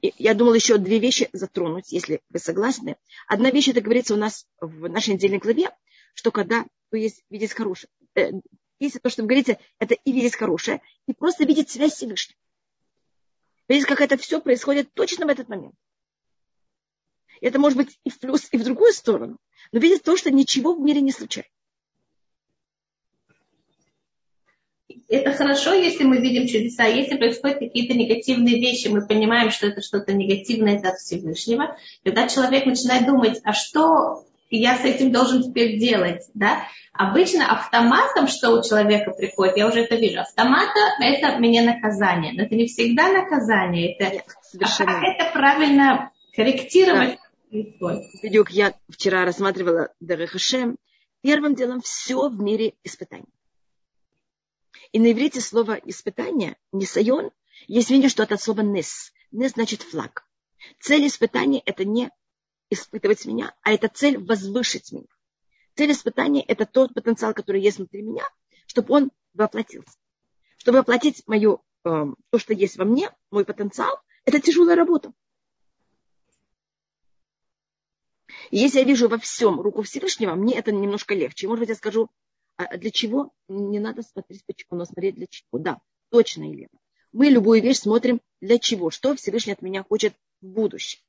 Я 0.02 0.34
думала 0.34 0.56
еще 0.56 0.78
две 0.78 1.00
вещи 1.00 1.30
затронуть, 1.32 1.92
если 1.92 2.22
вы 2.30 2.40
согласны. 2.40 2.98
Одна 3.28 3.52
вещь, 3.52 3.70
это 3.70 3.82
говорится 3.82 4.16
у 4.16 4.18
нас 4.18 4.48
в 4.60 4.90
нашей 4.90 5.14
недельной 5.14 5.38
главе, 5.38 5.70
что 6.14 6.32
когда 6.32 6.66
то 6.90 6.98
есть 6.98 7.24
видеть 7.30 7.54
хорошее, 7.54 7.90
э, 8.16 8.32
если 8.80 9.00
то, 9.00 9.10
что 9.10 9.22
вы 9.22 9.28
говорите, 9.28 9.60
это 9.80 9.94
и 9.94 10.12
видеть 10.12 10.36
хорошее, 10.36 10.82
и 11.08 11.14
просто 11.14 11.46
видеть 11.46 11.70
связь 11.70 11.94
с 11.94 11.98
Всевышним. 11.98 12.36
Видеть, 13.68 13.86
как 13.86 14.02
это 14.02 14.18
все 14.18 14.42
происходит 14.42 14.94
точно 14.94 15.26
в 15.26 15.30
этот 15.30 15.48
момент. 15.48 15.76
Это 17.40 17.60
может 17.60 17.78
быть 17.78 18.00
и 18.04 18.10
в 18.10 18.20
плюс, 18.20 18.48
и 18.52 18.58
в 18.58 18.64
другую 18.64 18.94
сторону. 18.94 19.38
Но 19.72 19.80
видеть 19.80 20.04
то, 20.04 20.18
что 20.18 20.32
ничего 20.32 20.74
в 20.74 20.80
мире 20.80 21.02
не 21.02 21.12
случается. 21.12 21.52
Это 25.12 25.34
хорошо, 25.34 25.74
если 25.74 26.06
мы 26.06 26.22
видим 26.22 26.48
чудеса. 26.48 26.86
Если 26.86 27.18
происходят 27.18 27.60
какие-то 27.60 27.94
негативные 27.94 28.56
вещи, 28.62 28.88
мы 28.88 29.06
понимаем, 29.06 29.52
что 29.52 29.68
это 29.68 29.82
что-то 29.82 30.14
негативное, 30.14 30.78
это 30.78 30.92
от 30.92 31.00
Всевышнего. 31.00 31.78
Когда 32.06 32.30
человек 32.30 32.66
начинает 32.66 33.06
думать, 33.06 33.42
а 33.44 33.52
что 33.52 34.24
я 34.50 34.78
с 34.78 34.86
этим 34.86 35.12
должен 35.12 35.44
теперь 35.44 35.78
делать, 35.78 36.24
да? 36.34 36.64
Обычно 36.94 37.52
автоматом, 37.52 38.28
что 38.28 38.52
у 38.52 38.64
человека 38.64 39.12
приходит, 39.12 39.58
я 39.58 39.68
уже 39.68 39.82
это 39.82 39.96
вижу, 39.96 40.22
автомата 40.22 40.80
это 41.02 41.38
мне 41.40 41.62
наказание. 41.62 42.32
Но 42.32 42.44
это 42.44 42.56
не 42.56 42.68
всегда 42.68 43.12
наказание, 43.12 43.94
это, 43.94 44.14
Нет, 44.14 44.26
совершенно. 44.44 44.98
А 44.98 45.06
это 45.06 45.34
правильно 45.34 46.12
корректировать. 46.34 47.18
Да. 47.52 48.00
Я 48.50 48.74
вчера 48.88 49.26
рассматривала 49.26 49.90
Дарехашем. 50.00 50.78
Первым 51.22 51.54
делом 51.54 51.82
все 51.82 52.30
в 52.30 52.42
мире 52.42 52.74
испытаний. 52.86 53.26
И 54.92 55.00
на 55.00 55.12
иврите 55.12 55.40
слово 55.40 55.80
испытание, 55.86 56.58
несайон, 56.72 57.32
есть 57.68 57.90
видение, 57.90 58.10
что 58.10 58.24
это 58.24 58.36
от 58.36 58.42
слова 58.42 58.62
нес. 58.62 59.14
Нес 59.32 59.54
значит 59.54 59.84
флаг. 59.84 60.26
Цель 60.80 61.08
испытания 61.08 61.62
это 61.66 61.86
не 61.86 62.10
испытывать 62.70 63.26
меня, 63.26 63.56
а 63.62 63.72
это 63.72 63.88
цель 63.88 64.18
возвышить 64.18 64.92
меня. 64.92 65.08
Цель 65.76 65.92
испытания 65.92 66.44
это 66.44 66.66
тот 66.66 66.94
потенциал, 66.94 67.34
который 67.34 67.62
есть 67.62 67.78
внутри 67.78 68.02
меня, 68.02 68.28
чтобы 68.68 68.94
он 68.94 69.12
воплотился. 69.34 69.98
Чтобы 70.58 70.80
воплотить 70.80 71.24
мою, 71.26 71.64
э, 71.86 72.06
то, 72.30 72.38
что 72.38 72.54
есть 72.54 72.78
во 72.78 72.86
мне, 72.86 73.10
мой 73.32 73.46
потенциал, 73.46 73.98
это 74.26 74.40
тяжелая 74.40 74.76
работа. 74.76 75.14
И 78.50 78.58
если 78.58 78.80
я 78.80 78.86
вижу 78.86 79.08
во 79.08 79.18
всем 79.18 79.62
руку 79.62 79.82
Всевышнего, 79.82 80.36
мне 80.36 80.56
это 80.56 80.72
немножко 80.72 81.14
легче. 81.14 81.48
Может 81.48 81.62
быть, 81.62 81.70
я 81.70 81.76
скажу, 81.76 82.10
а 82.66 82.78
для 82.78 82.92
чего? 82.92 83.34
Не 83.48 83.80
надо 83.80 84.04
смотреть 84.04 84.46
почему, 84.46 84.78
но 84.78 84.86
смотреть 84.86 85.16
для 85.16 85.28
чего. 85.28 85.60
Да, 85.60 85.80
точно, 86.10 86.44
Елена. 86.44 86.70
Мы 87.12 87.28
любую 87.28 87.62
вещь 87.62 87.80
смотрим 87.80 88.22
для 88.40 88.58
чего. 88.58 88.90
Что 88.90 89.16
Всевышний 89.16 89.54
от 89.54 89.62
меня 89.62 89.84
хочет 89.84 90.14
в 90.42 90.48
будущем. 90.48 91.00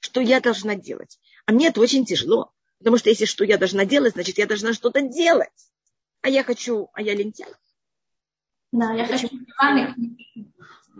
Что 0.00 0.20
я 0.20 0.40
должна 0.40 0.76
делать. 0.76 1.18
А 1.46 1.52
мне 1.52 1.68
это 1.68 1.80
очень 1.80 2.04
тяжело. 2.04 2.52
Потому 2.78 2.98
что 2.98 3.08
если 3.08 3.24
что 3.24 3.44
я 3.44 3.58
должна 3.58 3.84
делать, 3.84 4.14
значит, 4.14 4.38
я 4.38 4.46
должна 4.46 4.72
что-то 4.72 5.00
делать. 5.00 5.48
А 6.22 6.28
я 6.28 6.42
хочу, 6.42 6.90
а 6.92 7.02
я 7.02 7.14
лентяй. 7.14 7.52
Да, 8.72 8.92
я, 8.92 9.06
я 9.06 9.06
хочу... 9.06 9.28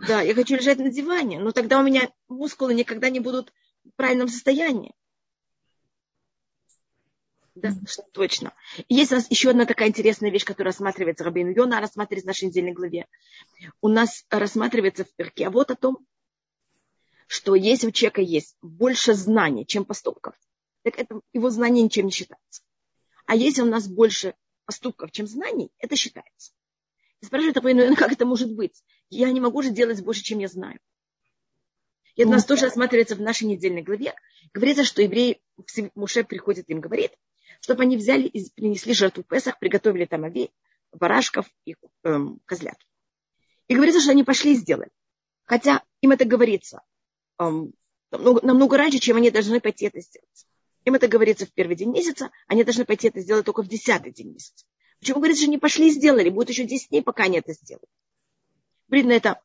Да, 0.07 0.21
я 0.21 0.33
хочу 0.35 0.55
лежать 0.55 0.77
на 0.77 0.89
диване, 0.89 1.39
но 1.39 1.51
тогда 1.51 1.79
у 1.79 1.83
меня 1.83 2.09
мускулы 2.27 2.73
никогда 2.73 3.09
не 3.09 3.19
будут 3.19 3.51
в 3.83 3.91
правильном 3.95 4.27
состоянии. 4.27 4.93
Да, 7.61 7.73
точно. 8.13 8.53
И 8.87 8.95
есть 8.95 9.11
у 9.11 9.15
нас 9.15 9.29
еще 9.31 9.49
одна 9.49 9.65
такая 9.65 9.89
интересная 9.89 10.29
вещь, 10.29 10.45
которая 10.45 10.71
рассматривается 10.71 11.23
Рабейну 11.23 11.51
Йона, 11.51 11.81
рассматривается 11.81 12.25
в 12.25 12.27
нашей 12.27 12.45
недельной 12.45 12.73
главе. 12.73 13.07
У 13.81 13.87
нас 13.87 14.25
рассматривается 14.29 15.05
в 15.05 15.13
перке 15.15 15.47
а 15.47 15.49
вот 15.49 15.71
о 15.71 15.75
том, 15.75 16.05
что 17.27 17.55
если 17.55 17.87
у 17.87 17.91
человека 17.91 18.21
есть 18.21 18.55
больше 18.61 19.13
знаний, 19.13 19.65
чем 19.65 19.85
поступков, 19.85 20.35
так 20.83 20.99
это, 20.99 21.19
его 21.33 21.49
знание 21.49 21.83
ничем 21.83 22.05
не 22.05 22.11
считается. 22.11 22.61
А 23.25 23.35
если 23.35 23.63
у 23.63 23.65
нас 23.65 23.87
больше 23.87 24.35
поступков, 24.65 25.11
чем 25.11 25.25
знаний, 25.25 25.71
это 25.79 25.95
считается. 25.95 26.53
И 27.21 27.25
спрашивает 27.25 27.57
Рабейну 27.57 27.83
Йона, 27.83 27.95
как 27.97 28.11
это 28.11 28.25
может 28.25 28.53
быть? 28.53 28.83
Я 29.09 29.31
не 29.31 29.41
могу 29.41 29.63
же 29.63 29.71
делать 29.71 30.03
больше, 30.03 30.21
чем 30.21 30.39
я 30.39 30.47
знаю. 30.47 30.79
И 32.15 32.21
это 32.21 32.29
у 32.29 32.33
нас 32.33 32.45
тоже 32.45 32.65
рассматривается 32.65 33.15
в 33.15 33.21
нашей 33.21 33.45
недельной 33.45 33.83
главе. 33.83 34.13
Говорится, 34.53 34.83
что 34.83 35.01
еврей, 35.01 35.41
Муше 35.95 36.23
приходит 36.23 36.69
им 36.69 36.81
говорит, 36.81 37.11
чтобы 37.61 37.83
они 37.83 37.97
взяли 37.97 38.27
и 38.27 38.49
принесли 38.51 38.93
жертву 38.93 39.23
Песах, 39.23 39.59
приготовили 39.59 40.05
там 40.05 40.23
овей, 40.23 40.51
барашков 40.91 41.45
и 41.65 41.75
эм, 42.03 42.39
козлят. 42.45 42.77
И 43.67 43.75
говорится, 43.75 44.01
что 44.01 44.11
они 44.11 44.23
пошли 44.23 44.53
и 44.53 44.55
сделали. 44.55 44.89
Хотя 45.43 45.83
им 46.01 46.11
это 46.11 46.25
говорится 46.25 46.81
эм, 47.39 47.73
намного, 48.11 48.45
намного 48.45 48.77
раньше, 48.77 48.99
чем 48.99 49.17
они 49.17 49.31
должны 49.31 49.59
пойти 49.59 49.85
это 49.85 50.01
сделать. 50.01 50.45
Им 50.85 50.95
это 50.95 51.07
говорится 51.07 51.45
в 51.45 51.51
первый 51.51 51.75
день 51.75 51.91
месяца, 51.91 52.31
они 52.47 52.63
должны 52.63 52.85
пойти 52.85 53.09
это 53.09 53.19
сделать 53.19 53.45
только 53.45 53.61
в 53.61 53.67
десятый 53.67 54.11
день 54.11 54.33
месяца. 54.33 54.65
Почему 54.99 55.17
говорится, 55.17 55.43
что 55.43 55.49
они 55.49 55.57
пошли 55.57 55.89
и 55.89 55.91
сделали? 55.91 56.29
Будет 56.29 56.49
еще 56.49 56.63
10 56.63 56.89
дней, 56.89 57.03
пока 57.03 57.23
они 57.23 57.39
это 57.39 57.53
сделают. 57.53 57.89
Видно 58.87 59.11
это 59.11 59.41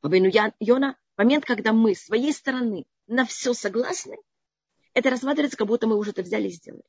по 0.00 0.14
Йона, 0.14 0.96
момент, 1.16 1.44
когда 1.44 1.72
мы 1.72 1.94
с 1.94 2.04
своей 2.04 2.32
стороны 2.32 2.84
на 3.06 3.24
все 3.24 3.54
согласны, 3.54 4.16
это 4.96 5.10
рассматривается, 5.10 5.58
как 5.58 5.66
будто 5.66 5.86
мы 5.86 5.98
уже 5.98 6.12
это 6.12 6.22
взяли 6.22 6.48
и 6.48 6.52
сделали. 6.52 6.82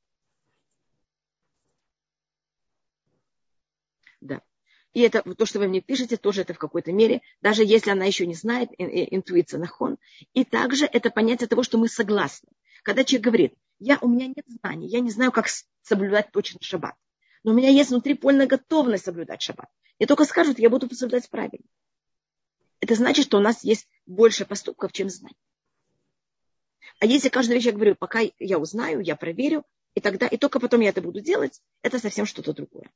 Да. 4.22 4.42
И 4.94 5.02
это 5.02 5.22
то, 5.36 5.46
что 5.46 5.60
вы 5.60 5.68
мне 5.68 5.82
пишете, 5.82 6.16
тоже 6.16 6.42
это 6.42 6.54
в 6.54 6.58
какой-то 6.58 6.94
мере, 6.94 7.22
даже 7.42 7.66
если 7.66 7.92
она 7.92 8.06
еще 8.06 8.26
не 8.26 8.34
знает, 8.34 8.70
интуиция 8.78 9.60
нахон. 9.60 9.98
И 10.34 10.46
также 10.46 10.86
это 10.86 11.10
понятие 11.10 11.50
того, 11.50 11.64
что 11.64 11.78
мы 11.78 11.90
согласны. 11.90 12.48
Когда 12.82 13.04
человек 13.04 13.26
говорит, 13.26 13.54
я, 13.80 14.00
у 14.02 14.08
меня 14.08 14.28
нет 14.28 14.46
знаний, 14.48 14.88
я 14.88 15.02
не 15.02 15.12
знаю, 15.12 15.34
как 15.34 15.48
соблюдать 15.82 16.32
точно 16.32 16.60
шаббат. 16.62 16.96
Но 17.44 17.52
у 17.52 17.56
меня 17.56 17.70
есть 17.70 17.90
внутри 17.90 18.14
полная 18.14 18.48
готовность 18.48 19.04
соблюдать 19.04 19.42
шаббат. 19.42 19.70
И 20.00 20.06
только 20.06 20.24
скажут, 20.24 20.60
я 20.60 20.70
буду 20.70 20.90
соблюдать 20.96 21.30
правильно. 21.30 21.68
Это 22.80 22.96
значит, 22.96 23.26
что 23.26 23.38
у 23.38 23.42
нас 23.42 23.66
есть 23.66 23.90
больше 24.06 24.46
поступков, 24.46 24.94
чем 24.94 25.10
знаний. 25.10 25.36
А 27.00 27.06
если 27.06 27.30
каждую 27.30 27.56
вещь 27.56 27.66
я 27.66 27.74
говорю, 27.74 27.96
пока 27.96 28.22
я 28.40 28.58
узнаю, 28.58 29.02
я 29.02 29.16
проверю, 29.16 29.64
и 29.94 30.02
тогда, 30.02 30.28
и 30.28 30.38
только 30.38 30.60
потом 30.60 30.82
я 30.82 30.90
это 30.90 31.02
буду 31.02 31.22
делать, 31.22 31.62
это 31.82 32.00
совсем 32.00 32.26
что-то 32.26 32.54
другое. 32.54 32.90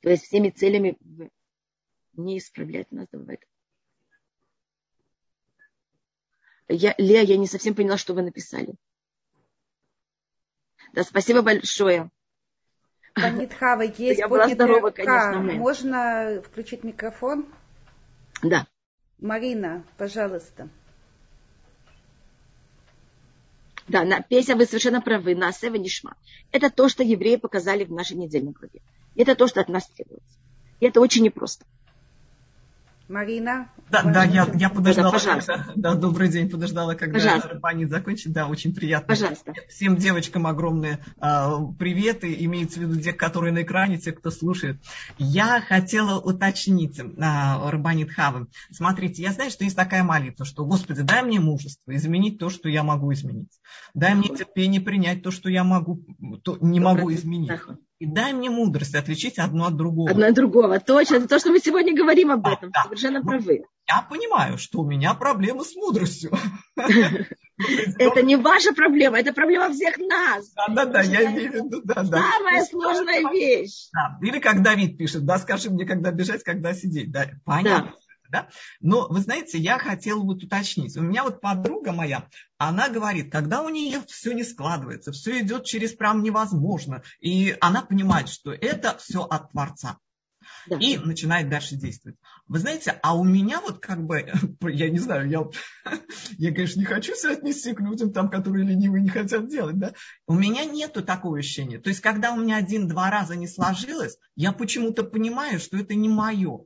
То 0.00 0.10
есть 0.10 0.24
всеми 0.24 0.50
целями 0.50 0.98
не 2.14 2.38
исправлять 2.38 2.90
нас 2.92 3.06
бывает. 3.10 3.40
Я, 6.68 6.94
Лея, 6.98 7.22
я 7.22 7.36
не 7.38 7.46
совсем 7.46 7.74
поняла, 7.74 7.96
что 7.96 8.12
вы 8.12 8.22
написали. 8.22 8.74
Да, 10.92 11.02
спасибо 11.02 11.42
большое. 11.42 12.10
Панитхава, 13.14 13.82
есть 13.98 14.20
Я 14.20 14.28
была 14.28 14.48
здорова, 14.48 14.90
конечно. 14.90 15.40
Можно 15.40 16.42
включить 16.44 16.84
микрофон? 16.84 17.46
Да. 18.42 18.66
Марина, 19.18 19.84
пожалуйста. 19.96 20.68
Да, 23.88 24.04
на, 24.04 24.20
песня, 24.20 24.54
вы 24.54 24.66
совершенно 24.66 25.00
правы, 25.00 25.34
на 25.34 25.50
Сева 25.50 25.76
Нишма. 25.76 26.16
Это 26.52 26.70
то, 26.70 26.88
что 26.88 27.02
евреи 27.02 27.36
показали 27.36 27.84
в 27.84 27.92
нашей 27.92 28.16
недельной 28.16 28.52
главе. 28.52 28.80
Это 29.16 29.34
то, 29.34 29.46
что 29.46 29.60
от 29.60 29.68
нас 29.68 29.88
требуется. 29.88 30.38
И 30.80 30.86
это 30.86 31.00
очень 31.00 31.22
непросто. 31.22 31.64
Марина. 33.08 33.70
Да, 33.90 34.02
да, 34.02 34.24
я, 34.24 34.46
я 34.54 34.68
подождала, 34.68 35.12
да, 35.12 35.18
когда, 35.18 35.66
да, 35.76 35.94
добрый 35.94 36.28
день, 36.28 36.50
подождала, 36.50 36.94
когда 36.94 37.40
Рабанит 37.40 37.88
закончит. 37.88 38.32
Да, 38.32 38.46
очень 38.46 38.74
приятно. 38.74 39.08
Пожалуйста. 39.08 39.54
Всем 39.70 39.96
девочкам 39.96 40.46
огромные 40.46 40.98
э, 41.20 41.50
приветы, 41.78 42.36
имеется 42.40 42.80
в 42.80 42.82
виду 42.82 43.00
те, 43.00 43.14
которые 43.14 43.52
на 43.52 43.62
экране, 43.62 43.96
те, 43.96 44.12
кто 44.12 44.30
слушает. 44.30 44.82
Я 45.16 45.62
хотела 45.62 46.20
уточнить, 46.20 46.98
э, 46.98 47.04
Рабанит 47.16 48.10
Хавы. 48.12 48.48
Смотрите, 48.70 49.22
я 49.22 49.32
знаю, 49.32 49.50
что 49.50 49.64
есть 49.64 49.76
такая 49.76 50.04
молитва, 50.04 50.44
что, 50.44 50.66
Господи, 50.66 51.00
дай 51.00 51.22
мне 51.22 51.40
мужество 51.40 51.96
изменить 51.96 52.38
то, 52.38 52.50
что 52.50 52.68
я 52.68 52.82
могу 52.82 53.12
изменить. 53.14 53.58
Дай 53.94 54.14
мне 54.14 54.28
терпение 54.28 54.82
принять 54.82 55.22
то, 55.22 55.30
что 55.30 55.48
я 55.48 55.64
могу, 55.64 56.04
то, 56.42 56.58
не 56.60 56.78
могу 56.78 57.12
изменить. 57.12 57.50
И 57.98 58.06
дай 58.06 58.32
мне 58.32 58.48
мудрость 58.48 58.94
отличить 58.94 59.38
одно 59.38 59.66
от 59.66 59.76
другого. 59.76 60.10
Одно 60.10 60.26
от 60.26 60.34
другого. 60.34 60.78
Точно. 60.78 61.16
Это 61.16 61.26
то, 61.26 61.38
что 61.40 61.50
мы 61.50 61.58
сегодня 61.58 61.96
говорим 61.96 62.30
об 62.30 62.46
этом. 62.46 62.70
Да, 62.70 62.84
Совершенно 62.84 63.20
да. 63.20 63.28
правы. 63.28 63.64
Я 63.88 64.02
понимаю, 64.02 64.56
что 64.58 64.80
у 64.80 64.86
меня 64.86 65.14
проблемы 65.14 65.64
с 65.64 65.74
мудростью. 65.74 66.30
Это 66.76 68.22
не 68.22 68.36
ваша 68.36 68.72
проблема, 68.72 69.18
это 69.18 69.32
проблема 69.32 69.72
всех 69.72 69.98
нас. 69.98 70.52
Да, 70.52 70.68
да, 70.68 70.84
да, 70.84 71.00
я 71.00 71.24
имею 71.24 71.50
в 71.50 71.54
виду, 71.54 71.82
да, 71.82 72.04
да. 72.04 72.22
Самая 72.36 72.64
сложная 72.64 73.32
вещь. 73.32 73.88
Или 74.22 74.38
как 74.38 74.62
Давид 74.62 74.96
пишет, 74.96 75.24
да, 75.24 75.38
скажи 75.38 75.68
мне, 75.68 75.84
когда 75.84 76.12
бежать, 76.12 76.44
когда 76.44 76.72
сидеть. 76.72 77.10
Да, 77.10 77.30
понятно. 77.44 77.94
Да? 78.28 78.48
Но, 78.80 79.08
вы 79.08 79.20
знаете, 79.20 79.58
я 79.58 79.78
хотела 79.78 80.20
вот 80.20 80.42
уточнить. 80.42 80.96
У 80.96 81.02
меня 81.02 81.24
вот 81.24 81.40
подруга 81.40 81.92
моя, 81.92 82.28
она 82.58 82.88
говорит, 82.88 83.30
когда 83.32 83.62
у 83.62 83.68
нее 83.68 84.02
все 84.06 84.32
не 84.32 84.44
складывается, 84.44 85.12
все 85.12 85.40
идет 85.40 85.64
через 85.64 85.92
прям 85.94 86.22
невозможно, 86.22 87.02
и 87.20 87.56
она 87.60 87.82
понимает, 87.82 88.28
что 88.28 88.52
это 88.52 88.96
все 88.98 89.22
от 89.22 89.50
Творца. 89.52 89.98
Да. 90.66 90.76
И 90.78 90.98
начинает 90.98 91.48
дальше 91.48 91.76
действовать. 91.76 92.18
Вы 92.46 92.58
знаете, 92.58 92.98
а 93.02 93.16
у 93.16 93.24
меня 93.24 93.60
вот 93.60 93.78
как 93.80 94.04
бы, 94.04 94.30
я 94.62 94.90
не 94.90 94.98
знаю, 94.98 95.28
я, 95.28 95.44
я 96.38 96.54
конечно, 96.54 96.80
не 96.80 96.86
хочу 96.86 97.14
себя 97.14 97.32
отнести 97.32 97.72
к 97.74 97.80
людям, 97.80 98.12
там, 98.12 98.28
которые 98.28 98.66
ленивые 98.66 99.02
не 99.02 99.08
хотят 99.08 99.48
делать, 99.48 99.78
да, 99.78 99.94
у 100.26 100.34
меня 100.34 100.64
нету 100.64 101.02
такого 101.02 101.38
ощущения. 101.38 101.78
То 101.78 101.88
есть, 101.88 102.00
когда 102.00 102.32
у 102.32 102.36
меня 102.36 102.56
один-два 102.56 103.10
раза 103.10 103.36
не 103.36 103.46
сложилось, 103.46 104.16
я 104.36 104.52
почему-то 104.52 105.04
понимаю, 105.04 105.58
что 105.58 105.76
это 105.76 105.94
не 105.94 106.08
мое. 106.08 106.64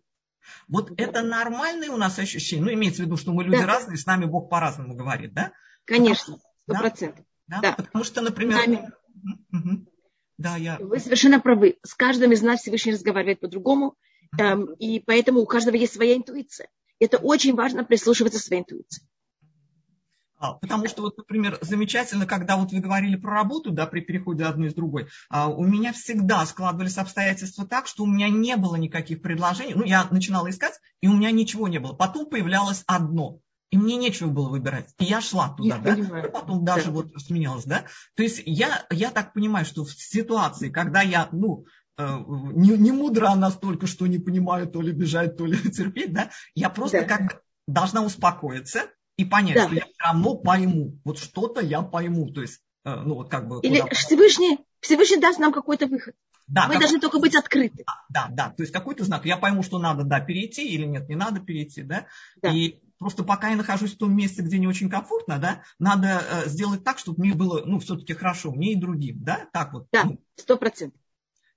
Вот 0.68 0.93
это 0.99 1.22
нормальные 1.22 1.90
у 1.90 1.97
нас 1.97 2.18
ощущения. 2.18 2.62
Ну, 2.62 2.72
имеется 2.72 3.03
в 3.03 3.07
виду, 3.07 3.16
что 3.16 3.32
мы 3.32 3.45
люди 3.45 3.59
да. 3.59 3.66
разные, 3.66 3.97
с 3.97 4.07
нами 4.07 4.24
Бог 4.24 4.49
по-разному 4.49 4.95
говорит, 4.95 5.34
да? 5.34 5.53
Конечно, 5.84 6.38
сто 6.62 6.74
процентов. 6.74 7.24
Да? 7.47 7.61
Да? 7.61 7.72
Потому 7.72 8.05
что, 8.05 8.20
например... 8.20 8.93
Угу. 9.53 9.86
Да, 10.38 10.57
я... 10.57 10.78
Вы 10.78 10.99
совершенно 10.99 11.40
правы. 11.40 11.78
С 11.82 11.95
каждым 11.95 12.32
из 12.32 12.43
нас 12.43 12.61
Всевышний 12.61 12.93
разговаривает 12.93 13.40
по-другому, 13.40 13.97
эм, 14.38 14.72
и 14.74 15.01
поэтому 15.01 15.40
у 15.40 15.47
каждого 15.47 15.76
есть 15.76 15.95
своя 15.95 16.16
интуиция. 16.16 16.68
Это 16.99 17.18
очень 17.18 17.55
важно 17.55 17.84
прислушиваться 17.84 18.38
к 18.38 18.43
своей 18.43 18.62
интуиции. 18.62 19.07
А, 20.43 20.55
потому 20.55 20.88
что, 20.88 21.03
вот, 21.03 21.16
например, 21.16 21.57
замечательно, 21.61 22.26
когда 22.26 22.57
вот 22.57 22.72
вы 22.72 22.80
говорили 22.80 23.14
про 23.14 23.32
работу, 23.32 23.70
да, 23.70 23.86
при 23.86 24.01
переходе 24.01 24.43
одной 24.43 24.68
из 24.68 24.74
другой, 24.74 25.07
а, 25.30 25.49
у 25.49 25.64
меня 25.64 25.93
всегда 25.93 26.45
складывались 26.47 26.99
обстоятельства 26.99 27.64
так, 27.64 27.86
что 27.86 28.03
у 28.03 28.09
меня 28.09 28.28
не 28.28 28.57
было 28.57 28.74
никаких 28.74 29.22
предложений. 29.22 29.74
Ну, 29.76 29.84
я 29.84 30.05
начинала 30.11 30.51
искать, 30.51 30.80
и 31.01 31.07
у 31.07 31.12
меня 31.12 31.30
ничего 31.30 31.68
не 31.68 31.78
было. 31.78 31.93
Потом 31.93 32.26
появлялось 32.26 32.82
одно. 32.88 33.38
И 33.70 33.78
мне 33.78 33.97
нечего 33.97 34.30
было 34.30 34.49
выбирать. 34.49 34.93
И 34.99 35.05
я 35.05 35.20
шла 35.20 35.51
туда, 35.51 35.76
я 35.76 35.78
да. 35.78 35.95
Понимаю. 35.95 36.32
Потом 36.32 36.64
даже 36.64 36.86
да. 36.86 36.90
вот 36.90 37.12
сменялась, 37.18 37.64
да. 37.64 37.84
То 38.16 38.24
есть 38.24 38.43
я, 38.45 38.84
я 38.90 39.12
так 39.12 39.34
понимаю, 39.34 39.64
что 39.64 39.84
в 39.84 39.93
ситуации, 39.93 40.70
когда 40.70 41.03
я, 41.03 41.28
ну, 41.30 41.66
э, 41.99 42.18
не, 42.26 42.70
не 42.70 42.90
мудра 42.90 43.32
настолько, 43.36 43.86
что 43.86 44.09
не 44.09 44.18
понимаю, 44.18 44.66
то 44.66 44.82
ли 44.82 44.90
бежать, 44.90 45.36
то 45.36 45.47
ли 45.47 45.57
терпеть, 45.70 46.12
да, 46.12 46.30
я 46.57 46.68
просто 46.68 47.03
да. 47.03 47.05
как 47.05 47.43
должна 47.68 48.03
успокоиться 48.05 48.88
и 49.22 49.24
понять, 49.24 49.54
да. 49.54 49.66
что 49.66 49.74
я 49.74 49.84
все 49.84 49.94
равно 49.98 50.34
пойму. 50.36 50.98
Вот 51.04 51.18
что-то 51.18 51.60
я 51.60 51.82
пойму. 51.82 52.30
То 52.30 52.42
есть, 52.42 52.60
э, 52.84 52.94
ну 52.94 53.14
вот 53.14 53.30
как 53.30 53.48
бы... 53.48 53.60
Или 53.62 53.82
Всевышний, 53.92 54.58
Всевышний 54.80 55.18
даст 55.18 55.38
нам 55.38 55.52
какой-то 55.52 55.86
выход. 55.86 56.14
Да, 56.48 56.66
Мы 56.68 56.78
должны 56.78 57.00
только 57.00 57.18
быть 57.18 57.34
открыты. 57.34 57.84
Да, 58.10 58.28
да, 58.30 58.50
то 58.50 58.62
есть 58.62 58.72
какой-то 58.72 59.04
знак. 59.04 59.24
Я 59.24 59.36
пойму, 59.36 59.62
что 59.62 59.78
надо, 59.78 60.02
да, 60.04 60.20
перейти 60.20 60.68
или 60.68 60.84
нет, 60.84 61.08
не 61.08 61.14
надо 61.14 61.40
перейти, 61.40 61.82
да. 61.82 62.06
да. 62.42 62.52
И 62.52 62.80
Просто 63.02 63.24
пока 63.24 63.50
я 63.50 63.56
нахожусь 63.56 63.94
в 63.94 63.98
том 63.98 64.16
месте, 64.16 64.42
где 64.42 64.60
не 64.60 64.68
очень 64.68 64.88
комфортно, 64.88 65.38
да, 65.40 65.64
надо 65.80 66.22
э, 66.24 66.48
сделать 66.48 66.84
так, 66.84 67.00
чтобы 67.00 67.24
мне 67.24 67.34
было, 67.34 67.64
ну, 67.66 67.80
все-таки 67.80 68.14
хорошо, 68.14 68.52
мне 68.52 68.74
и 68.74 68.76
другим, 68.76 69.24
да, 69.24 69.48
так 69.52 69.72
вот. 69.72 69.88
Да, 69.90 70.04
ну. 70.04 70.20
сто 70.36 70.56
процентов. 70.56 71.00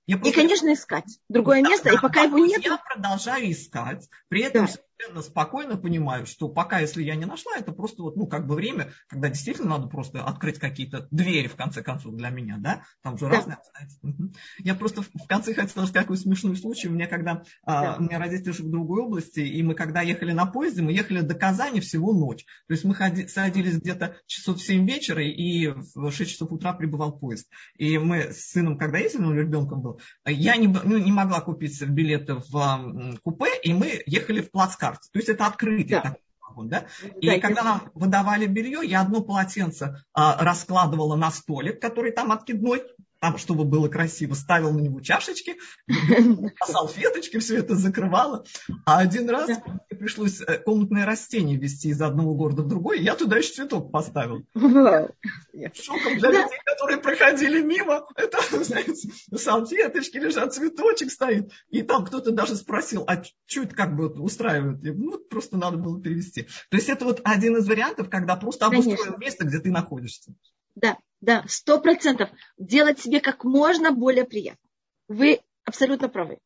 И, 0.06 0.32
конечно, 0.32 0.72
искать 0.72 1.20
другое 1.28 1.62
да, 1.62 1.68
место, 1.68 1.90
да, 1.90 1.94
и 1.94 1.98
пока 1.98 2.22
да, 2.22 2.24
его 2.24 2.38
нет. 2.38 2.64
Я 2.64 2.78
продолжаю 2.78 3.48
искать, 3.52 4.08
при 4.28 4.42
этом 4.42 4.66
да 4.66 4.72
совершенно 4.96 5.22
спокойно 5.22 5.76
понимаю, 5.76 6.26
что 6.26 6.48
пока, 6.48 6.80
если 6.80 7.02
я 7.02 7.16
не 7.16 7.24
нашла, 7.24 7.52
это 7.56 7.72
просто 7.72 8.02
вот, 8.02 8.16
ну, 8.16 8.26
как 8.26 8.46
бы 8.46 8.54
время, 8.54 8.92
когда 9.08 9.28
действительно 9.28 9.70
надо 9.70 9.88
просто 9.88 10.22
открыть 10.22 10.58
какие-то 10.58 11.06
двери, 11.10 11.48
в 11.48 11.56
конце 11.56 11.82
концов, 11.82 12.14
для 12.14 12.30
меня, 12.30 12.56
да, 12.58 12.82
там 13.02 13.18
же 13.18 13.26
да. 13.26 13.32
разные 13.32 13.56
обстоятельства. 13.56 14.12
Я 14.58 14.74
просто 14.74 15.02
в 15.02 15.26
конце 15.28 15.54
хотела 15.54 15.84
рассказать 15.84 16.06
такой 16.06 16.16
смешной 16.16 16.56
случай. 16.56 16.88
У 16.88 16.92
меня, 16.92 17.06
когда, 17.06 17.42
а, 17.64 17.82
да. 17.82 17.96
у 17.98 18.02
меня 18.02 18.18
родители 18.18 18.52
живут 18.52 18.70
в 18.70 18.72
другой 18.72 19.02
области, 19.02 19.40
и 19.40 19.62
мы, 19.62 19.74
когда 19.74 20.02
ехали 20.02 20.32
на 20.32 20.46
поезде, 20.46 20.82
мы 20.82 20.92
ехали 20.92 21.20
до 21.20 21.34
Казани 21.34 21.80
всего 21.80 22.12
ночь. 22.12 22.44
То 22.66 22.74
есть 22.74 22.84
мы 22.84 22.94
ходи, 22.94 23.26
садились 23.26 23.78
где-то 23.78 24.16
часов 24.26 24.58
в 24.58 24.62
7 24.62 24.86
вечера, 24.86 25.22
и 25.22 25.68
в 25.94 26.10
6 26.10 26.30
часов 26.30 26.52
утра 26.52 26.72
прибывал 26.72 27.18
поезд. 27.18 27.48
И 27.76 27.98
мы 27.98 28.32
с 28.32 28.50
сыном, 28.50 28.78
когда 28.78 28.98
ездили, 28.98 29.24
он 29.24 29.38
ребенком 29.38 29.82
был, 29.82 30.00
я 30.24 30.56
не, 30.56 30.68
ну, 30.68 30.98
не 30.98 31.12
могла 31.12 31.40
купить 31.40 31.80
билеты 31.82 32.34
в 32.34 33.18
купе, 33.22 33.58
и 33.62 33.72
мы 33.72 34.02
ехали 34.06 34.40
в 34.40 34.50
плацкарт 34.50 34.85
карте. 34.86 35.08
То 35.12 35.18
есть 35.18 35.28
это 35.28 35.46
открытый 35.46 36.00
да. 36.02 36.16
вагон, 36.40 36.68
да? 36.68 36.86
И 37.20 37.28
да, 37.28 37.40
когда 37.40 37.62
нам 37.62 37.90
выдавали 37.94 38.46
белье, 38.46 38.80
я 38.84 39.00
одно 39.00 39.20
полотенце 39.20 40.04
а, 40.12 40.42
раскладывала 40.42 41.16
на 41.16 41.30
столик, 41.30 41.80
который 41.80 42.12
там 42.12 42.32
откидной, 42.32 42.82
там, 43.26 43.38
чтобы 43.38 43.64
было 43.64 43.88
красиво, 43.88 44.34
ставил 44.34 44.72
на 44.72 44.78
него 44.78 45.00
чашечки, 45.00 45.56
салфеточки, 46.64 47.38
все 47.38 47.56
это 47.56 47.74
закрывала. 47.74 48.44
А 48.84 48.98
один 49.00 49.28
раз 49.28 49.48
мне 49.48 49.98
пришлось 49.98 50.40
э, 50.40 50.58
комнатное 50.58 51.04
растение 51.04 51.58
везти 51.58 51.88
из 51.88 52.00
одного 52.00 52.36
города 52.36 52.62
в 52.62 52.68
другой, 52.68 53.00
я 53.00 53.16
туда 53.16 53.38
еще 53.38 53.52
цветок 53.52 53.90
поставил. 53.90 54.44
Шоком 54.54 56.18
для 56.18 56.30
людей, 56.30 56.60
которые 56.64 56.98
проходили 56.98 57.62
мимо, 57.62 58.06
это, 58.14 58.38
знаете, 58.64 59.10
салфеточки 59.34 60.18
лежат, 60.18 60.54
цветочек 60.54 61.10
стоит, 61.10 61.50
и 61.70 61.82
там 61.82 62.04
кто-то 62.04 62.30
даже 62.30 62.54
спросил, 62.54 63.02
а 63.08 63.16
это 63.16 63.74
как 63.74 63.96
бы 63.96 64.06
устраивает? 64.22 64.78
Ну, 64.84 65.18
просто 65.18 65.56
надо 65.56 65.78
было 65.78 66.00
перевести. 66.00 66.42
То 66.70 66.76
есть 66.76 66.88
это 66.88 67.04
вот 67.04 67.22
один 67.24 67.56
из 67.56 67.66
вариантов, 67.66 68.08
когда 68.08 68.36
просто 68.36 68.66
обустроил 68.66 69.18
место, 69.18 69.44
где 69.44 69.58
ты 69.58 69.72
находишься. 69.72 70.32
Да, 70.76 70.98
да, 71.20 71.44
сто 71.48 71.80
процентов. 71.80 72.30
Делать 72.58 73.00
себе 73.00 73.20
как 73.20 73.42
можно 73.44 73.90
более 73.90 74.24
приятно. 74.24 74.68
Вы 75.08 75.40
абсолютно 75.64 76.08
правы. 76.08 76.38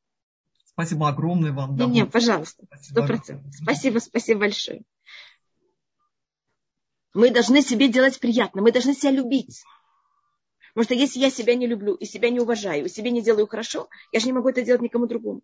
Спасибо 0.65 1.09
огромное 1.09 1.53
вам. 1.53 1.77
Да, 1.77 1.85
не, 1.85 1.91
не, 1.91 2.07
пожалуйста, 2.07 2.65
сто 2.81 3.07
процентов. 3.07 3.53
Спасибо, 3.55 3.99
спасибо 3.99 4.41
большое. 4.41 4.83
Мы 7.13 7.31
должны 7.31 7.61
себе 7.61 7.89
делать 7.89 8.21
приятно, 8.21 8.63
мы 8.63 8.71
должны 8.71 8.95
себя 8.95 9.11
любить. 9.11 9.63
Потому 10.75 10.85
что 10.85 10.95
если 10.95 11.19
я 11.19 11.31
себя 11.31 11.57
не 11.57 11.67
люблю 11.67 11.95
и 11.95 12.05
себя 12.05 12.31
не 12.31 12.39
уважаю, 12.39 12.85
и 12.85 12.89
себе 12.89 13.11
не 13.11 13.21
делаю 13.21 13.49
хорошо, 13.49 13.89
я 14.13 14.21
же 14.21 14.27
не 14.27 14.33
могу 14.33 14.49
это 14.49 14.63
делать 14.63 14.81
никому 14.81 15.07
другому. 15.07 15.43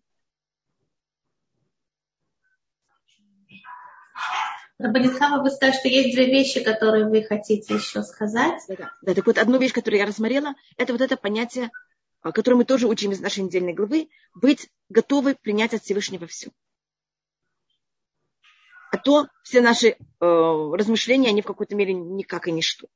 Рабанитхава, 4.79 5.41
вы 5.41 5.49
сказали, 5.49 5.77
что 5.77 5.87
есть 5.87 6.15
две 6.15 6.27
вещи, 6.27 6.63
которые 6.63 7.09
вы 7.09 7.23
хотите 7.23 7.73
еще 7.73 8.03
сказать. 8.03 8.61
Да, 8.67 8.75
да. 8.75 8.91
да, 9.01 9.13
так 9.15 9.25
вот 9.25 9.37
одну 9.39 9.57
вещь, 9.57 9.73
которую 9.73 9.99
я 9.99 10.05
рассмотрела, 10.05 10.53
это 10.77 10.93
вот 10.93 11.01
это 11.01 11.17
понятие, 11.17 11.71
а, 12.21 12.31
которое 12.31 12.57
мы 12.57 12.65
тоже 12.65 12.87
учим 12.87 13.11
из 13.11 13.19
нашей 13.19 13.43
недельной 13.43 13.73
главы, 13.73 14.09
быть 14.35 14.69
готовы 14.89 15.35
принять 15.35 15.73
от 15.73 15.81
Всевышнего 15.81 16.27
все. 16.27 16.51
А 18.91 18.97
то 18.97 19.27
все 19.43 19.61
наши 19.61 19.87
э, 19.89 19.95
размышления, 20.21 21.29
они 21.29 21.41
в 21.41 21.45
какой-то 21.45 21.75
мере 21.75 21.93
никак 21.93 22.47
и 22.47 22.51
ничто. 22.51 22.87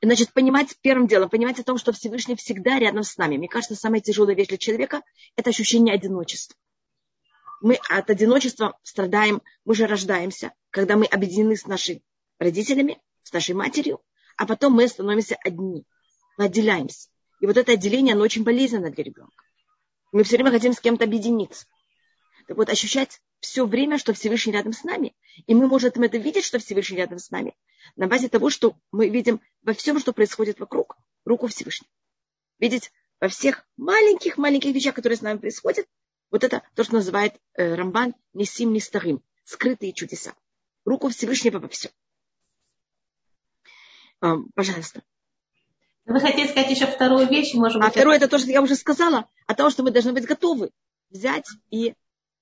Значит, 0.00 0.32
понимать 0.32 0.76
первым 0.80 1.08
делом, 1.08 1.28
понимать 1.28 1.58
о 1.58 1.64
том, 1.64 1.76
что 1.76 1.92
Всевышний 1.92 2.36
всегда 2.36 2.78
рядом 2.78 3.02
с 3.02 3.18
нами. 3.18 3.36
Мне 3.36 3.48
кажется, 3.48 3.74
самая 3.74 4.00
тяжелая 4.00 4.36
вещь 4.36 4.48
для 4.48 4.56
человека– 4.56 5.02
это 5.36 5.50
ощущение 5.50 5.92
одиночества 5.92 6.56
мы 7.60 7.78
от 7.88 8.10
одиночества 8.10 8.78
страдаем, 8.82 9.42
мы 9.64 9.74
же 9.74 9.86
рождаемся, 9.86 10.52
когда 10.70 10.96
мы 10.96 11.06
объединены 11.06 11.56
с 11.56 11.66
нашими 11.66 12.02
родителями, 12.38 13.00
с 13.22 13.32
нашей 13.32 13.54
матерью, 13.54 14.00
а 14.36 14.46
потом 14.46 14.72
мы 14.72 14.88
становимся 14.88 15.36
одни, 15.44 15.84
мы 16.38 16.46
отделяемся. 16.46 17.08
И 17.40 17.46
вот 17.46 17.56
это 17.56 17.72
отделение, 17.72 18.14
оно 18.14 18.24
очень 18.24 18.44
болезненно 18.44 18.90
для 18.90 19.04
ребенка. 19.04 19.44
Мы 20.12 20.24
все 20.24 20.36
время 20.36 20.50
хотим 20.50 20.72
с 20.72 20.80
кем-то 20.80 21.04
объединиться. 21.04 21.66
Так 22.46 22.56
вот, 22.56 22.68
ощущать 22.68 23.20
все 23.40 23.64
время, 23.64 23.98
что 23.98 24.12
Всевышний 24.12 24.52
рядом 24.52 24.72
с 24.72 24.82
нами. 24.82 25.14
И 25.46 25.54
мы 25.54 25.66
можем 25.68 25.92
это 26.02 26.18
видеть, 26.18 26.44
что 26.44 26.58
Всевышний 26.58 26.96
рядом 26.96 27.18
с 27.18 27.30
нами, 27.30 27.54
на 27.96 28.06
базе 28.06 28.28
того, 28.28 28.50
что 28.50 28.76
мы 28.90 29.08
видим 29.08 29.40
во 29.62 29.72
всем, 29.72 29.98
что 29.98 30.12
происходит 30.12 30.58
вокруг, 30.58 30.96
руку 31.24 31.46
Всевышнего. 31.46 31.90
Видеть 32.58 32.90
во 33.20 33.28
всех 33.28 33.64
маленьких-маленьких 33.76 34.74
вещах, 34.74 34.94
которые 34.94 35.16
с 35.16 35.22
нами 35.22 35.38
происходят, 35.38 35.86
вот 36.30 36.44
это 36.44 36.62
то, 36.74 36.84
что 36.84 36.94
называет 36.94 37.34
э, 37.54 37.74
Рамбан 37.74 38.14
Несим 38.32 38.72
Нестарим, 38.72 39.22
скрытые 39.44 39.92
чудеса. 39.92 40.34
Руку 40.84 41.08
Всевышнего 41.08 41.58
во 41.58 41.68
всем. 41.68 41.90
Э, 44.22 44.34
пожалуйста. 44.54 45.02
Вы 46.06 46.20
хотите 46.20 46.48
сказать 46.48 46.70
еще 46.70 46.86
вторую 46.86 47.28
вещь, 47.28 47.54
может 47.54 47.78
быть? 47.78 47.88
А 47.88 47.90
второе, 47.90 48.16
это 48.16 48.28
то, 48.28 48.38
что 48.38 48.50
я 48.50 48.62
уже 48.62 48.74
сказала, 48.74 49.28
о 49.46 49.54
том, 49.54 49.70
что 49.70 49.82
мы 49.82 49.90
должны 49.90 50.12
быть 50.12 50.24
готовы 50.24 50.70
взять 51.10 51.46
и 51.70 51.94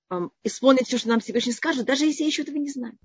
э, 0.09 0.15
исполнить 0.43 0.87
все, 0.87 0.97
что 0.97 1.09
нам 1.09 1.19
Всевышний 1.19 1.53
скажет, 1.53 1.85
даже 1.85 2.05
если 2.05 2.23
я 2.23 2.27
еще 2.27 2.43
этого 2.43 2.57
не 2.57 2.69
знаю. 2.69 2.97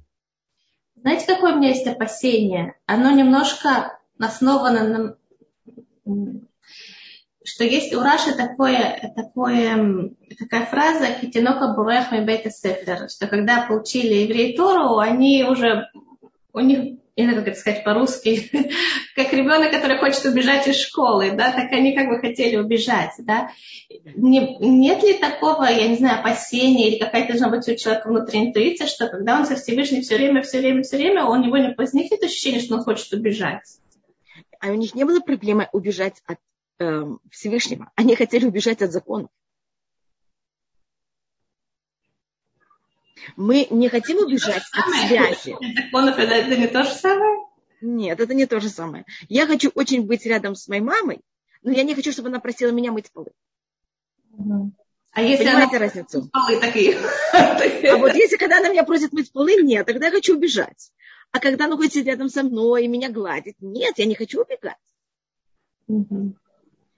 Знаете, 0.96 1.26
какое 1.26 1.54
у 1.54 1.56
меня 1.58 1.70
есть 1.70 1.86
опасение? 1.86 2.78
Оно 2.86 3.10
немножко 3.10 3.98
основано 4.18 5.18
на 6.04 6.46
что 7.44 7.64
есть 7.64 7.94
у 7.94 8.00
Раши 8.00 8.34
такое, 8.34 9.12
такое, 9.14 10.10
такая 10.38 10.66
фраза 10.66 11.06
«Китинока 11.20 11.74
бурех 11.74 12.10
бейта 12.24 12.50
сефер», 12.50 13.08
что 13.10 13.26
когда 13.26 13.66
получили 13.66 14.14
евреи 14.14 14.56
Тору, 14.56 14.98
они 14.98 15.44
уже, 15.44 15.90
у 16.52 16.60
них 16.60 16.98
или 17.16 17.32
как 17.32 17.46
это 17.46 17.58
сказать 17.58 17.84
по-русски, 17.84 18.50
как 19.14 19.32
ребенок, 19.32 19.70
который 19.70 19.98
хочет 19.98 20.24
убежать 20.24 20.66
из 20.66 20.80
школы, 20.80 21.30
да, 21.30 21.52
так 21.52 21.70
они 21.70 21.94
как 21.94 22.08
бы 22.08 22.18
хотели 22.18 22.56
убежать, 22.56 23.12
да. 23.18 23.50
Не, 24.16 24.56
нет 24.58 25.02
ли 25.04 25.14
такого, 25.14 25.64
я 25.64 25.86
не 25.86 25.96
знаю, 25.96 26.20
опасения 26.20 26.88
или 26.88 26.98
какая-то 26.98 27.34
должна 27.34 27.50
быть 27.50 27.68
у 27.68 27.76
человека 27.76 28.08
внутренняя 28.08 28.48
интуиция, 28.48 28.88
что 28.88 29.06
когда 29.08 29.38
он 29.38 29.46
со 29.46 29.54
Всевышним 29.54 30.02
все 30.02 30.16
время, 30.16 30.42
все 30.42 30.58
время, 30.58 30.82
все 30.82 30.96
время, 30.96 31.26
у 31.26 31.36
него 31.36 31.56
не 31.56 31.74
возникнет 31.76 32.22
ощущение, 32.22 32.60
что 32.60 32.74
он 32.74 32.82
хочет 32.82 33.12
убежать? 33.12 33.78
А 34.58 34.68
у 34.70 34.74
них 34.74 34.94
не 34.94 35.04
было 35.04 35.20
проблемы 35.20 35.68
убежать 35.72 36.20
от 36.26 36.38
э, 36.78 37.04
Всевышнего. 37.30 37.90
Они 37.96 38.16
хотели 38.16 38.46
убежать 38.46 38.82
от 38.82 38.92
законов. 38.92 39.30
Мы 43.36 43.66
не 43.70 43.88
хотим 43.88 44.18
убежать 44.18 44.62
от 44.72 45.08
связи. 45.08 45.56
Законов 45.74 46.18
это 46.18 46.56
не 46.56 46.66
то 46.66 46.82
же 46.82 46.90
самое? 46.90 47.38
Нет, 47.80 48.20
это 48.20 48.34
не 48.34 48.46
то 48.46 48.60
же 48.60 48.68
самое. 48.68 49.04
Я 49.28 49.46
хочу 49.46 49.70
очень 49.74 50.06
быть 50.06 50.24
рядом 50.26 50.54
с 50.54 50.68
моей 50.68 50.82
мамой, 50.82 51.20
но 51.62 51.72
я 51.72 51.82
не 51.82 51.94
хочу, 51.94 52.12
чтобы 52.12 52.28
она 52.28 52.40
просила 52.40 52.70
меня 52.70 52.92
мыть 52.92 53.10
полы. 53.12 53.30
А 55.12 55.22
если 55.22 55.44
Понимаете 55.44 55.76
она... 55.76 55.86
разницу? 55.86 56.30
Полы 56.32 56.60
такие. 56.60 56.98
А 57.32 57.96
вот 57.96 58.14
если 58.14 58.36
когда 58.36 58.58
она 58.58 58.68
меня 58.68 58.84
просит 58.84 59.12
мыть 59.12 59.32
полы, 59.32 59.62
нет, 59.62 59.86
тогда 59.86 60.06
я 60.06 60.12
хочу 60.12 60.36
убежать. 60.36 60.90
А 61.30 61.38
когда 61.38 61.66
она 61.66 61.76
хочет 61.76 62.06
рядом 62.06 62.28
со 62.28 62.42
мной 62.42 62.84
и 62.84 62.88
меня 62.88 63.10
гладить, 63.10 63.56
нет, 63.60 63.98
я 63.98 64.06
не 64.06 64.14
хочу 64.14 64.42
убегать. 64.42 64.76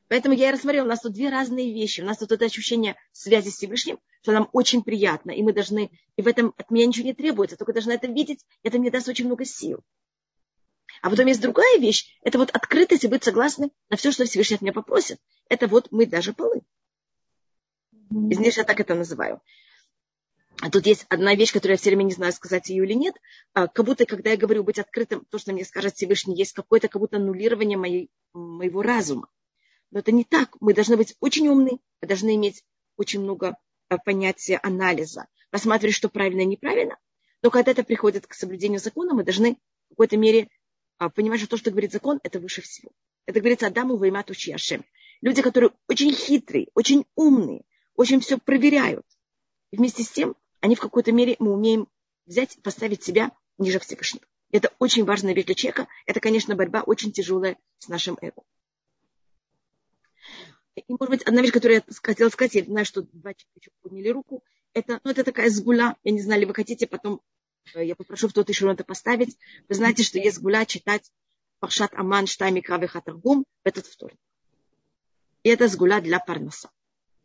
Поэтому 0.09 0.35
я 0.35 0.51
и 0.51 0.53
рассмотрела, 0.53 0.85
у 0.85 0.89
нас 0.89 1.01
тут 1.01 1.13
две 1.13 1.31
разные 1.31 1.73
вещи. 1.73 2.01
У 2.01 2.05
нас 2.05 2.19
тут 2.19 2.31
это 2.31 2.45
ощущение 2.45 2.97
связи 3.13 3.49
с 3.49 3.57
Всевышним, 3.57 3.99
что 4.23 4.33
нам 4.33 4.49
очень 4.53 4.83
приятно, 4.83 5.33
и 5.33 5.43
мы 5.43 5.53
должны, 5.53 5.91
и 6.17 6.23
в 6.23 6.29
этом 6.29 6.55
от 6.57 6.71
меня 6.71 6.87
ничего 6.87 7.07
не 7.07 7.15
требуется, 7.15 7.57
только 7.57 7.73
должна 7.73 7.95
это 7.95 8.07
видеть, 8.07 8.45
это 8.63 8.79
мне 8.79 8.91
даст 8.91 9.09
очень 9.09 9.27
много 9.27 9.45
сил. 9.45 9.81
А 11.03 11.11
потом 11.11 11.27
есть 11.27 11.41
другая 11.41 11.79
вещь, 11.79 12.07
это 12.23 12.39
вот 12.39 12.51
открытость 12.51 13.05
и 13.05 13.09
быть 13.09 13.25
согласны 13.25 13.71
на 13.91 13.97
все, 13.97 14.13
что 14.13 14.25
Всевышний 14.25 14.57
от 14.57 14.63
меня 14.63 14.73
попросит. 14.73 15.19
Это 15.49 15.67
вот 15.67 15.89
мы 15.91 16.07
даже 16.07 16.33
полы. 16.33 16.63
Извините, 18.11 18.61
я 18.61 18.65
так 18.65 18.79
это 18.79 18.95
называю. 18.95 19.41
А 20.63 20.71
тут 20.71 20.87
есть 20.87 21.05
одна 21.11 21.35
вещь, 21.35 21.53
которую 21.53 21.75
я 21.75 21.79
все 21.79 21.91
время 21.91 22.05
не 22.05 22.13
знаю, 22.13 22.33
сказать 22.33 22.71
ее 22.71 22.85
или 22.85 22.95
нет. 22.95 23.15
А, 23.53 23.67
как 23.69 23.85
будто, 23.85 24.07
когда 24.07 24.31
я 24.31 24.37
говорю 24.39 24.65
быть 24.65 24.79
открытым, 24.79 25.27
то, 25.29 25.39
что 25.39 25.53
мне 25.53 25.65
скажет 25.65 25.97
Всевышний, 25.97 26.35
есть 26.35 26.55
какое-то 26.55 26.89
как 26.89 27.01
будто 27.01 27.19
аннулирование 27.19 27.77
моей, 27.77 28.11
моего 28.33 28.81
разума. 28.81 29.29
Но 29.91 30.01
это 30.01 30.12
не 30.12 30.24
так. 30.24 30.57
Мы 30.61 30.74
должны 30.74 30.97
быть 30.97 31.14
очень 31.20 31.49
умны, 31.49 31.78
мы 32.01 32.09
должны 32.09 32.34
иметь 32.34 32.64
очень 32.97 33.20
много 33.20 33.57
а, 33.89 33.99
понятия 33.99 34.59
анализа, 34.62 35.26
рассматривать, 35.51 35.95
что 35.95 36.09
правильно 36.09 36.41
и 36.41 36.47
неправильно. 36.47 36.99
Но 37.43 37.51
когда 37.51 37.70
это 37.70 37.84
приходит 37.84 38.26
к 38.26 38.34
соблюдению 38.34 38.80
закона, 38.80 39.14
мы 39.14 39.22
должны 39.22 39.59
в 39.87 39.91
какой-то 39.91 40.16
мере 40.16 40.49
а, 40.99 41.09
понимать, 41.11 41.41
что 41.41 41.51
то, 41.51 41.57
что 41.57 41.70
говорит 41.70 41.93
закон, 41.93 42.20
это 42.22 42.41
выше 42.41 42.62
всего. 42.62 42.91
Это 43.26 43.41
говорится 43.41 43.66
Адаму 43.66 43.97
Ваймату 43.97 44.34
Чиашем. 44.34 44.84
Люди, 45.20 45.43
которые 45.43 45.70
очень 45.89 46.12
хитрые, 46.12 46.68
очень 46.74 47.05
умные, 47.14 47.62
очень 47.95 48.20
все 48.20 48.39
проверяют. 48.39 49.07
И 49.70 49.76
вместе 49.76 50.03
с 50.03 50.11
тем, 50.11 50.37
они 50.61 50.74
в 50.74 50.80
какой-то 50.80 51.12
мере 51.12 51.37
мы 51.39 51.53
умеем 51.53 51.89
взять 52.26 52.57
и 52.57 52.61
поставить 52.61 53.03
себя 53.03 53.32
ниже 53.59 53.78
Всевышнего. 53.78 54.24
Это 54.51 54.72
очень 54.78 55.05
важная 55.05 55.34
вещь 55.34 55.47
для 55.47 55.55
человека. 55.55 55.89
Это, 56.07 56.20
конечно, 56.20 56.55
борьба 56.55 56.82
очень 56.82 57.12
тяжелая 57.12 57.57
с 57.78 57.89
нашим 57.89 58.16
эго. 58.20 58.43
И, 60.77 60.85
может 60.89 61.09
быть, 61.09 61.22
одна 61.22 61.43
вещь, 61.43 61.53
которую 61.53 61.83
я 61.87 61.95
хотела 62.03 62.29
сказать, 62.29 62.55
я 62.55 62.64
знаю, 62.64 62.85
что 62.85 63.03
два 63.03 63.33
человека 63.35 63.70
подняли 63.83 64.09
руку, 64.11 64.45
это, 64.74 65.01
ну, 65.05 65.11
это 65.11 65.24
такая 65.24 65.49
сгуля, 65.49 65.97
я 66.05 66.12
не 66.12 66.20
знаю, 66.20 66.41
ли 66.41 66.47
вы 66.47 66.55
хотите, 66.55 66.87
потом 66.87 67.22
э, 67.74 67.85
я 67.85 67.97
попрошу 67.97 68.29
кто-то 68.29 68.53
еще 68.53 68.70
это 68.70 68.85
поставить. 68.85 69.39
Вы 69.68 69.74
знаете, 69.74 70.03
что 70.03 70.18
есть 70.18 70.41
гуля 70.41 70.66
читать 70.66 71.11
Пашат 71.61 71.95
Аман 71.95 72.27
Штайми 72.27 72.61
Кравы 72.61 72.89
Хатаргум 72.89 73.47
в 73.64 73.66
этот 73.66 73.87
вторник. 73.87 74.20
И 75.43 75.49
это 75.49 75.66
сгуля 75.68 76.03
для 76.03 76.20
парноса 76.20 76.70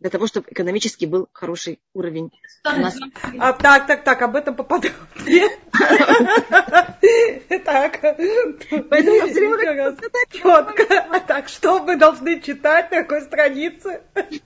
для 0.01 0.09
того, 0.09 0.25
чтобы 0.25 0.47
экономически 0.49 1.05
был 1.05 1.29
хороший 1.31 1.79
уровень 1.93 2.31
у 2.65 2.79
нас. 2.79 2.97
А, 3.37 3.53
так, 3.53 3.85
так, 3.85 4.03
так, 4.03 4.21
об 4.23 4.35
этом 4.35 4.55
поподробнее. 4.55 5.49
Так. 7.63 8.01
Поэтому 8.01 9.15
я 9.15 9.27
все 9.27 9.47
время 9.47 9.95
четко. 10.31 11.19
Так, 11.27 11.47
что 11.49 11.83
мы 11.83 11.97
должны 11.97 12.41
читать 12.41 12.89
на 12.91 13.03
какой 13.03 13.21
странице? 13.21 14.01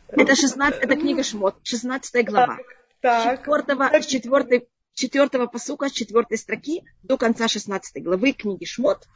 Это 0.09 0.35
16, 0.35 0.81
это 0.81 0.95
книга 0.95 1.23
Шмот, 1.23 1.55
16 1.63 2.25
глава. 2.25 2.57
Так. 3.01 3.39
Четвертого, 3.39 3.89
с 3.93 4.05
четвертой, 4.05 4.67
четвертого 4.93 5.47
посука, 5.47 5.87
с 5.87 5.91
четвертой 5.93 6.37
строки 6.37 6.83
до 7.03 7.17
конца 7.17 7.47
16 7.47 8.03
главы 8.03 8.33
книги 8.33 8.65
Шмот. 8.65 9.07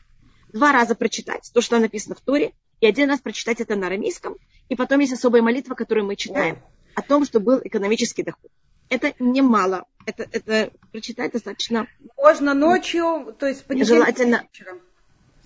Два 0.53 0.71
раза 0.71 0.95
прочитать 0.95 1.49
то, 1.53 1.61
что 1.61 1.79
написано 1.79 2.15
в 2.15 2.21
Торе, 2.21 2.53
и 2.81 2.87
один 2.87 3.09
раз 3.09 3.19
прочитать 3.19 3.61
это 3.61 3.75
на 3.75 3.87
арамейском, 3.87 4.37
и 4.69 4.75
потом 4.75 4.99
есть 4.99 5.13
особая 5.13 5.41
молитва, 5.41 5.75
которую 5.75 6.05
мы 6.05 6.15
читаем, 6.15 6.59
о 6.95 7.01
том, 7.01 7.25
что 7.25 7.39
был 7.39 7.59
экономический 7.63 8.23
доход. 8.23 8.51
Это 8.89 9.13
немало. 9.19 9.85
Это, 10.05 10.27
это 10.31 10.71
прочитать 10.91 11.33
достаточно... 11.33 11.87
Можно 12.17 12.53
ночью, 12.53 13.35
то 13.39 13.45
есть 13.45 13.63
понедельник 13.65 13.99
Желательно. 13.99 14.47
вечером. 14.51 14.81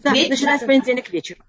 Да, 0.01 0.13
Вечер? 0.13 0.29
начиная 0.31 0.57
с 0.59 0.63
понедельника 0.63 1.11
вечера. 1.11 1.43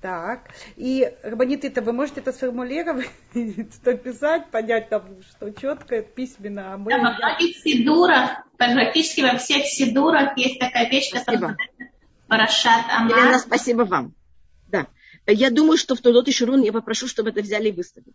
Так, 0.00 0.50
и, 0.76 1.10
Рабаниты, 1.22 1.80
вы 1.80 1.92
можете 1.92 2.20
это 2.20 2.32
сформулировать, 2.32 3.10
написать, 3.34 4.50
понять 4.50 4.88
там, 4.88 5.22
что 5.22 5.50
четко, 5.50 6.02
письменно. 6.02 6.74
А 6.74 6.78
мы... 6.78 6.90
Да, 6.90 6.98
во 6.98 7.12
многих 7.14 7.56
сидурах, 7.56 8.30
практически 8.56 9.22
во 9.22 9.36
всех 9.38 9.66
сидурах 9.66 10.36
есть 10.36 10.60
такая 10.60 10.88
вещь, 10.90 11.12
которая 11.12 11.56
Парашат 12.28 12.84
Амар. 12.90 13.18
Елена, 13.18 13.38
спасибо 13.38 13.82
вам. 13.82 14.14
Да. 14.68 14.86
Я 15.26 15.50
думаю, 15.50 15.76
что 15.76 15.94
в 15.94 16.00
Тодот 16.00 16.28
и 16.28 16.32
Ширун 16.32 16.62
я 16.62 16.72
попрошу, 16.72 17.08
чтобы 17.08 17.30
это 17.30 17.42
взяли 17.42 17.68
и 17.68 17.72
выставили. 17.72 18.14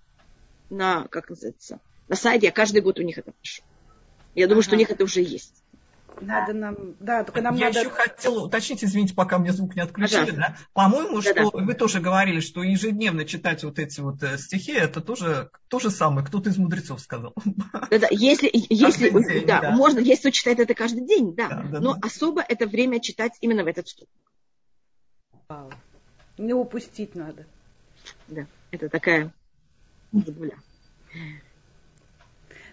На, 0.69 1.07
как 1.07 1.29
называется, 1.29 1.79
на 2.07 2.15
сайте. 2.15 2.47
Я 2.47 2.51
каждый 2.51 2.81
год 2.81 2.99
у 2.99 3.03
них 3.03 3.17
это 3.17 3.31
прошу. 3.31 3.63
Я 4.35 4.47
думаю, 4.47 4.59
ага. 4.59 4.67
что 4.67 4.75
у 4.75 4.79
них 4.79 4.89
это 4.89 5.03
уже 5.03 5.21
есть. 5.21 5.61
Надо 6.21 6.53
нам, 6.53 6.95
да, 6.99 7.23
только 7.23 7.41
нам 7.41 7.55
Я 7.55 7.67
надо... 7.67 7.79
еще 7.79 7.89
хотела 7.89 8.45
уточнить, 8.45 8.83
извините, 8.83 9.15
пока 9.15 9.39
мне 9.39 9.51
звук 9.51 9.75
не 9.75 9.81
отключили, 9.81 10.31
да? 10.31 10.55
По-моему, 10.73 11.21
да, 11.21 11.31
что 11.31 11.51
да. 11.51 11.63
вы 11.65 11.73
тоже 11.73 11.99
говорили, 11.99 12.39
что 12.41 12.61
ежедневно 12.61 13.25
читать 13.25 13.63
вот 13.63 13.79
эти 13.79 13.99
вот 14.01 14.21
э, 14.21 14.37
стихи, 14.37 14.71
это 14.71 15.01
тоже 15.01 15.49
то 15.67 15.79
же 15.79 15.89
самое, 15.89 16.25
кто-то 16.25 16.49
из 16.49 16.57
мудрецов 16.57 17.01
сказал. 17.01 17.33
Да-да, 17.89 18.07
если, 18.11 18.49
если 18.53 19.09
день, 19.09 19.47
да, 19.47 19.61
да, 19.61 19.71
можно, 19.71 19.99
если 19.99 20.21
кто 20.21 20.29
читает 20.29 20.59
это 20.59 20.73
каждый 20.75 21.05
день, 21.07 21.33
да, 21.33 21.49
да, 21.49 21.63
да 21.63 21.79
но 21.79 21.93
да. 21.93 21.99
особо 22.03 22.41
это 22.41 22.67
время 22.67 22.99
читать 22.99 23.33
именно 23.41 23.63
в 23.63 23.67
этот 23.67 23.87
стук. 23.87 24.07
Вау. 25.49 25.71
Не 26.37 26.53
упустить 26.53 27.15
надо. 27.15 27.45
Да, 28.27 28.45
это 28.71 28.89
такая 28.89 29.31
забуля. 30.11 30.55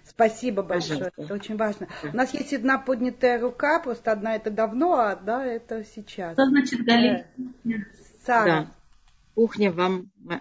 Спасибо 0.05 0.63
большое, 0.63 0.99
Пожалуйста. 0.99 1.23
это 1.23 1.35
очень 1.35 1.57
важно. 1.57 1.89
Да. 2.03 2.11
У 2.11 2.17
нас 2.17 2.35
есть 2.35 2.53
одна 2.53 2.79
поднятая 2.79 3.41
рука, 3.41 3.79
просто 3.79 4.11
одна 4.11 4.35
это 4.35 4.51
давно, 4.51 4.95
а 4.95 5.13
одна 5.13 5.47
это 5.47 5.85
сейчас. 5.85 6.33
Что 6.33 6.47
значит 6.47 6.81
Гали? 6.85 7.27
Э, 7.65 7.71
Сара. 8.25 8.45
Да. 8.45 8.67
Кухня 9.35 9.71
вам 9.71 10.11
моя. 10.19 10.41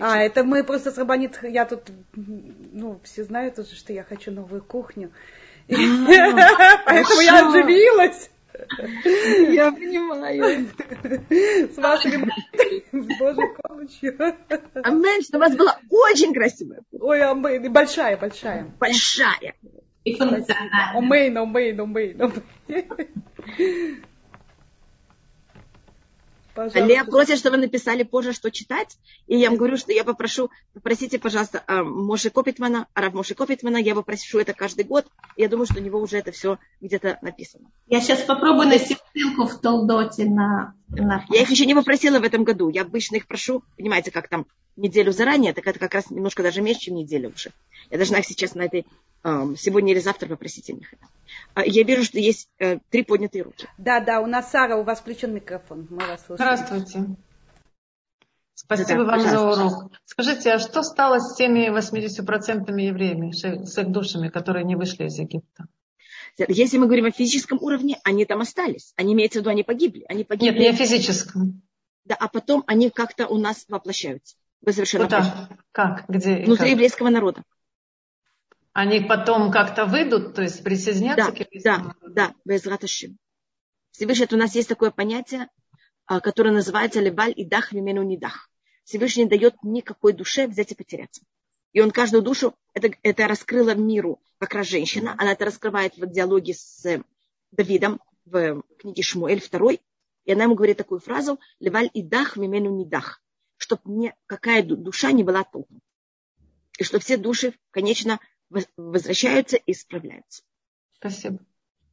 А, 0.00 0.18
это 0.18 0.44
мы 0.44 0.64
просто 0.64 0.90
с 0.90 0.98
Рабанит, 0.98 1.38
я 1.42 1.64
тут, 1.64 1.90
ну, 2.14 3.00
все 3.04 3.24
знают 3.24 3.58
уже, 3.58 3.74
что 3.74 3.92
я 3.92 4.04
хочу 4.04 4.30
новую 4.30 4.62
кухню. 4.62 5.10
А, 5.68 5.74
Поэтому 6.86 7.20
я 7.20 7.48
оживилась. 7.48 8.30
Я 9.50 9.72
понимаю. 9.72 10.68
С 11.72 11.76
вашей 11.76 12.12
с 12.92 13.18
Божьей 13.18 13.54
помощью. 13.62 14.16
Амен, 14.82 15.22
что 15.22 15.38
у 15.38 15.40
вас 15.40 15.56
была 15.56 15.78
очень 15.90 16.34
красивая. 16.34 16.82
Ой, 16.92 17.22
амен, 17.22 17.72
большая, 17.72 18.16
большая. 18.16 18.66
Большая. 18.78 19.54
Омейн, 20.94 21.36
омейн, 21.36 21.80
омейн. 21.80 22.32
Пожалуйста. 26.60 26.80
Лея 26.80 27.04
просит, 27.04 27.38
чтобы 27.38 27.56
вы 27.56 27.62
написали 27.62 28.02
позже, 28.02 28.34
что 28.34 28.50
читать. 28.50 28.98
И 29.26 29.36
я 29.36 29.48
вам 29.48 29.56
говорю, 29.56 29.78
что 29.78 29.92
я 29.92 30.04
попрошу, 30.04 30.50
попросите, 30.74 31.18
пожалуйста, 31.18 31.64
а, 31.66 31.82
Моши 31.82 32.28
Копитмана, 32.28 32.86
а 32.92 32.98
рав 32.98 33.14
Моши 33.14 33.34
Копитмана, 33.34 33.78
я 33.78 33.94
попрошу 33.94 34.40
это 34.40 34.52
каждый 34.52 34.84
год. 34.84 35.06
Я 35.38 35.48
думаю, 35.48 35.64
что 35.64 35.78
у 35.78 35.82
него 35.82 35.98
уже 35.98 36.18
это 36.18 36.32
все 36.32 36.58
где-то 36.82 37.18
написано. 37.22 37.70
Я 37.86 38.02
сейчас 38.02 38.20
попробую 38.20 38.68
найти 38.68 38.98
ссылку 39.14 39.46
в 39.46 39.58
Толдоте 39.58 40.26
на, 40.26 40.74
на... 40.88 41.24
Я 41.30 41.40
их 41.40 41.50
еще 41.50 41.64
не 41.64 41.74
попросила 41.74 42.18
в 42.18 42.24
этом 42.24 42.44
году. 42.44 42.68
Я 42.68 42.82
обычно 42.82 43.16
их 43.16 43.26
прошу, 43.26 43.64
понимаете, 43.78 44.10
как 44.10 44.28
там 44.28 44.46
неделю 44.76 45.12
заранее, 45.12 45.54
так 45.54 45.66
это 45.66 45.78
как 45.78 45.94
раз 45.94 46.10
немножко 46.10 46.42
даже 46.42 46.60
меньше, 46.60 46.82
чем 46.82 46.96
неделю 46.96 47.32
уже. 47.34 47.52
Я 47.90 47.96
должна 47.96 48.18
их 48.18 48.26
сейчас 48.26 48.54
на 48.54 48.62
этой 48.62 48.86
сегодня 49.22 49.92
или 49.92 50.00
завтра 50.00 50.28
попросите 50.28 50.72
них 50.72 50.92
а, 51.54 51.64
Я 51.64 51.82
вижу, 51.84 52.04
что 52.04 52.18
есть 52.18 52.48
э, 52.58 52.78
три 52.90 53.02
поднятые 53.02 53.42
руки. 53.42 53.68
Да, 53.78 54.00
да, 54.00 54.20
у 54.20 54.26
нас 54.26 54.50
Сара, 54.50 54.76
у 54.76 54.82
вас 54.82 55.00
включен 55.00 55.34
микрофон. 55.34 55.86
Мы 55.90 55.98
вас 55.98 56.24
слушаем. 56.26 56.56
Здравствуйте. 56.56 57.16
Спасибо 58.54 59.04
да, 59.04 59.10
вам 59.10 59.22
пожалуйста. 59.22 59.54
за 59.54 59.66
урок. 59.66 59.92
Скажите, 60.04 60.52
а 60.52 60.58
что 60.58 60.82
стало 60.82 61.18
с 61.18 61.34
теми 61.36 61.68
80% 61.68 62.70
евреями, 62.80 63.32
с 63.32 63.78
их 63.78 63.90
душами, 63.90 64.28
которые 64.28 64.64
не 64.64 64.76
вышли 64.76 65.06
из 65.06 65.18
Египта? 65.18 65.66
Если 66.48 66.78
мы 66.78 66.86
говорим 66.86 67.06
о 67.06 67.10
физическом 67.10 67.58
уровне, 67.60 67.98
они 68.04 68.24
там 68.24 68.40
остались. 68.40 68.92
Они 68.96 69.14
имеются 69.14 69.38
в 69.38 69.42
виду, 69.42 69.50
они 69.50 69.62
погибли. 69.62 70.04
Они 70.08 70.24
погибли. 70.24 70.58
Нет, 70.58 70.60
не 70.60 70.68
о 70.68 70.72
физическом. 70.74 71.62
Да, 72.04 72.14
а 72.14 72.28
потом 72.28 72.64
они 72.66 72.90
как-то 72.90 73.26
у 73.26 73.38
нас 73.38 73.64
воплощаются. 73.68 74.36
Вы 74.62 74.72
совершенно 74.72 75.04
Куда? 75.04 75.48
Как? 75.72 76.04
Где? 76.08 76.44
Внутри 76.44 76.66
как? 76.66 76.68
еврейского 76.68 77.08
народа. 77.08 77.42
Они 78.72 79.00
потом 79.00 79.50
как-то 79.50 79.84
выйдут, 79.84 80.34
то 80.34 80.42
есть 80.42 80.62
присоединятся 80.62 81.26
да, 81.26 81.32
к 81.32 81.40
еврейскому 81.40 81.94
Да, 82.00 82.08
да, 82.08 82.34
Безраташим. 82.44 83.18
Всевышний, 83.90 84.24
это 84.24 84.36
у 84.36 84.38
нас 84.38 84.54
есть 84.54 84.68
такое 84.68 84.90
понятие, 84.90 85.48
а, 86.06 86.20
которое 86.20 86.52
называется 86.52 87.00
леваль 87.00 87.32
и 87.36 87.44
дах 87.44 87.72
вимену 87.72 88.02
недах. 88.02 88.48
Всевышний 88.84 89.24
не 89.24 89.28
дает 89.28 89.54
никакой 89.62 90.12
душе 90.12 90.46
взять 90.46 90.72
и 90.72 90.74
потеряться. 90.74 91.22
И 91.72 91.80
он 91.80 91.90
каждую 91.90 92.22
душу, 92.22 92.54
это, 92.74 92.90
это 93.02 93.28
раскрыло 93.28 93.74
миру 93.74 94.20
как 94.38 94.54
раз 94.54 94.68
женщина, 94.68 95.14
она 95.18 95.32
это 95.32 95.44
раскрывает 95.44 95.96
в 95.96 96.06
диалоге 96.10 96.54
с 96.54 96.84
э, 96.86 97.02
Давидом 97.52 98.00
в 98.24 98.62
книге 98.78 99.02
Шмуэль 99.02 99.40
2, 99.40 99.72
и 100.24 100.32
она 100.32 100.44
ему 100.44 100.54
говорит 100.54 100.78
такую 100.78 101.00
фразу 101.00 101.40
«Леваль 101.58 101.90
и 101.92 102.02
дах 102.02 102.36
вимену 102.36 102.70
недах», 102.70 103.22
чтобы 103.56 103.82
никакая 103.86 104.62
душа 104.62 105.12
не 105.12 105.24
была 105.24 105.44
толком. 105.44 105.80
И 106.78 106.84
что 106.84 106.98
все 106.98 107.16
души, 107.16 107.54
конечно, 107.70 108.20
возвращаются 108.76 109.56
и 109.56 109.72
исправляются. 109.72 110.42
Спасибо. 110.92 111.38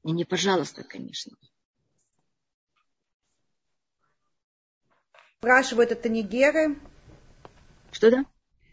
И 0.04 0.12
не 0.12 0.26
пожалуйста, 0.26 0.84
конечно. 0.84 1.38
Спрашивают, 5.38 5.92
это 5.92 6.10
не 6.10 6.24
геры? 6.24 6.80
Что 7.92 8.12
да? 8.12 8.26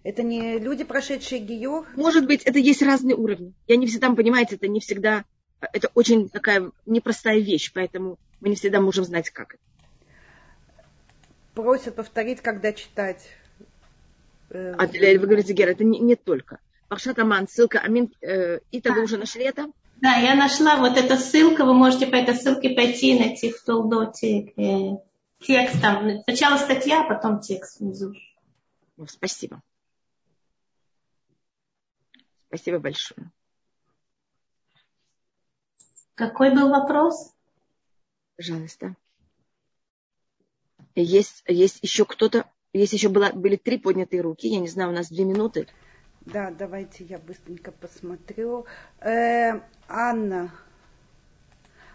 Это 0.02 0.22
не 0.22 0.58
люди, 0.58 0.84
прошедшие 0.84 1.40
гиюр? 1.40 1.86
Может 1.96 2.26
быть, 2.26 2.42
это 2.42 2.58
есть 2.58 2.82
разные 2.82 3.16
уровни. 3.16 3.54
Я 3.66 3.76
не 3.76 3.86
всегда, 3.86 4.12
понимаете, 4.14 4.56
это 4.56 4.68
не 4.68 4.80
всегда, 4.80 5.24
это 5.60 5.90
очень 5.94 6.28
такая 6.28 6.70
непростая 6.84 7.40
вещь, 7.40 7.72
поэтому 7.72 8.18
мы 8.40 8.50
не 8.50 8.56
всегда 8.56 8.80
можем 8.80 9.04
знать, 9.04 9.30
как 9.30 9.54
это. 9.54 9.62
Просят 11.54 11.94
повторить, 11.94 12.40
когда 12.40 12.72
читать. 12.72 13.28
Э, 14.50 14.74
а 14.76 14.86
для, 14.86 15.18
вы 15.18 15.26
говорите, 15.26 15.52
Гера, 15.52 15.70
это 15.70 15.84
не, 15.84 16.00
не 16.00 16.16
только. 16.16 16.58
Паршат 16.94 17.18
Аман, 17.18 17.48
ссылка 17.48 17.80
Амин, 17.80 18.14
э, 18.20 18.60
Ита, 18.70 18.92
вы 18.92 19.02
уже 19.02 19.16
нашли 19.16 19.42
это? 19.42 19.66
Да, 19.96 20.14
я 20.14 20.36
нашла 20.36 20.76
вот 20.76 20.96
эту 20.96 21.16
ссылку, 21.16 21.64
вы 21.64 21.74
можете 21.74 22.06
по 22.06 22.14
этой 22.14 22.36
ссылке 22.36 22.70
пойти 22.70 23.16
и 23.16 23.18
найти 23.18 23.50
в 23.50 23.60
Толдоте 23.64 24.52
э, 24.56 24.98
текст 25.40 25.80
там. 25.80 26.22
Сначала 26.22 26.56
статья, 26.56 27.02
а 27.02 27.08
потом 27.08 27.40
текст 27.40 27.80
внизу. 27.80 28.14
Ну, 28.96 29.08
спасибо. 29.08 29.60
Спасибо 32.46 32.78
большое. 32.78 33.32
Какой 36.14 36.54
был 36.54 36.68
вопрос? 36.68 37.34
Пожалуйста. 38.36 38.94
Есть, 40.94 41.42
есть 41.48 41.80
еще 41.82 42.04
кто-то, 42.04 42.48
есть 42.72 42.92
еще 42.92 43.08
была, 43.08 43.32
были 43.32 43.56
три 43.56 43.78
поднятые 43.78 44.22
руки, 44.22 44.46
я 44.46 44.60
не 44.60 44.68
знаю, 44.68 44.90
у 44.90 44.94
нас 44.94 45.08
две 45.08 45.24
минуты. 45.24 45.66
Да, 46.26 46.50
давайте 46.50 47.04
я 47.04 47.18
быстренько 47.18 47.70
посмотрю. 47.70 48.64
Э, 49.00 49.60
Анна, 49.88 50.50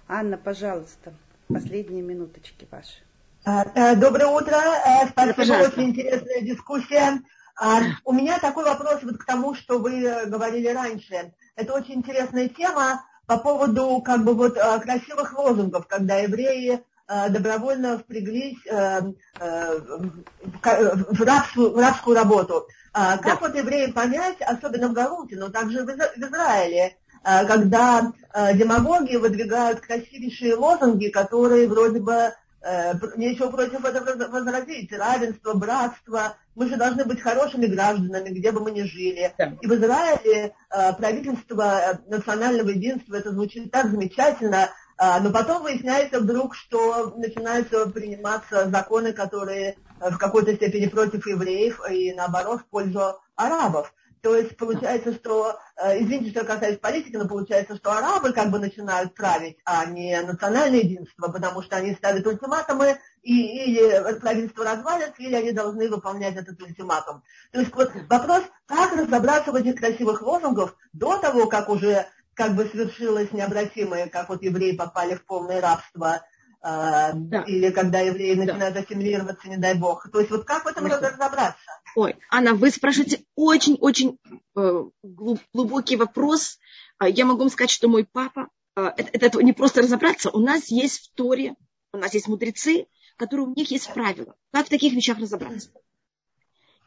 Анна, 0.07 0.38
пожалуйста, 0.38 1.13
последние 1.47 2.03
минуточки 2.03 2.67
ваши. 2.69 3.01
А, 3.43 3.65
э, 3.73 3.95
доброе 3.95 4.27
утро. 4.27 4.55
Э, 4.55 5.07
спасибо, 5.09 5.45
да, 5.47 5.61
очень 5.61 5.89
интересная 5.89 6.41
дискуссия. 6.41 7.21
А, 7.59 7.82
у 8.05 8.13
меня 8.13 8.38
такой 8.38 8.65
вопрос 8.65 9.01
вот 9.01 9.17
к 9.17 9.25
тому, 9.25 9.55
что 9.55 9.80
вы 9.80 10.25
говорили 10.27 10.67
раньше. 10.67 11.34
Это 11.55 11.73
очень 11.73 11.95
интересная 11.95 12.49
тема 12.49 13.03
по 13.25 13.38
поводу 13.38 13.99
как 14.05 14.23
бы 14.23 14.36
вот 14.36 14.57
э, 14.57 14.80
красивых 14.80 15.36
лозунгов, 15.36 15.88
когда 15.88 16.17
евреи 16.17 16.84
э, 17.07 17.30
добровольно 17.30 17.97
впряглись 17.97 18.63
э, 18.67 19.01
в 19.39 21.21
рабскую, 21.23 21.71
в 21.71 21.80
рабскую 21.80 22.15
работу. 22.15 22.67
А, 22.93 23.17
как 23.17 23.39
да. 23.39 23.47
вот 23.47 23.55
евреям 23.55 23.93
понять, 23.93 24.41
особенно 24.41 24.89
в 24.89 24.93
Галуте, 24.93 25.35
но 25.35 25.49
также 25.49 25.83
в 25.83 25.89
Израиле, 25.89 26.95
когда 27.23 28.13
демагоги 28.53 29.17
выдвигают 29.17 29.81
красивейшие 29.81 30.55
лозунги, 30.55 31.09
которые 31.09 31.67
вроде 31.67 31.99
бы 31.99 32.33
Э, 32.61 32.93
нечего 33.15 33.49
против 33.49 33.85
этого 33.85 34.27
возразить. 34.27 34.91
Равенство, 34.91 35.53
братство. 35.53 36.35
Мы 36.55 36.67
же 36.67 36.75
должны 36.75 37.05
быть 37.05 37.21
хорошими 37.21 37.67
гражданами, 37.67 38.29
где 38.29 38.51
бы 38.51 38.59
мы 38.59 38.71
ни 38.71 38.81
жили. 38.81 39.33
Да. 39.37 39.53
И 39.61 39.67
в 39.67 39.73
Израиле 39.75 40.53
э, 40.69 40.93
правительство 40.93 41.79
э, 41.79 41.97
национального 42.07 42.69
единства, 42.69 43.15
это 43.15 43.31
звучит 43.31 43.71
так 43.71 43.89
замечательно, 43.89 44.69
но 44.99 45.31
потом 45.31 45.63
выясняется 45.63 46.19
вдруг, 46.19 46.55
что 46.55 47.13
начинаются 47.15 47.85
приниматься 47.87 48.69
законы, 48.69 49.13
которые 49.13 49.77
в 49.99 50.17
какой-то 50.17 50.53
степени 50.55 50.87
против 50.87 51.25
евреев 51.25 51.81
и 51.89 52.13
наоборот 52.13 52.61
в 52.61 52.65
пользу 52.65 53.19
арабов. 53.35 53.93
То 54.21 54.35
есть 54.35 54.57
получается, 54.57 55.13
что, 55.13 55.59
э, 55.77 56.01
извините, 56.01 56.31
что 56.31 56.43
касается 56.43 56.79
политики, 56.79 57.15
но 57.15 57.27
получается, 57.27 57.77
что 57.77 57.93
арабы 57.93 58.33
как 58.33 58.51
бы 58.51 58.59
начинают 58.59 59.15
править, 59.15 59.57
а 59.63 59.85
не 59.85 60.19
национальное 60.21 60.79
единство, 60.79 61.29
потому 61.29 61.61
что 61.61 61.77
они 61.77 61.93
ставят 61.93 62.27
ультиматумы, 62.27 62.97
и 63.23 63.63
или 63.63 64.19
правительство 64.19 64.65
развалится, 64.65 65.21
или 65.21 65.35
они 65.35 65.51
должны 65.51 65.89
выполнять 65.89 66.35
этот 66.35 66.61
ультиматум. 66.61 67.23
То 67.51 67.61
есть 67.61 67.73
вот 67.73 67.91
вопрос, 68.09 68.43
как 68.65 68.93
разобраться 68.93 69.51
в 69.51 69.55
этих 69.55 69.75
красивых 69.75 70.21
лозунгах 70.21 70.75
до 70.91 71.17
того, 71.17 71.47
как 71.47 71.69
уже 71.69 72.05
как 72.39 72.55
бы 72.55 72.63
свершилось 72.63 73.33
необратимое, 73.33 74.07
как 74.07 74.29
вот 74.29 74.41
евреи 74.41 74.73
попали 74.73 75.15
в 75.15 75.25
полное 75.25 75.59
рабство, 75.59 76.25
э, 76.63 77.11
да. 77.13 77.41
или 77.41 77.69
когда 77.69 77.99
евреи 77.99 78.33
начинают 78.33 78.75
да. 78.75 78.79
ассимилироваться, 78.79 79.49
не 79.49 79.57
дай 79.57 79.73
бог. 79.77 80.09
То 80.09 80.19
есть 80.19 80.31
вот 80.31 80.45
как 80.45 80.63
в 80.63 80.67
этом 80.67 80.85
Хорошо. 80.85 81.09
разобраться? 81.09 81.69
Ой, 81.97 82.15
Анна, 82.31 82.53
вы 82.53 82.71
спрашиваете 82.71 83.25
очень-очень 83.35 84.17
э, 84.55 84.83
глубокий 85.03 85.97
вопрос. 85.97 86.59
А, 86.97 87.09
я 87.09 87.25
могу 87.25 87.41
вам 87.41 87.49
сказать, 87.49 87.71
что 87.71 87.89
мой 87.89 88.05
папа, 88.05 88.47
э, 88.77 88.85
это, 88.95 89.25
это 89.25 89.43
не 89.43 89.51
просто 89.51 89.81
разобраться, 89.81 90.29
у 90.29 90.39
нас 90.39 90.71
есть 90.71 91.09
в 91.11 91.15
Торе, 91.15 91.55
у 91.91 91.97
нас 91.97 92.13
есть 92.13 92.29
мудрецы, 92.29 92.87
которые 93.17 93.47
у 93.47 93.53
них 93.53 93.69
есть 93.69 93.93
правила, 93.93 94.33
как 94.53 94.67
в 94.67 94.69
таких 94.69 94.93
вещах 94.93 95.17
разобраться. 95.17 95.71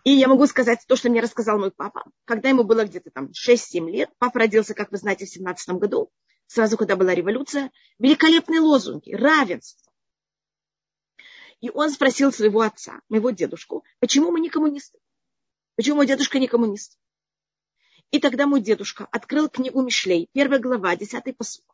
И 0.05 0.13
я 0.13 0.29
могу 0.29 0.47
сказать 0.47 0.81
то, 0.87 0.97
что 0.97 1.11
мне 1.11 1.21
рассказал 1.21 1.59
мой 1.59 1.71
папа. 1.71 2.05
Когда 2.25 2.49
ему 2.49 2.65
было 2.65 2.85
где-то 2.85 3.11
там 3.11 3.31
6-7 3.31 3.89
лет, 3.91 4.11
папа 4.19 4.41
родился, 4.41 4.75
как 4.75 4.91
вы 4.91 4.99
знаете, 4.99 5.27
в 5.27 5.29
17 5.29 5.77
году, 5.77 6.11
сразу, 6.47 6.77
когда 6.77 6.97
была 6.97 7.15
революция, 7.15 7.71
великолепные 7.99 8.61
лозунги, 8.61 9.15
равенство, 9.15 9.93
и 11.63 11.71
он 11.71 11.91
спросил 11.91 12.33
своего 12.33 12.61
отца, 12.61 13.01
моего 13.09 13.31
дедушку, 13.31 13.85
почему 14.01 14.33
мы 14.33 14.41
не 14.41 14.51
коммунисты? 14.51 14.99
Почему 15.77 15.97
мой 15.97 16.09
дедушка 16.09 16.41
не 16.41 16.49
коммунист? 16.49 16.99
И 18.11 18.19
тогда 18.19 18.47
мой 18.47 18.61
дедушка 18.61 19.07
открыл 19.11 19.49
книгу 19.49 19.81
Мишлей, 19.81 20.29
первая 20.33 20.59
глава, 20.59 20.97
десятый 20.97 21.33
посуд. 21.33 21.65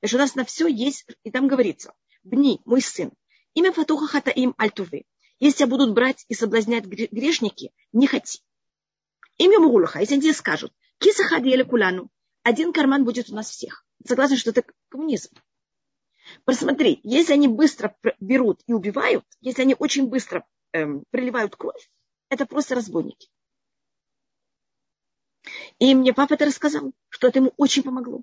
Значит, 0.00 0.14
у 0.14 0.18
нас 0.18 0.34
на 0.36 0.44
все 0.44 0.68
есть, 0.68 1.06
и 1.24 1.30
там 1.32 1.48
говорится, 1.48 1.92
Бни, 2.22 2.60
мой 2.64 2.80
сын, 2.80 3.12
имя 3.54 3.72
Фатуха 3.72 4.06
Хатаим 4.06 4.54
Альтувы. 4.58 5.04
Если 5.42 5.58
тебя 5.58 5.70
будут 5.70 5.92
брать 5.92 6.24
и 6.28 6.34
соблазнять 6.34 6.84
грешники, 6.84 7.72
не 7.92 8.06
хоти. 8.06 8.44
Имя 9.38 9.58
Мугулаха, 9.58 9.98
если 9.98 10.14
они 10.14 10.22
тебе 10.22 10.34
скажут, 10.34 10.72
Киса 10.98 11.24
Хадиэля 11.24 11.64
Куляну, 11.64 12.10
один 12.44 12.72
карман 12.72 13.02
будет 13.02 13.28
у 13.28 13.34
нас 13.34 13.50
всех. 13.50 13.84
Согласен, 14.06 14.36
что 14.36 14.50
это 14.50 14.62
коммунизм. 14.88 15.34
Посмотри, 16.44 17.00
если 17.02 17.32
они 17.32 17.48
быстро 17.48 17.96
берут 18.20 18.60
и 18.68 18.72
убивают, 18.72 19.24
если 19.40 19.62
они 19.62 19.74
очень 19.76 20.06
быстро 20.06 20.46
эм, 20.70 21.02
приливают 21.10 21.56
кровь, 21.56 21.90
это 22.28 22.46
просто 22.46 22.76
разбойники. 22.76 23.28
И 25.80 25.92
мне 25.96 26.14
папа 26.14 26.34
это 26.34 26.44
рассказал, 26.44 26.92
что 27.08 27.26
это 27.26 27.40
ему 27.40 27.52
очень 27.56 27.82
помогло. 27.82 28.22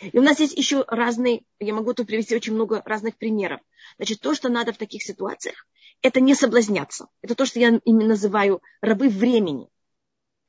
И 0.00 0.18
у 0.18 0.22
нас 0.22 0.40
есть 0.40 0.56
еще 0.56 0.84
разные, 0.88 1.42
я 1.58 1.74
могу 1.74 1.94
тут 1.94 2.06
привести 2.06 2.36
очень 2.36 2.52
много 2.52 2.82
разных 2.84 3.16
примеров. 3.16 3.60
Значит, 3.96 4.20
то, 4.20 4.34
что 4.34 4.48
надо 4.48 4.72
в 4.72 4.78
таких 4.78 5.02
ситуациях, 5.02 5.66
это 6.02 6.20
не 6.20 6.34
соблазняться. 6.34 7.08
Это 7.22 7.34
то, 7.34 7.46
что 7.46 7.58
я 7.58 7.80
именно 7.84 8.08
называю 8.08 8.62
рабы 8.80 9.08
времени. 9.08 9.68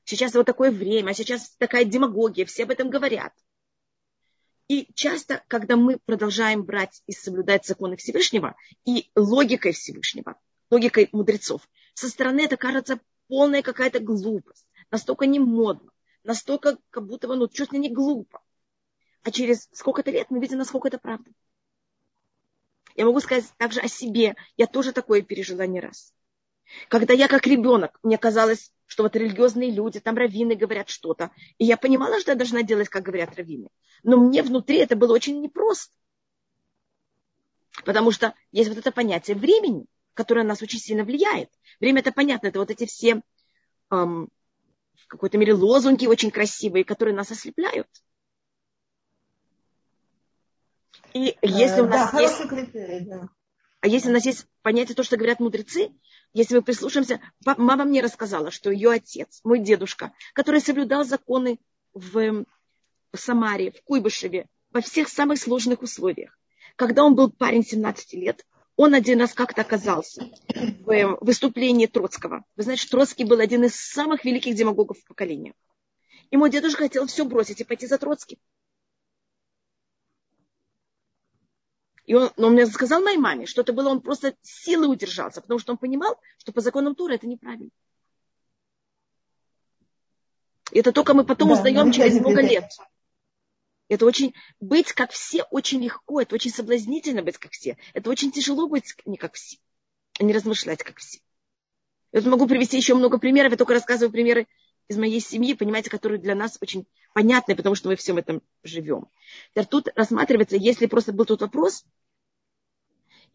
Сейчас 0.03 0.33
вот 0.33 0.45
такое 0.45 0.71
время, 0.71 1.13
сейчас 1.13 1.55
такая 1.57 1.85
демагогия, 1.85 2.45
все 2.45 2.63
об 2.63 2.71
этом 2.71 2.89
говорят. 2.89 3.33
И 4.67 4.89
часто, 4.95 5.43
когда 5.47 5.77
мы 5.77 5.97
продолжаем 6.05 6.63
брать 6.63 7.01
и 7.07 7.13
соблюдать 7.13 7.65
законы 7.65 7.95
Всевышнего 7.95 8.55
и 8.85 9.09
логикой 9.15 9.71
Всевышнего, 9.71 10.37
логикой 10.69 11.07
мудрецов, 11.13 11.67
со 11.93 12.09
стороны 12.09 12.41
это 12.41 12.57
кажется 12.57 12.99
полная 13.27 13.61
какая-то 13.61 13.99
глупость, 13.99 14.65
настолько 14.91 15.25
не 15.25 15.39
модно, 15.39 15.91
настолько 16.23 16.77
как 16.89 17.07
будто 17.07 17.27
ну, 17.33 17.47
чуть 17.47 17.71
ли 17.71 17.79
не 17.79 17.89
глупо. 17.89 18.41
А 19.23 19.31
через 19.31 19.69
сколько-то 19.71 20.11
лет 20.11 20.27
мы 20.29 20.39
видим, 20.39 20.57
насколько 20.57 20.87
это 20.87 20.97
правда. 20.97 21.29
Я 22.95 23.05
могу 23.05 23.19
сказать 23.19 23.45
также 23.57 23.79
о 23.79 23.87
себе. 23.87 24.35
Я 24.55 24.67
тоже 24.67 24.91
такое 24.91 25.21
пережила 25.21 25.65
не 25.65 25.79
раз. 25.79 26.13
Когда 26.89 27.13
я 27.13 27.27
как 27.27 27.45
ребенок, 27.47 27.99
мне 28.03 28.17
казалось 28.17 28.71
что 28.87 29.03
вот 29.03 29.15
религиозные 29.15 29.69
люди, 29.69 29.99
там 29.99 30.15
раввины 30.17 30.55
говорят 30.55 30.89
что-то. 30.89 31.31
И 31.57 31.65
я 31.65 31.77
понимала, 31.77 32.19
что 32.19 32.31
я 32.31 32.37
должна 32.37 32.63
делать, 32.63 32.89
как 32.89 33.03
говорят 33.03 33.35
раввины. 33.35 33.69
Но 34.03 34.17
мне 34.17 34.41
внутри 34.41 34.77
это 34.77 34.95
было 34.95 35.13
очень 35.13 35.41
непросто. 35.41 35.93
Потому 37.85 38.11
что 38.11 38.33
есть 38.51 38.69
вот 38.69 38.77
это 38.77 38.91
понятие 38.91 39.35
времени, 39.35 39.85
которое 40.13 40.41
на 40.41 40.49
нас 40.49 40.61
очень 40.61 40.79
сильно 40.79 41.03
влияет. 41.03 41.49
Время 41.79 41.99
это 41.99 42.11
понятно, 42.11 42.47
это 42.47 42.59
вот 42.59 42.71
эти 42.71 42.85
все 42.85 43.21
эм, 43.91 44.29
в 44.95 45.07
какой-то 45.07 45.37
мере 45.37 45.53
лозунги 45.53 46.07
очень 46.07 46.31
красивые, 46.31 46.85
которые 46.85 47.13
нас 47.13 47.29
ослепляют. 47.29 47.87
И 51.17 51.37
если 51.41 51.81
у 51.81 51.87
нас 51.87 52.11
да, 52.11 52.21
есть... 52.21 52.47
критерий, 52.47 53.05
да. 53.05 53.29
А 53.81 53.87
если 53.87 54.09
у 54.09 54.13
нас 54.13 54.25
есть 54.25 54.45
понятие 54.61 54.95
то, 54.95 55.03
что 55.03 55.17
говорят 55.17 55.39
мудрецы, 55.39 55.89
если 56.33 56.55
мы 56.55 56.61
прислушаемся, 56.61 57.21
мама 57.45 57.85
мне 57.85 58.01
рассказала, 58.01 58.51
что 58.51 58.71
ее 58.71 58.91
отец, 58.91 59.39
мой 59.43 59.59
дедушка, 59.59 60.11
который 60.33 60.61
соблюдал 60.61 61.05
законы 61.05 61.59
в 61.93 62.45
Самаре, 63.15 63.71
в 63.71 63.83
Куйбышеве, 63.83 64.47
во 64.71 64.81
всех 64.81 65.09
самых 65.09 65.39
сложных 65.39 65.81
условиях. 65.81 66.37
Когда 66.75 67.03
он 67.03 67.15
был 67.15 67.31
парень 67.31 67.63
17 67.63 68.13
лет, 68.13 68.45
он 68.75 68.93
один 68.93 69.19
раз 69.19 69.33
как-то 69.33 69.61
оказался 69.61 70.29
в 70.53 71.17
выступлении 71.21 71.87
Троцкого. 71.87 72.43
Вы 72.55 72.63
знаете, 72.63 72.87
Троцкий 72.87 73.23
был 73.23 73.39
один 73.39 73.63
из 73.63 73.75
самых 73.75 74.23
великих 74.23 74.55
демагогов 74.55 75.03
поколения. 75.05 75.53
И 76.29 76.37
мой 76.37 76.51
дедушка 76.51 76.83
хотел 76.83 77.07
все 77.07 77.25
бросить 77.25 77.61
и 77.61 77.63
пойти 77.63 77.87
за 77.87 77.97
Троцким. 77.97 78.37
И 82.07 82.13
он, 82.13 82.31
но 82.37 82.47
он 82.47 82.53
мне 82.53 82.65
сказал 82.65 83.01
моей 83.01 83.17
маме, 83.17 83.45
что 83.45 83.61
это 83.61 83.73
было, 83.73 83.89
он 83.89 84.01
просто 84.01 84.35
силой 84.41 84.91
удержался, 84.91 85.41
потому 85.41 85.59
что 85.59 85.73
он 85.73 85.77
понимал, 85.77 86.19
что 86.37 86.53
по 86.53 86.61
законам 86.61 86.95
Тура 86.95 87.13
это 87.13 87.27
неправильно. 87.27 87.69
И 90.71 90.79
это 90.79 90.93
только 90.93 91.13
мы 91.13 91.25
потом 91.25 91.49
да, 91.49 91.55
узнаем 91.55 91.91
через 91.91 92.19
много 92.19 92.41
лет. 92.41 92.71
Это 93.89 94.05
очень, 94.05 94.33
быть 94.61 94.93
как 94.93 95.11
все 95.11 95.43
очень 95.43 95.83
легко, 95.83 96.21
это 96.21 96.33
очень 96.35 96.51
соблазнительно 96.51 97.23
быть 97.23 97.37
как 97.37 97.51
все. 97.51 97.77
Это 97.93 98.09
очень 98.09 98.31
тяжело 98.31 98.67
быть 98.67 98.95
не 99.05 99.17
как 99.17 99.33
все, 99.35 99.57
а 100.17 100.23
не 100.23 100.33
размышлять 100.33 100.83
как 100.83 100.97
все. 100.97 101.19
Я 102.13 102.21
могу 102.21 102.47
привести 102.47 102.77
еще 102.77 102.95
много 102.95 103.17
примеров, 103.17 103.51
я 103.51 103.57
только 103.57 103.73
рассказываю 103.73 104.11
примеры 104.11 104.47
из 104.87 104.97
моей 104.97 105.19
семьи, 105.19 105.53
понимаете, 105.53 105.89
которые 105.89 106.19
для 106.19 106.35
нас 106.35 106.57
очень 106.61 106.87
понятны, 107.13 107.55
потому 107.55 107.75
что 107.75 107.89
мы 107.89 107.97
всем 107.97 108.17
этом 108.17 108.41
живем. 108.63 109.09
Теперь 109.51 109.65
тут 109.65 109.89
рассматривается, 109.95 110.55
если 110.55 110.85
просто 110.85 111.11
был 111.11 111.25
тот 111.25 111.41
вопрос, 111.41 111.85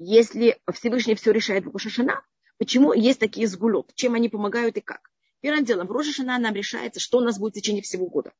если 0.04 0.58
Всевышний 0.72 1.14
все 1.14 1.30
решает 1.32 1.64
в 1.64 1.72
Рошашана, 1.72 2.22
почему 2.58 2.92
есть 2.92 3.20
такие 3.20 3.46
сгулот, 3.46 3.92
чем 3.94 4.14
они 4.14 4.28
помогают 4.28 4.76
и 4.76 4.80
как. 4.80 5.10
Первым 5.40 5.64
делом, 5.64 5.86
в 5.86 5.92
Рошашана 5.92 6.38
нам 6.38 6.54
решается, 6.54 7.00
что 7.00 7.18
у 7.18 7.20
нас 7.20 7.38
будет 7.38 7.52
в 7.52 7.56
течение 7.56 7.82
всего 7.82 8.06
года. 8.06 8.32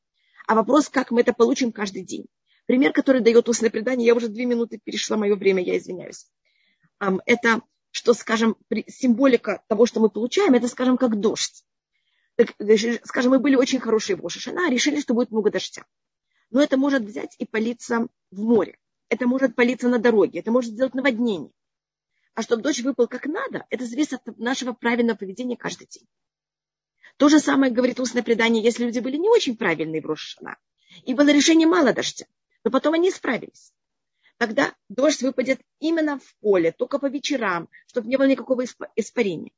А 0.46 0.54
вопрос, 0.54 0.88
как 0.88 1.10
мы 1.10 1.20
это 1.20 1.32
получим 1.32 1.72
каждый 1.72 2.02
день. 2.02 2.26
Пример, 2.66 2.92
который 2.92 3.20
дает 3.20 3.48
устное 3.48 3.70
предание, 3.70 4.06
я 4.06 4.14
уже 4.14 4.28
две 4.28 4.44
минуты 4.44 4.80
перешла 4.82 5.16
мое 5.16 5.36
время, 5.36 5.62
я 5.62 5.78
извиняюсь. 5.78 6.26
Это, 7.26 7.62
что, 7.90 8.14
скажем, 8.14 8.56
символика 8.88 9.62
того, 9.68 9.86
что 9.86 10.00
мы 10.00 10.10
получаем, 10.10 10.54
это, 10.54 10.68
скажем, 10.68 10.96
как 10.96 11.18
дождь. 11.20 11.64
Так, 12.36 12.54
скажем, 13.04 13.32
мы 13.32 13.38
были 13.38 13.56
очень 13.56 13.80
хорошие 13.80 14.16
в 14.16 14.20
Рошашана, 14.20 14.70
решили, 14.70 15.00
что 15.00 15.14
будет 15.14 15.30
много 15.30 15.50
дождя. 15.50 15.84
Но 16.50 16.62
это 16.62 16.76
может 16.76 17.02
взять 17.02 17.34
и 17.38 17.46
политься 17.46 18.08
в 18.30 18.42
море 18.42 18.78
это 19.12 19.26
может 19.26 19.54
палиться 19.54 19.90
на 19.90 19.98
дороге, 19.98 20.40
это 20.40 20.50
может 20.50 20.72
сделать 20.72 20.94
наводнение. 20.94 21.52
А 22.34 22.40
чтобы 22.40 22.62
дождь 22.62 22.80
выпал 22.80 23.08
как 23.08 23.26
надо, 23.26 23.66
это 23.68 23.84
зависит 23.84 24.14
от 24.26 24.38
нашего 24.38 24.72
правильного 24.72 25.18
поведения 25.18 25.54
каждый 25.54 25.86
день. 25.86 26.08
То 27.18 27.28
же 27.28 27.38
самое 27.38 27.70
говорит 27.70 28.00
устное 28.00 28.22
предание, 28.22 28.64
если 28.64 28.86
люди 28.86 29.00
были 29.00 29.18
не 29.18 29.28
очень 29.28 29.54
правильные 29.54 30.00
в 30.00 30.06
Рошана, 30.06 30.56
и 31.04 31.12
было 31.12 31.28
решение 31.28 31.68
мало 31.68 31.92
дождя, 31.92 32.24
но 32.64 32.70
потом 32.70 32.94
они 32.94 33.10
справились. 33.10 33.74
Тогда 34.38 34.74
дождь 34.88 35.20
выпадет 35.20 35.60
именно 35.78 36.18
в 36.18 36.34
поле, 36.36 36.72
только 36.72 36.98
по 36.98 37.06
вечерам, 37.06 37.68
чтобы 37.88 38.08
не 38.08 38.16
было 38.16 38.26
никакого 38.26 38.64
испарения. 38.96 39.52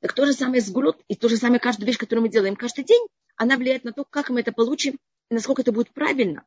Так 0.00 0.14
то 0.14 0.24
же 0.24 0.32
самое 0.32 0.62
с 0.62 0.70
груд, 0.70 0.96
и 1.08 1.14
то 1.14 1.28
же 1.28 1.36
самое 1.36 1.60
каждую 1.60 1.86
вещь, 1.86 1.98
которую 1.98 2.22
мы 2.22 2.30
делаем 2.30 2.56
каждый 2.56 2.84
день, 2.84 3.06
она 3.36 3.58
влияет 3.58 3.84
на 3.84 3.92
то, 3.92 4.06
как 4.06 4.30
мы 4.30 4.40
это 4.40 4.50
получим, 4.50 4.98
и 5.28 5.34
насколько 5.34 5.60
это 5.60 5.72
будет 5.72 5.92
правильно, 5.92 6.46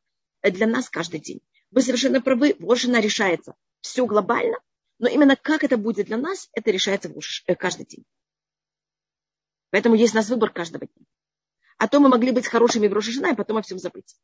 для 0.52 0.68
нас 0.68 0.90
каждый 0.90 1.20
день. 1.20 1.42
Вы 1.72 1.82
совершенно 1.82 2.22
правы, 2.22 2.56
Рошина 2.60 3.00
решается 3.00 3.56
все 3.82 4.06
глобально, 4.06 4.58
но 5.00 5.08
именно 5.08 5.36
как 5.36 5.64
это 5.64 5.78
будет 5.78 6.08
для 6.08 6.18
нас, 6.18 6.50
это 6.54 6.72
решается 6.72 7.14
э, 7.48 7.56
каждый 7.56 7.86
день. 7.86 8.06
Поэтому 9.72 9.96
есть 9.96 10.14
у 10.14 10.18
нас 10.18 10.30
выбор 10.30 10.52
каждого 10.52 10.86
дня. 10.86 11.06
А 11.78 11.88
то 11.88 12.00
мы 12.00 12.10
могли 12.10 12.32
быть 12.32 12.48
хорошими 12.48 12.88
в 12.88 12.94
Рошишина, 12.94 13.32
и 13.32 13.36
потом 13.36 13.58
о 13.58 13.62
всем 13.62 13.78
забыть. 13.78 14.16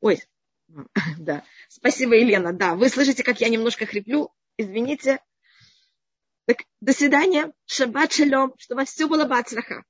Ой, 0.00 0.20
да. 1.18 1.44
Спасибо, 1.68 2.14
Елена. 2.14 2.52
Да, 2.52 2.74
вы 2.74 2.88
слышите, 2.88 3.22
как 3.22 3.40
я 3.40 3.48
немножко 3.48 3.86
хриплю. 3.86 4.32
Извините. 4.56 5.20
Так, 6.46 6.64
до 6.80 6.92
свидания. 6.92 7.52
Шаббат 7.66 8.12
шалом. 8.12 8.54
Чтобы 8.58 8.84
все 8.84 9.06
было 9.06 9.24
бацраха. 9.24 9.84